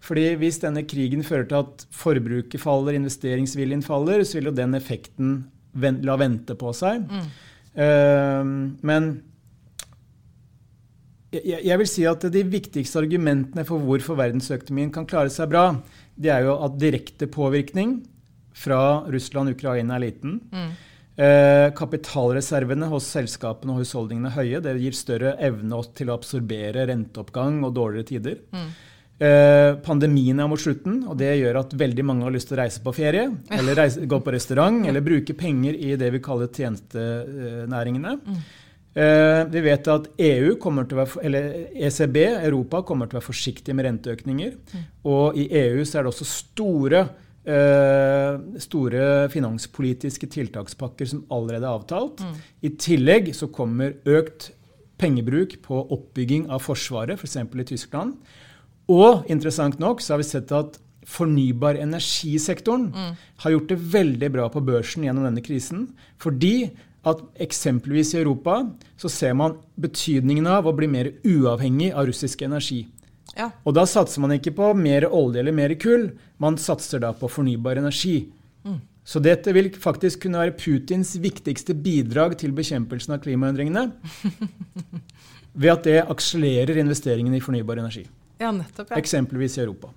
Fordi 0.00 0.34
Hvis 0.40 0.62
denne 0.62 0.86
krigen 0.88 1.24
fører 1.24 1.48
til 1.48 1.60
at 1.60 1.84
forbruket 1.92 2.60
faller, 2.60 2.96
investeringsviljen 2.96 3.84
faller, 3.84 4.24
så 4.24 4.38
vil 4.38 4.48
jo 4.50 4.56
den 4.56 4.74
effekten 4.78 5.34
la 5.76 6.16
vente 6.20 6.56
på 6.56 6.72
seg. 6.76 7.04
Mm. 7.08 7.28
Uh, 7.72 8.44
men 8.84 9.12
jeg 11.32 11.78
vil 11.80 11.88
si 11.88 12.02
at 12.04 12.26
De 12.28 12.42
viktigste 12.44 13.00
argumentene 13.00 13.64
for 13.64 13.80
hvorfor 13.80 14.18
verdensøkonomien 14.18 14.90
kan 14.92 15.06
klare 15.08 15.32
seg 15.32 15.48
bra, 15.48 15.70
det 16.12 16.28
er 16.28 16.44
jo 16.44 16.58
at 16.60 16.76
direkte 16.80 17.28
påvirkning 17.32 18.02
fra 18.52 19.04
Russland 19.08 19.48
og 19.48 19.56
Ukraina 19.56 19.96
er 19.96 20.04
liten. 20.04 20.40
Mm. 20.52 20.72
Eh, 21.12 21.66
kapitalreservene 21.76 22.86
hos 22.88 23.10
selskapene 23.12 23.74
og 23.74 23.82
husholdningene 23.82 24.30
er 24.30 24.38
høye. 24.38 24.62
Det 24.64 24.78
gir 24.80 24.96
større 24.96 25.34
evne 25.44 25.82
til 25.96 26.08
å 26.08 26.16
absorbere 26.16 26.86
renteoppgang 26.88 27.60
og 27.66 27.74
dårligere 27.76 28.08
tider. 28.08 28.40
Mm. 28.54 28.70
Eh, 29.22 29.74
pandemien 29.84 30.40
er 30.40 30.48
mot 30.50 30.58
slutten, 30.58 31.02
og 31.06 31.18
det 31.20 31.34
gjør 31.36 31.60
at 31.60 31.76
veldig 31.78 32.06
mange 32.08 32.24
har 32.26 32.32
lyst 32.34 32.48
til 32.48 32.56
å 32.56 32.62
reise 32.62 32.80
på 32.82 32.94
ferie. 32.96 33.28
Eller 33.52 33.76
reise, 33.78 34.06
gå 34.08 34.18
på 34.24 34.34
restaurant, 34.34 34.80
eller 34.88 35.04
bruke 35.04 35.36
penger 35.36 35.76
i 35.76 35.94
det 36.00 36.10
vi 36.16 36.22
kaller 36.24 36.48
tjenestenæringene. 36.48 38.16
Mm. 38.24 38.42
Eh, 38.92 39.42
vi 39.52 39.62
vet 39.64 39.88
at 39.88 40.08
EU 40.20 40.56
være, 40.60 41.06
eller 41.24 41.52
ECB, 41.72 42.18
Europa, 42.44 42.82
kommer 42.88 43.06
til 43.06 43.16
å 43.16 43.20
være 43.20 43.28
forsiktig 43.28 43.76
med 43.76 43.86
renteøkninger. 43.86 44.56
Mm. 44.72 44.88
Og 45.12 45.36
i 45.36 45.46
EU 45.60 45.84
så 45.84 46.00
er 46.00 46.04
det 46.06 46.12
også 46.12 46.28
store, 46.28 47.06
store 47.42 49.06
finanspolitiske 49.32 50.28
tiltakspakker 50.30 51.08
som 51.10 51.24
allerede 51.34 51.66
er 51.66 51.74
avtalt. 51.74 52.22
Mm. 52.22 52.36
I 52.62 52.70
tillegg 52.78 53.32
så 53.34 53.48
kommer 53.50 53.96
økt 54.06 54.52
pengebruk 55.02 55.56
på 55.64 55.80
oppbygging 55.96 56.46
av 56.52 56.62
Forsvaret, 56.62 57.18
f.eks. 57.18 57.40
For 57.42 57.64
i 57.64 57.66
Tyskland. 57.66 58.14
Og 58.92 59.26
interessant 59.30 59.80
nok 59.82 60.02
så 60.02 60.14
har 60.14 60.22
vi 60.22 60.28
sett 60.30 60.54
at 60.54 60.78
fornybar 61.08 61.80
energisektoren 61.82 62.88
mm. 62.94 63.12
har 63.42 63.54
gjort 63.56 63.68
det 63.72 63.82
veldig 63.96 64.30
bra 64.36 64.48
på 64.52 64.62
børsen 64.62 65.06
gjennom 65.06 65.26
denne 65.26 65.42
krisen. 65.44 65.88
Fordi 66.22 66.70
at 67.08 67.22
eksempelvis 67.42 68.14
i 68.14 68.20
Europa 68.20 68.60
så 69.00 69.10
ser 69.10 69.34
man 69.38 69.58
betydningen 69.82 70.46
av 70.46 70.68
å 70.68 70.74
bli 70.76 70.86
mer 70.90 71.10
uavhengig 71.26 71.90
av 71.90 72.06
russisk 72.06 72.44
energi. 72.46 72.84
Ja. 73.38 73.48
Og 73.64 73.76
da 73.76 73.84
satser 73.88 74.22
man 74.22 74.34
ikke 74.36 74.52
på 74.56 74.72
mer 74.76 75.06
olje 75.08 75.40
eller 75.40 75.56
mer 75.56 75.74
kull, 75.80 76.10
man 76.42 76.58
satser 76.60 77.02
da 77.02 77.12
på 77.16 77.30
fornybar 77.32 77.80
energi. 77.80 78.26
Mm. 78.66 78.80
Så 79.04 79.22
dette 79.24 79.54
vil 79.56 79.70
faktisk 79.82 80.26
kunne 80.26 80.42
være 80.42 80.56
Putins 80.58 81.14
viktigste 81.20 81.74
bidrag 81.74 82.36
til 82.38 82.54
bekjempelsen 82.54 83.16
av 83.16 83.22
klimaendringene. 83.24 83.88
ved 85.62 85.72
at 85.72 85.88
det 85.88 85.98
akselererer 86.04 86.80
investeringene 86.80 87.38
i 87.38 87.44
fornybar 87.44 87.80
energi. 87.82 88.06
Ja, 88.40 88.52
nettopp, 88.54 88.90
ja. 88.90 89.00
Eksempelvis 89.00 89.58
i 89.58 89.64
Europa. 89.64 89.92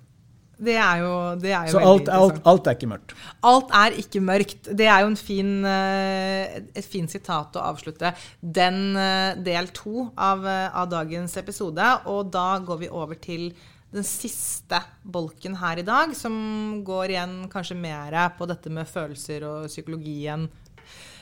Det 0.56 0.72
er 0.80 1.02
jo, 1.02 1.12
det 1.36 1.50
er 1.52 1.68
jo 1.68 1.74
Så 1.74 1.80
alt, 1.84 2.08
alt, 2.08 2.38
alt, 2.48 2.68
er 2.68 2.76
ikke 2.78 2.88
mørkt? 2.88 3.12
Alt 3.44 3.72
er 3.76 3.96
ikke 4.00 4.22
mørkt. 4.24 4.70
Det 4.72 4.86
er 4.88 5.02
jo 5.04 5.10
fin, 5.20 5.50
eh, 5.68 6.56
et 6.72 6.88
fint 6.88 7.12
sitat 7.12 7.58
å 7.60 7.64
avslutte 7.68 8.14
den 8.40 8.96
eh, 8.96 9.36
del 9.36 9.68
to 9.76 10.08
av, 10.16 10.46
eh, 10.48 10.68
av, 10.72 10.88
dagens 10.88 11.36
episode. 11.36 11.90
Og 12.08 12.30
da 12.32 12.48
går 12.64 12.80
vi 12.86 12.88
over 12.88 13.20
til 13.20 13.50
den 13.92 14.06
siste 14.06 14.80
bolken 15.04 15.58
her 15.60 15.82
i 15.82 15.84
dag, 15.86 16.16
som 16.16 16.80
går 16.84 17.12
igjen 17.12 17.36
kanskje 17.52 17.76
mer 17.76 18.16
på 18.38 18.48
dette 18.48 18.72
med 18.72 18.88
følelser 18.88 19.44
og 19.44 19.68
psykologien. 19.68 20.48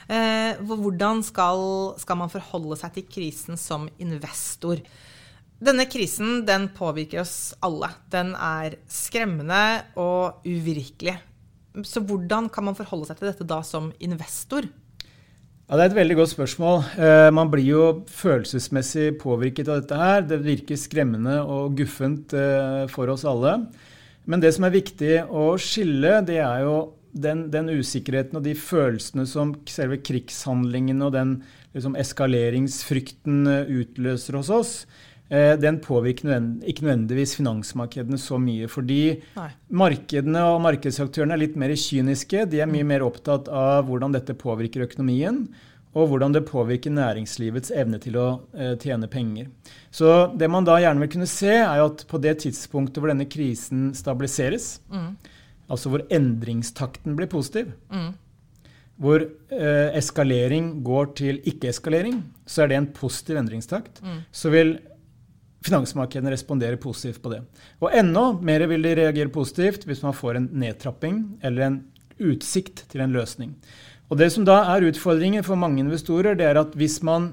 Eh, 0.07 0.63
hvordan 0.63 1.25
skal, 1.27 1.99
skal 1.99 2.23
man 2.23 2.31
forholde 2.31 2.79
seg 2.79 2.95
til 3.01 3.11
krisen 3.17 3.59
som 3.59 3.89
investor? 3.99 4.79
Denne 5.63 5.87
krisen 5.87 6.43
den 6.47 6.69
påvirker 6.75 7.23
oss 7.23 7.55
alle. 7.65 7.93
Den 8.11 8.35
er 8.35 8.79
skremmende 8.91 9.85
og 10.01 10.45
uvirkelig. 10.47 11.17
Så 11.87 12.03
hvordan 12.07 12.49
kan 12.53 12.67
man 12.69 12.79
forholde 12.79 13.09
seg 13.09 13.19
til 13.19 13.31
dette 13.31 13.47
da 13.47 13.61
som 13.67 13.93
investor? 14.03 14.67
Ja, 15.65 15.77
Det 15.79 15.85
er 15.85 15.91
et 15.91 15.97
veldig 15.97 16.17
godt 16.17 16.35
spørsmål. 16.35 16.83
Eh, 17.01 17.31
man 17.33 17.51
blir 17.51 17.65
jo 17.65 17.85
følelsesmessig 18.07 19.15
påvirket 19.19 19.69
av 19.69 19.81
dette 19.81 19.97
her. 19.97 20.21
Det 20.21 20.43
virker 20.45 20.77
skremmende 20.77 21.39
og 21.41 21.79
guffent 21.79 22.35
eh, 22.37 22.85
for 22.93 23.09
oss 23.09 23.25
alle. 23.25 23.57
Men 24.27 24.41
det 24.41 24.53
som 24.57 24.65
er 24.65 24.77
viktig 24.77 25.23
å 25.25 25.55
skille, 25.57 26.21
det 26.29 26.37
er 26.45 26.67
jo 26.67 26.77
den, 27.15 27.47
den 27.51 27.71
usikkerheten 27.73 28.37
og 28.37 28.45
de 28.45 28.55
følelsene 28.59 29.25
som 29.29 29.55
selve 29.71 30.01
krigshandlingene 30.05 31.07
og 31.07 31.15
den 31.15 31.35
liksom, 31.73 31.97
eskaleringsfrykten 31.97 33.47
eh, 33.49 33.75
utløser 33.81 34.37
hos 34.37 34.53
oss. 34.53 34.73
Eh, 35.33 35.55
den 35.57 35.79
påvirker 35.81 36.37
ikke 36.69 36.85
nødvendigvis 36.85 37.35
finansmarkedene 37.39 38.19
så 38.21 38.37
mye. 38.41 38.69
Fordi 38.69 39.01
Nei. 39.39 39.51
markedene 39.73 40.43
og 40.53 40.61
markedsaktørene 40.67 41.37
er 41.37 41.45
litt 41.47 41.57
mer 41.61 41.73
kyniske. 41.73 42.45
De 42.51 42.61
er 42.61 42.69
mye 42.71 42.85
mm. 42.85 42.93
mer 42.93 43.07
opptatt 43.07 43.49
av 43.49 43.89
hvordan 43.89 44.13
dette 44.17 44.37
påvirker 44.37 44.85
økonomien, 44.85 45.47
og 45.95 46.11
hvordan 46.11 46.35
det 46.35 46.45
påvirker 46.49 46.93
næringslivets 46.93 47.73
evne 47.73 48.01
til 48.03 48.19
å 48.21 48.27
eh, 48.53 48.75
tjene 48.83 49.09
penger. 49.09 49.49
Så 49.95 50.11
det 50.37 50.51
man 50.51 50.67
da 50.67 50.77
gjerne 50.83 51.01
vil 51.07 51.15
kunne 51.17 51.31
se, 51.31 51.55
er 51.63 51.85
at 51.87 52.05
på 52.11 52.21
det 52.21 52.41
tidspunktet 52.45 53.01
hvor 53.01 53.15
denne 53.15 53.29
krisen 53.31 53.93
stabiliseres, 53.97 54.75
mm. 54.93 55.11
altså 55.73 55.95
hvor 55.95 56.05
endringstakten 56.13 57.17
blir 57.17 57.31
positiv, 57.33 57.71
mm. 57.95 58.11
hvor 59.01 59.25
eh, 59.25 59.95
eskalering 59.97 60.75
går 60.85 61.15
til 61.23 61.39
ikke-eskalering, 61.47 62.25
så 62.45 62.65
er 62.65 62.75
det 62.75 62.83
en 62.83 62.91
positiv 62.99 63.39
endringstakt. 63.41 64.03
Mm. 64.03 64.19
Så 64.35 64.53
vil 64.53 64.77
finansmarkedene 65.65 66.33
responderer 66.35 66.77
positivt 66.81 67.23
på 67.25 67.33
det. 67.33 67.41
Og 67.81 67.95
enda 67.97 68.27
mer 68.45 68.67
vil 68.71 68.85
de 68.85 68.95
reagere 68.99 69.33
positivt 69.33 69.87
hvis 69.89 70.05
man 70.05 70.17
får 70.17 70.39
en 70.39 70.51
nedtrapping 70.65 71.23
eller 71.45 71.69
en 71.69 71.81
utsikt 72.21 72.85
til 72.93 73.05
en 73.05 73.15
løsning. 73.15 73.55
Og 74.13 74.21
Det 74.21 74.31
som 74.33 74.45
da 74.47 74.61
er 74.75 74.85
utfordringen 74.91 75.45
for 75.47 75.59
mange 75.59 75.81
investorer, 75.83 76.37
det 76.37 76.47
er 76.47 76.61
at 76.61 76.77
hvis 76.77 77.01
man 77.03 77.33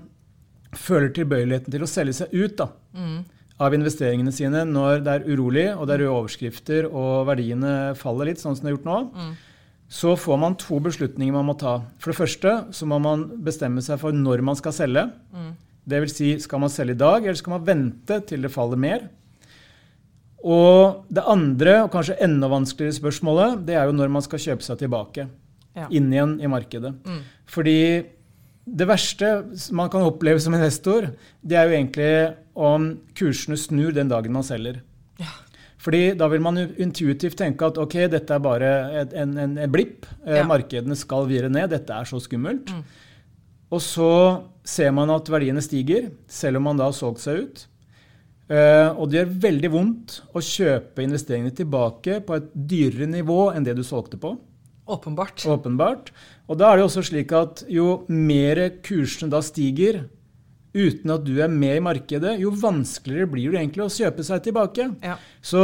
føler 0.71 1.11
tilbøyeligheten 1.11 1.73
til 1.73 1.83
å 1.83 1.89
selge 1.89 2.15
seg 2.21 2.31
ut 2.31 2.55
da, 2.57 2.69
mm. 2.95 3.17
av 3.61 3.75
investeringene 3.75 4.31
sine 4.33 4.63
når 4.65 5.03
det 5.05 5.15
er 5.17 5.27
urolig 5.27 5.67
og 5.75 5.83
det 5.87 5.97
er 5.97 6.05
røde 6.05 6.15
overskrifter 6.15 6.87
og 6.87 7.27
verdiene 7.27 7.91
faller 7.99 8.31
litt, 8.31 8.39
sånn 8.39 8.55
som 8.55 8.65
det 8.65 8.71
er 8.71 8.77
gjort 8.77 8.87
nå, 8.87 8.99
mm. 9.11 9.33
så 9.91 10.15
får 10.15 10.39
man 10.39 10.55
to 10.63 10.79
beslutninger 10.79 11.35
man 11.35 11.49
må 11.51 11.57
ta. 11.59 11.81
For 11.99 12.13
det 12.13 12.21
første 12.21 12.55
så 12.71 12.87
må 12.87 13.01
man 13.03 13.27
bestemme 13.43 13.83
seg 13.83 13.99
for 14.01 14.15
når 14.15 14.45
man 14.47 14.57
skal 14.57 14.77
selge. 14.79 15.09
Mm. 15.35 15.51
Dvs. 15.91 16.15
Si, 16.17 16.29
skal 16.43 16.63
man 16.63 16.71
selge 16.73 16.95
i 16.95 17.01
dag, 17.01 17.25
eller 17.25 17.39
skal 17.39 17.57
man 17.57 17.67
vente 17.67 18.21
til 18.29 18.47
det 18.47 18.53
faller 18.53 18.79
mer? 18.79 19.09
Og 20.41 21.05
det 21.13 21.23
andre, 21.29 21.83
og 21.85 21.91
kanskje 21.93 22.17
enda 22.25 22.49
vanskeligere 22.49 22.97
spørsmålet, 22.97 23.61
det 23.67 23.77
er 23.77 23.85
jo 23.89 23.97
når 23.97 24.09
man 24.15 24.25
skal 24.25 24.41
kjøpe 24.41 24.65
seg 24.65 24.79
tilbake. 24.81 25.27
Ja. 25.77 25.85
Inn 25.93 26.09
igjen 26.11 26.39
i 26.41 26.49
markedet. 26.51 26.95
Mm. 27.05 27.21
Fordi 27.51 27.77
det 28.65 28.87
verste 28.87 29.29
man 29.75 29.89
kan 29.91 30.05
oppleve 30.05 30.41
som 30.41 30.55
investor, 30.57 31.11
det 31.41 31.57
er 31.57 31.67
jo 31.67 31.77
egentlig 31.77 32.11
om 32.57 32.89
kursene 33.17 33.57
snur 33.59 33.93
den 33.95 34.11
dagen 34.11 34.33
man 34.35 34.45
selger. 34.45 34.81
Ja. 35.21 35.31
Fordi 35.81 36.01
da 36.17 36.27
vil 36.29 36.43
man 36.43 36.59
intuitivt 36.61 37.39
tenke 37.39 37.71
at 37.71 37.79
ok, 37.81 37.95
dette 38.11 38.35
er 38.35 38.43
bare 38.43 38.73
en, 39.01 39.37
en, 39.37 39.55
en 39.63 39.71
blipp. 39.73 40.05
Eh, 40.25 40.37
ja. 40.37 40.45
Markedene 40.45 40.97
skal 40.97 41.25
vire 41.29 41.49
ned. 41.49 41.71
Dette 41.73 41.95
er 41.95 42.09
så 42.09 42.19
skummelt. 42.21 42.69
Mm. 42.69 42.83
Og 43.71 43.81
så 43.83 44.13
ser 44.67 44.91
man 44.95 45.11
at 45.13 45.29
verdiene 45.31 45.63
stiger, 45.63 46.11
selv 46.27 46.59
om 46.59 46.67
man 46.69 46.79
da 46.79 46.89
har 46.89 46.95
solgt 46.95 47.23
seg 47.23 47.45
ut. 47.45 47.65
Eh, 48.51 48.89
og 48.91 49.07
det 49.07 49.21
gjør 49.21 49.35
veldig 49.47 49.71
vondt 49.71 50.17
å 50.35 50.43
kjøpe 50.43 51.05
investeringene 51.05 51.55
tilbake 51.55 52.19
på 52.27 52.35
et 52.35 52.49
dyrere 52.51 53.07
nivå 53.07 53.45
enn 53.53 53.63
det 53.67 53.77
du 53.77 53.83
solgte 53.87 54.19
på. 54.19 54.33
Åpenbart. 54.91 55.45
Åpenbart. 55.47 56.11
Og 56.51 56.59
da 56.59 56.71
er 56.71 56.79
det 56.79 56.87
også 56.89 57.05
slik 57.07 57.31
at 57.37 57.63
jo 57.71 58.01
mer 58.11 58.59
kursene 58.83 59.31
da 59.31 59.39
stiger, 59.45 60.03
uten 60.75 61.15
at 61.15 61.23
du 61.23 61.37
er 61.43 61.51
med 61.51 61.77
i 61.77 61.83
markedet, 61.83 62.37
jo 62.43 62.51
vanskeligere 62.59 63.29
blir 63.31 63.53
det 63.53 63.61
egentlig 63.61 63.85
å 63.85 63.91
kjøpe 63.91 64.25
seg 64.27 64.43
tilbake. 64.47 64.89
Ja. 65.03 65.15
Så 65.43 65.63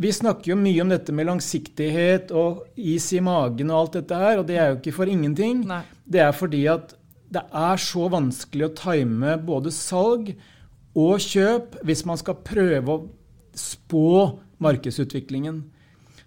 vi 0.00 0.10
snakker 0.14 0.52
jo 0.52 0.58
mye 0.58 0.82
om 0.82 0.90
dette 0.90 1.14
med 1.14 1.28
langsiktighet 1.28 2.30
og 2.34 2.64
is 2.74 3.06
i 3.14 3.22
magen 3.22 3.70
og 3.70 3.84
alt 3.84 3.98
dette 4.00 4.18
her, 4.18 4.40
og 4.40 4.48
det 4.50 4.58
er 4.58 4.72
jo 4.72 4.80
ikke 4.80 4.96
for 4.98 5.10
ingenting. 5.10 5.62
Nei. 5.68 5.82
Det 6.10 6.22
er 6.24 6.34
fordi 6.34 6.64
at 6.72 6.96
det 7.30 7.42
er 7.54 7.80
så 7.80 8.08
vanskelig 8.10 8.66
å 8.66 8.76
time 8.78 9.36
både 9.46 9.72
salg 9.74 10.32
og 10.98 11.22
kjøp 11.22 11.76
hvis 11.86 12.02
man 12.08 12.18
skal 12.18 12.40
prøve 12.46 12.96
å 12.96 13.04
spå 13.56 14.40
markedsutviklingen. 14.62 15.62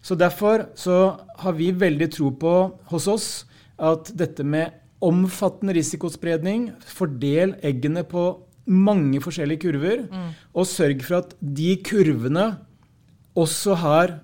Så 0.04 0.16
Derfor 0.20 0.68
så 0.76 1.18
har 1.40 1.54
vi 1.60 1.72
veldig 1.72 2.10
tro 2.12 2.32
på 2.36 2.54
hos 2.92 3.08
oss 3.08 3.28
at 3.80 4.12
dette 4.16 4.44
med 4.44 4.80
omfattende 5.04 5.76
risikospredning, 5.76 6.72
fordel 6.88 7.58
eggene 7.64 8.06
på 8.08 8.26
mange 8.64 9.20
forskjellige 9.24 9.66
kurver, 9.66 10.06
mm. 10.08 10.28
og 10.56 10.68
sørg 10.70 11.04
for 11.04 11.20
at 11.20 11.34
de 11.40 11.74
kurvene 11.84 12.54
også 13.36 13.76
har 13.82 14.18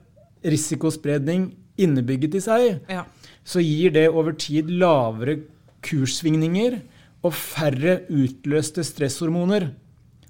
risikospredning 0.46 1.50
innebygget 1.80 2.38
i 2.40 2.44
seg, 2.44 2.68
ja. 2.92 3.04
så 3.44 3.64
gir 3.64 3.92
det 3.96 4.08
over 4.12 4.36
tid 4.40 4.72
lavere 4.72 5.42
kurssvingninger 5.86 6.80
og 7.26 7.36
færre 7.36 8.00
utløste 8.08 8.86
stresshormoner 8.88 9.70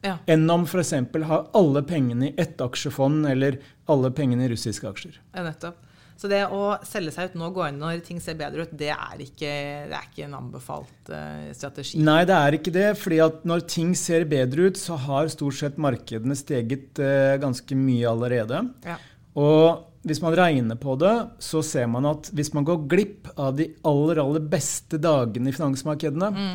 ja. 0.06 0.16
enn 0.30 0.48
om 0.52 0.66
f.eks. 0.66 0.96
har 1.28 1.46
alle 1.58 1.84
pengene 1.88 2.32
i 2.32 2.34
ett 2.40 2.62
aksjefond 2.64 3.28
eller 3.30 3.60
alle 3.90 4.12
pengene 4.16 4.48
i 4.48 4.52
russiske 4.54 4.90
aksjer. 4.90 5.22
Ja, 5.36 5.46
nettopp. 5.46 5.86
Så 6.20 6.28
det 6.28 6.42
å 6.52 6.74
selge 6.84 7.14
seg 7.16 7.30
ut 7.30 7.36
nå, 7.40 7.48
gå 7.56 7.64
inn 7.70 7.78
når 7.80 8.02
ting 8.04 8.18
ser 8.20 8.36
bedre 8.40 8.66
ut, 8.68 8.72
det 8.76 8.90
er 8.92 9.22
ikke, 9.24 9.52
det 9.88 9.96
er 9.96 10.08
ikke 10.10 10.26
en 10.26 10.36
anbefalt 10.36 11.12
uh, 11.14 11.46
strategi? 11.56 12.02
Nei, 12.04 12.26
det 12.28 12.36
er 12.36 12.58
ikke 12.58 12.74
det. 12.76 12.90
fordi 13.00 13.22
at 13.24 13.46
når 13.48 13.64
ting 13.72 13.94
ser 13.96 14.28
bedre 14.28 14.68
ut, 14.68 14.80
så 14.80 14.98
har 15.00 15.32
stort 15.32 15.56
sett 15.62 15.80
markedene 15.80 16.36
steget 16.36 17.00
uh, 17.00 17.38
ganske 17.40 17.78
mye 17.80 18.12
allerede. 18.12 18.66
Ja. 18.84 18.98
Og 19.40 19.86
hvis 20.08 20.22
man 20.24 20.36
regner 20.38 20.78
på 20.80 20.96
det, 21.00 21.14
så 21.44 21.62
ser 21.66 21.90
man 21.92 22.08
at 22.08 22.30
hvis 22.36 22.54
man 22.56 22.68
går 22.68 22.86
glipp 22.92 23.32
av 23.36 23.58
de 23.58 23.68
aller, 23.88 24.22
aller 24.22 24.46
beste 24.52 25.00
dagene 25.02 25.52
i 25.52 25.56
finansmarkedene, 25.56 26.30
mm. 26.36 26.54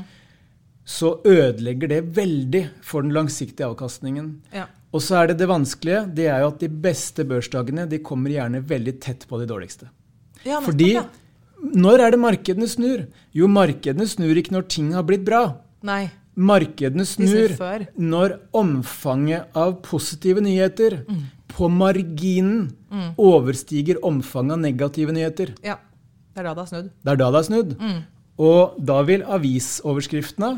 så 0.85 1.19
ødelegger 1.29 1.93
det 1.93 2.01
veldig 2.17 2.65
for 2.85 3.05
den 3.05 3.13
langsiktige 3.17 3.69
avkastningen. 3.69 4.31
Ja. 4.55 4.69
Og 4.95 5.03
så 5.03 5.19
er 5.21 5.33
det 5.33 5.41
det 5.43 5.51
vanskelige. 5.51 6.05
Det 6.17 6.31
er 6.31 6.45
jo 6.45 6.53
at 6.53 6.63
de 6.63 6.71
beste 6.71 7.27
børsdagene 7.29 7.89
de 7.91 8.01
kommer 8.05 8.33
gjerne 8.33 8.63
veldig 8.65 8.97
tett 9.03 9.29
på 9.29 9.41
de 9.43 9.49
dårligste. 9.51 9.91
Ja, 10.45 10.61
Fordi 10.63 10.95
når 11.75 12.05
er 12.05 12.15
det 12.15 12.21
markedene 12.21 12.69
snur? 12.69 13.07
Jo, 13.35 13.49
markedene 13.51 14.07
snur 14.09 14.37
ikke 14.39 14.55
når 14.55 14.69
ting 14.71 14.93
har 14.95 15.07
blitt 15.09 15.25
bra. 15.27 15.47
Nei. 15.85 16.09
markedene 16.35 17.05
snur 17.07 17.53
snur 17.53 17.83
når 18.01 18.33
omfanget 18.57 19.53
av 19.55 19.77
positive 19.85 20.41
nyheter 20.41 21.05
Mm. 21.05 21.21
På 21.51 21.69
marginen 21.71 22.71
overstiger 23.21 24.01
omfanget 24.07 24.57
av 24.57 24.63
negative 24.65 25.15
nyheter. 25.15 25.55
Ja. 25.65 25.79
Det 26.35 26.43
er 26.43 26.49
da 26.49 26.55
det 26.57 26.65
har 26.65 26.71
snudd. 26.71 26.91
Det 26.91 27.13
er 27.13 27.21
da 27.21 27.31
det 27.31 27.41
er 27.41 27.47
snudd. 27.47 27.75
Mm. 27.79 28.01
Og 28.45 28.79
da 28.91 28.97
vil 29.07 29.23
avisoverskriftene 29.37 30.51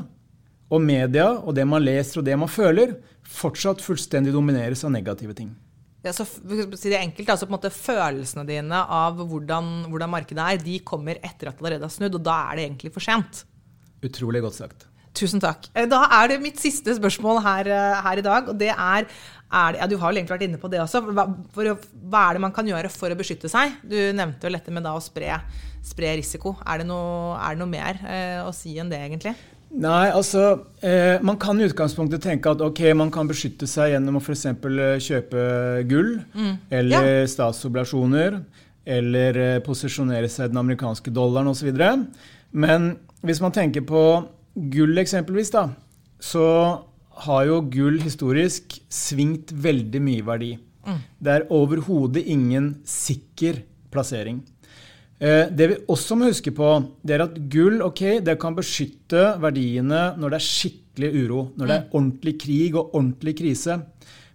og 0.73 0.83
media 0.83 1.29
og 1.37 1.53
det 1.59 1.67
man 1.69 1.85
leser 1.85 2.23
og 2.23 2.27
det 2.27 2.39
man 2.41 2.51
føler, 2.51 2.97
fortsatt 3.27 3.83
fullstendig 3.85 4.33
domineres 4.35 4.85
av 4.87 4.95
negative 4.95 5.37
ting. 5.37 5.53
Ja, 6.07 6.13
så 6.15 6.25
si 6.25 6.91
det 6.93 7.01
enkelt, 7.01 7.29
altså 7.29 7.49
på 7.49 7.51
en 7.51 7.57
måte 7.57 7.73
Følelsene 7.75 8.45
dine 8.47 8.79
av 8.79 9.19
hvordan, 9.19 9.89
hvordan 9.91 10.13
markedet 10.13 10.45
er, 10.45 10.61
de 10.63 10.79
kommer 10.87 11.19
etter 11.19 11.51
at 11.51 11.59
det 11.59 11.65
allerede 11.65 11.89
har 11.89 11.93
snudd, 11.93 12.19
og 12.21 12.27
da 12.27 12.37
er 12.47 12.61
det 12.61 12.67
egentlig 12.69 12.93
for 12.95 13.05
sent. 13.05 13.43
Utrolig 14.07 14.45
godt 14.45 14.61
sagt. 14.61 14.87
Tusen 15.17 15.41
takk. 15.41 15.71
Eh, 15.75 15.87
Da 15.89 16.03
er 16.23 16.29
det 16.35 16.43
mitt 16.45 16.59
siste 16.61 16.93
spørsmål 16.99 17.43
her, 17.43 17.69
eh, 17.73 18.03
her 18.05 18.19
i 18.21 18.25
dag. 18.27 18.49
og 18.53 18.59
det 18.61 18.69
er, 18.75 19.07
er 19.53 19.73
det, 19.73 19.81
ja, 19.81 19.87
Du 19.87 19.97
har 19.97 20.13
jo 20.13 20.19
egentlig 20.21 20.37
vært 20.39 20.45
inne 20.49 20.59
på 20.61 20.69
det 20.71 20.81
også. 20.83 21.01
Hva, 21.09 21.25
å- 21.57 21.79
hva 22.11 22.29
er 22.31 22.33
det 22.35 22.41
man 22.45 22.53
kan 22.53 22.67
gjøre 22.69 22.91
for 22.91 23.09
å 23.11 23.17
beskytte 23.17 23.49
seg? 23.49 23.73
Du 23.89 23.97
nevnte 24.13 24.45
jo 24.45 24.51
dette 24.51 24.71
med 24.71 24.83
da 24.85 24.93
å 24.95 25.01
spre, 25.03 25.41
spre 25.83 26.17
risiko. 26.19 26.57
Er 26.67 26.79
det 26.79 26.87
noe, 26.87 27.37
er 27.41 27.55
det 27.55 27.59
noe 27.65 27.73
mer 27.73 27.99
eh, 28.07 28.41
å 28.45 28.53
si 28.55 28.77
enn 28.79 28.91
det, 28.91 28.99
egentlig? 29.11 29.35
Nei, 29.77 30.11
altså 30.15 30.61
eh, 30.81 31.19
Man 31.27 31.37
kan 31.43 31.59
i 31.61 31.65
utgangspunktet 31.67 32.23
tenke 32.23 32.47
at 32.53 32.61
ok, 32.63 32.95
man 32.95 33.11
kan 33.11 33.27
beskytte 33.29 33.67
seg 33.67 33.91
gjennom 33.97 34.17
å 34.17 34.23
f.eks. 34.23 34.45
kjøpe 35.03 35.43
gull 35.91 36.21
eller 36.71 37.27
statsobligasjoner. 37.27 38.43
Eller 38.87 39.37
eh, 39.37 39.59
posisjonere 39.67 40.29
seg 40.31 40.53
den 40.53 40.61
amerikanske 40.63 41.11
dollaren 41.13 41.49
osv. 41.51 41.73
Men 42.53 42.93
hvis 43.27 43.41
man 43.43 43.51
tenker 43.53 43.83
på 43.83 44.03
gull 44.57 44.97
eksempelvis, 44.99 45.51
da, 45.53 45.69
så 46.21 46.45
har 47.27 47.47
jo 47.49 47.61
gull 47.73 47.99
historisk 48.03 48.79
svingt 48.93 49.53
veldig 49.53 50.01
mye 50.05 50.25
verdi. 50.27 50.53
verdi. 50.85 50.99
Det 51.21 51.33
er 51.33 51.47
overhodet 51.51 52.23
ingen 52.27 52.77
sikker 52.85 53.63
plassering. 53.91 54.43
Eh, 55.19 55.49
Det 55.49 55.69
vi 55.69 55.77
også 55.89 56.17
må 56.17 56.29
huske 56.29 56.53
på, 56.55 56.91
det 57.05 57.15
er 57.17 57.25
at 57.25 57.39
gull 57.49 57.81
ok, 57.83 58.21
det 58.25 58.39
kan 58.39 58.55
beskytte 58.55 59.39
verdiene 59.41 60.17
når 60.19 60.31
det 60.31 60.41
er 60.41 60.47
skikkelig 60.47 61.11
uro, 61.25 61.53
når 61.57 61.67
det 61.67 61.77
er 61.77 61.89
ordentlig 61.93 62.39
krig 62.41 62.75
og 62.77 62.93
ordentlig 62.95 63.37
krise. 63.39 63.83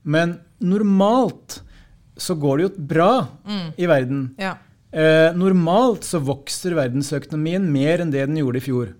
Men 0.04 0.40
normalt 0.60 1.62
så 2.18 2.36
går 2.38 2.58
det 2.58 2.64
jo 2.68 2.86
bra 2.90 3.12
i 3.78 3.86
verden. 3.90 4.32
Ja. 4.42 4.56
Eh, 4.92 5.32
normalt 5.34 6.04
så 6.04 6.20
vokser 6.20 6.74
verdensøkonomien 6.76 7.64
mer 7.72 8.02
enn 8.02 8.12
det 8.12 8.26
den 8.28 8.38
gjorde 8.42 8.58
i 8.58 8.66
fjor. 8.66 8.94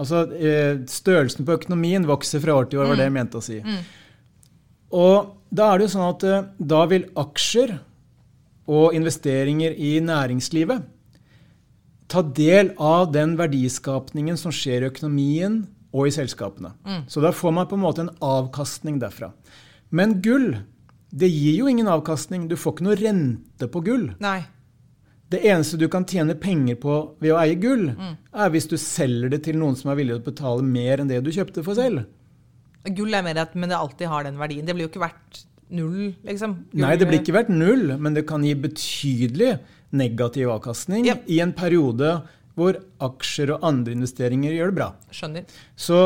Altså 0.00 0.24
eh, 0.34 0.80
Størrelsen 0.90 1.46
på 1.46 1.54
økonomien 1.54 2.06
vokser 2.08 2.42
fra 2.42 2.56
år 2.58 2.70
til 2.70 2.82
år, 2.82 2.90
var 2.90 2.98
det 2.98 3.06
jeg 3.08 3.14
mente 3.14 3.38
å 3.38 3.44
si. 3.44 3.60
Og 4.94 5.34
da 5.54 5.68
er 5.70 5.78
det 5.78 5.86
jo 5.86 5.92
sånn 5.94 6.08
at 6.08 6.24
eh, 6.26 6.48
da 6.58 6.80
vil 6.90 7.06
aksjer 7.20 7.76
og 8.74 8.96
investeringer 8.96 9.76
i 9.76 9.98
næringslivet 10.02 10.90
ta 12.08 12.22
del 12.36 12.72
av 12.80 13.12
den 13.14 13.34
verdiskapningen 13.38 14.36
som 14.40 14.52
skjer 14.54 14.84
i 14.84 14.90
økonomien 14.90 15.62
og 15.94 16.08
i 16.08 16.14
selskapene. 16.14 16.72
Så 17.08 17.22
da 17.22 17.30
får 17.32 17.54
man 17.54 17.68
på 17.70 17.78
en 17.78 17.84
måte 17.84 18.04
en 18.04 18.12
avkastning 18.24 18.98
derfra. 19.02 19.30
Men 19.94 20.18
gull, 20.24 20.56
det 21.14 21.30
gir 21.30 21.60
jo 21.60 21.70
ingen 21.70 21.88
avkastning. 21.90 22.48
Du 22.50 22.56
får 22.58 22.74
ikke 22.76 22.86
noe 22.88 22.98
rente 22.98 23.68
på 23.70 23.82
gull. 23.86 24.08
Nei. 24.22 24.40
Det 25.32 25.40
eneste 25.48 25.78
du 25.80 25.86
kan 25.90 26.04
tjene 26.06 26.34
penger 26.38 26.76
på 26.82 26.94
ved 27.22 27.32
å 27.32 27.38
eie 27.40 27.56
gull, 27.58 27.88
er 28.34 28.50
hvis 28.52 28.68
du 28.70 28.76
selger 28.78 29.32
det 29.32 29.42
til 29.46 29.56
noen 29.58 29.74
som 29.78 29.90
er 29.90 29.96
villig 29.98 30.18
til 30.18 30.22
å 30.22 30.26
betale 30.28 30.62
mer 30.66 31.00
enn 31.02 31.08
det 31.10 31.22
du 31.24 31.30
kjøpte 31.34 31.64
for 31.64 31.74
selv. 31.78 32.04
Gull 32.84 33.14
er 33.16 33.24
mer 33.24 33.40
at 33.40 33.54
men 33.56 33.72
det 33.72 33.78
alltid 33.78 34.10
har 34.12 34.26
den 34.28 34.36
verdien. 34.38 34.66
Det 34.68 34.74
blir 34.76 34.86
jo 34.86 34.92
ikke 34.92 35.02
verdt 35.06 35.44
null, 35.74 36.10
liksom. 36.28 36.58
Gull, 36.70 36.82
Nei, 36.84 36.96
det 37.00 37.08
blir 37.08 37.22
ikke 37.22 37.34
verdt 37.38 37.50
null, 37.54 37.94
men 37.98 38.14
det 38.14 38.26
kan 38.28 38.44
gi 38.44 38.52
betydelig 38.54 39.54
negativ 39.96 40.50
avkastning 40.52 41.06
Yep. 41.08 41.24
i 41.32 41.40
en 41.40 41.54
periode 41.56 42.12
hvor 42.54 42.76
aksjer 43.02 43.54
og 43.56 43.64
andre 43.66 43.96
investeringer 43.96 44.52
gjør 44.54 44.70
det 44.70 44.76
bra. 44.78 44.90
Skjønner. 45.10 45.48
Så 45.74 46.02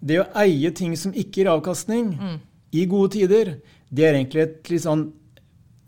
det 0.00 0.20
å 0.22 0.28
eie 0.40 0.70
ting 0.72 0.94
som 0.96 1.12
ikke 1.12 1.42
gir 1.42 1.50
avkastning 1.52 2.14
i 2.72 2.86
gode 2.88 3.10
tider, 3.18 3.56
det 3.90 4.06
er 4.06 4.14
egentlig 4.16 4.44
et 4.46 4.70
litt 4.70 4.86
sånn 4.86 5.08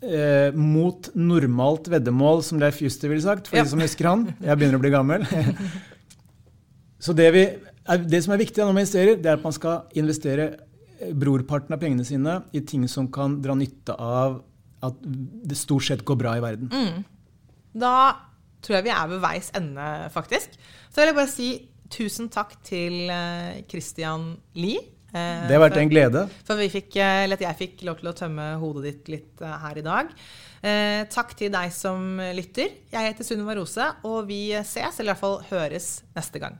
eh, 0.03 0.51
mot 0.55 1.09
normalt 1.15 1.87
veddemål, 1.91 2.43
som 2.43 2.59
Leif 2.61 2.81
Juster 2.83 3.09
ville 3.11 3.23
sagt, 3.23 3.47
for 3.49 3.57
Ja. 3.57 3.63
de 3.63 3.69
som 3.73 3.79
husker 3.83 4.09
han. 4.09 4.25
Jeg 4.43 4.57
begynner 4.59 4.77
å 4.79 4.83
bli 4.83 4.91
gammel. 4.93 5.25
Så 7.03 7.13
det, 7.17 7.29
vi, 7.35 7.43
det 8.07 8.21
som 8.23 8.33
er 8.35 8.39
viktig 8.43 8.61
når 8.63 8.69
man 8.71 8.83
investerer, 8.85 9.17
det 9.19 9.27
er 9.31 9.39
at 9.39 9.43
man 9.43 9.55
skal 9.55 9.81
investere 9.99 10.45
eh, 10.99 11.11
brorparten 11.19 11.75
av 11.75 11.81
pengene 11.81 12.05
sine 12.07 12.37
i 12.55 12.61
ting 12.67 12.85
som 12.91 13.09
kan 13.11 13.39
dra 13.43 13.55
nytte 13.59 13.95
av 13.99 14.41
at 14.83 14.99
det 15.03 15.55
stort 15.59 15.85
sett 15.87 16.03
går 16.07 16.19
bra 16.19 16.35
i 16.37 16.43
verden. 16.43 17.03
Da 17.73 17.95
tror 18.63 18.77
jeg 18.77 18.85
vi 18.87 18.93
er 18.95 19.07
ved 19.11 19.21
veis 19.23 19.49
ende, 19.55 19.85
faktisk. 20.13 20.55
Så 20.91 21.01
vil 21.01 21.11
jeg 21.11 21.17
bare 21.19 21.31
si 21.31 21.49
tusen 21.93 22.29
takk 22.31 22.55
til 22.65 23.09
eh, 23.11 23.61
Christian 23.71 24.33
Lie. 24.55 24.79
Eh, 25.13 25.47
Det 25.47 25.55
har 25.55 25.63
vært 25.69 25.73
for- 25.77 25.81
en 25.81 25.89
glede. 25.89 26.29
For 26.45 26.55
vi 26.57 26.69
fikk, 26.69 26.95
eh, 26.97 27.27
jeg 27.27 27.57
fikk 27.57 27.83
lov 27.85 27.99
til 27.99 28.09
å 28.11 28.15
tømme 28.17 28.59
hodet 28.59 28.83
ditt 28.83 29.07
litt 29.09 29.41
eh, 29.41 29.57
her 29.67 29.77
i 29.77 29.81
dag. 29.85 30.09
Eh, 30.63 31.03
takk 31.11 31.35
til 31.35 31.49
deg 31.51 31.71
som 31.71 32.17
lytter. 32.17 32.69
Jeg 32.91 33.13
heter 33.13 33.23
Sunniva 33.23 33.55
Rose, 33.55 33.91
og 34.03 34.27
vi 34.27 34.51
ses, 34.63 34.99
eller 34.99 35.11
i 35.11 35.13
hvert 35.13 35.19
fall 35.19 35.43
høres, 35.51 36.01
neste 36.15 36.39
gang. 36.39 36.57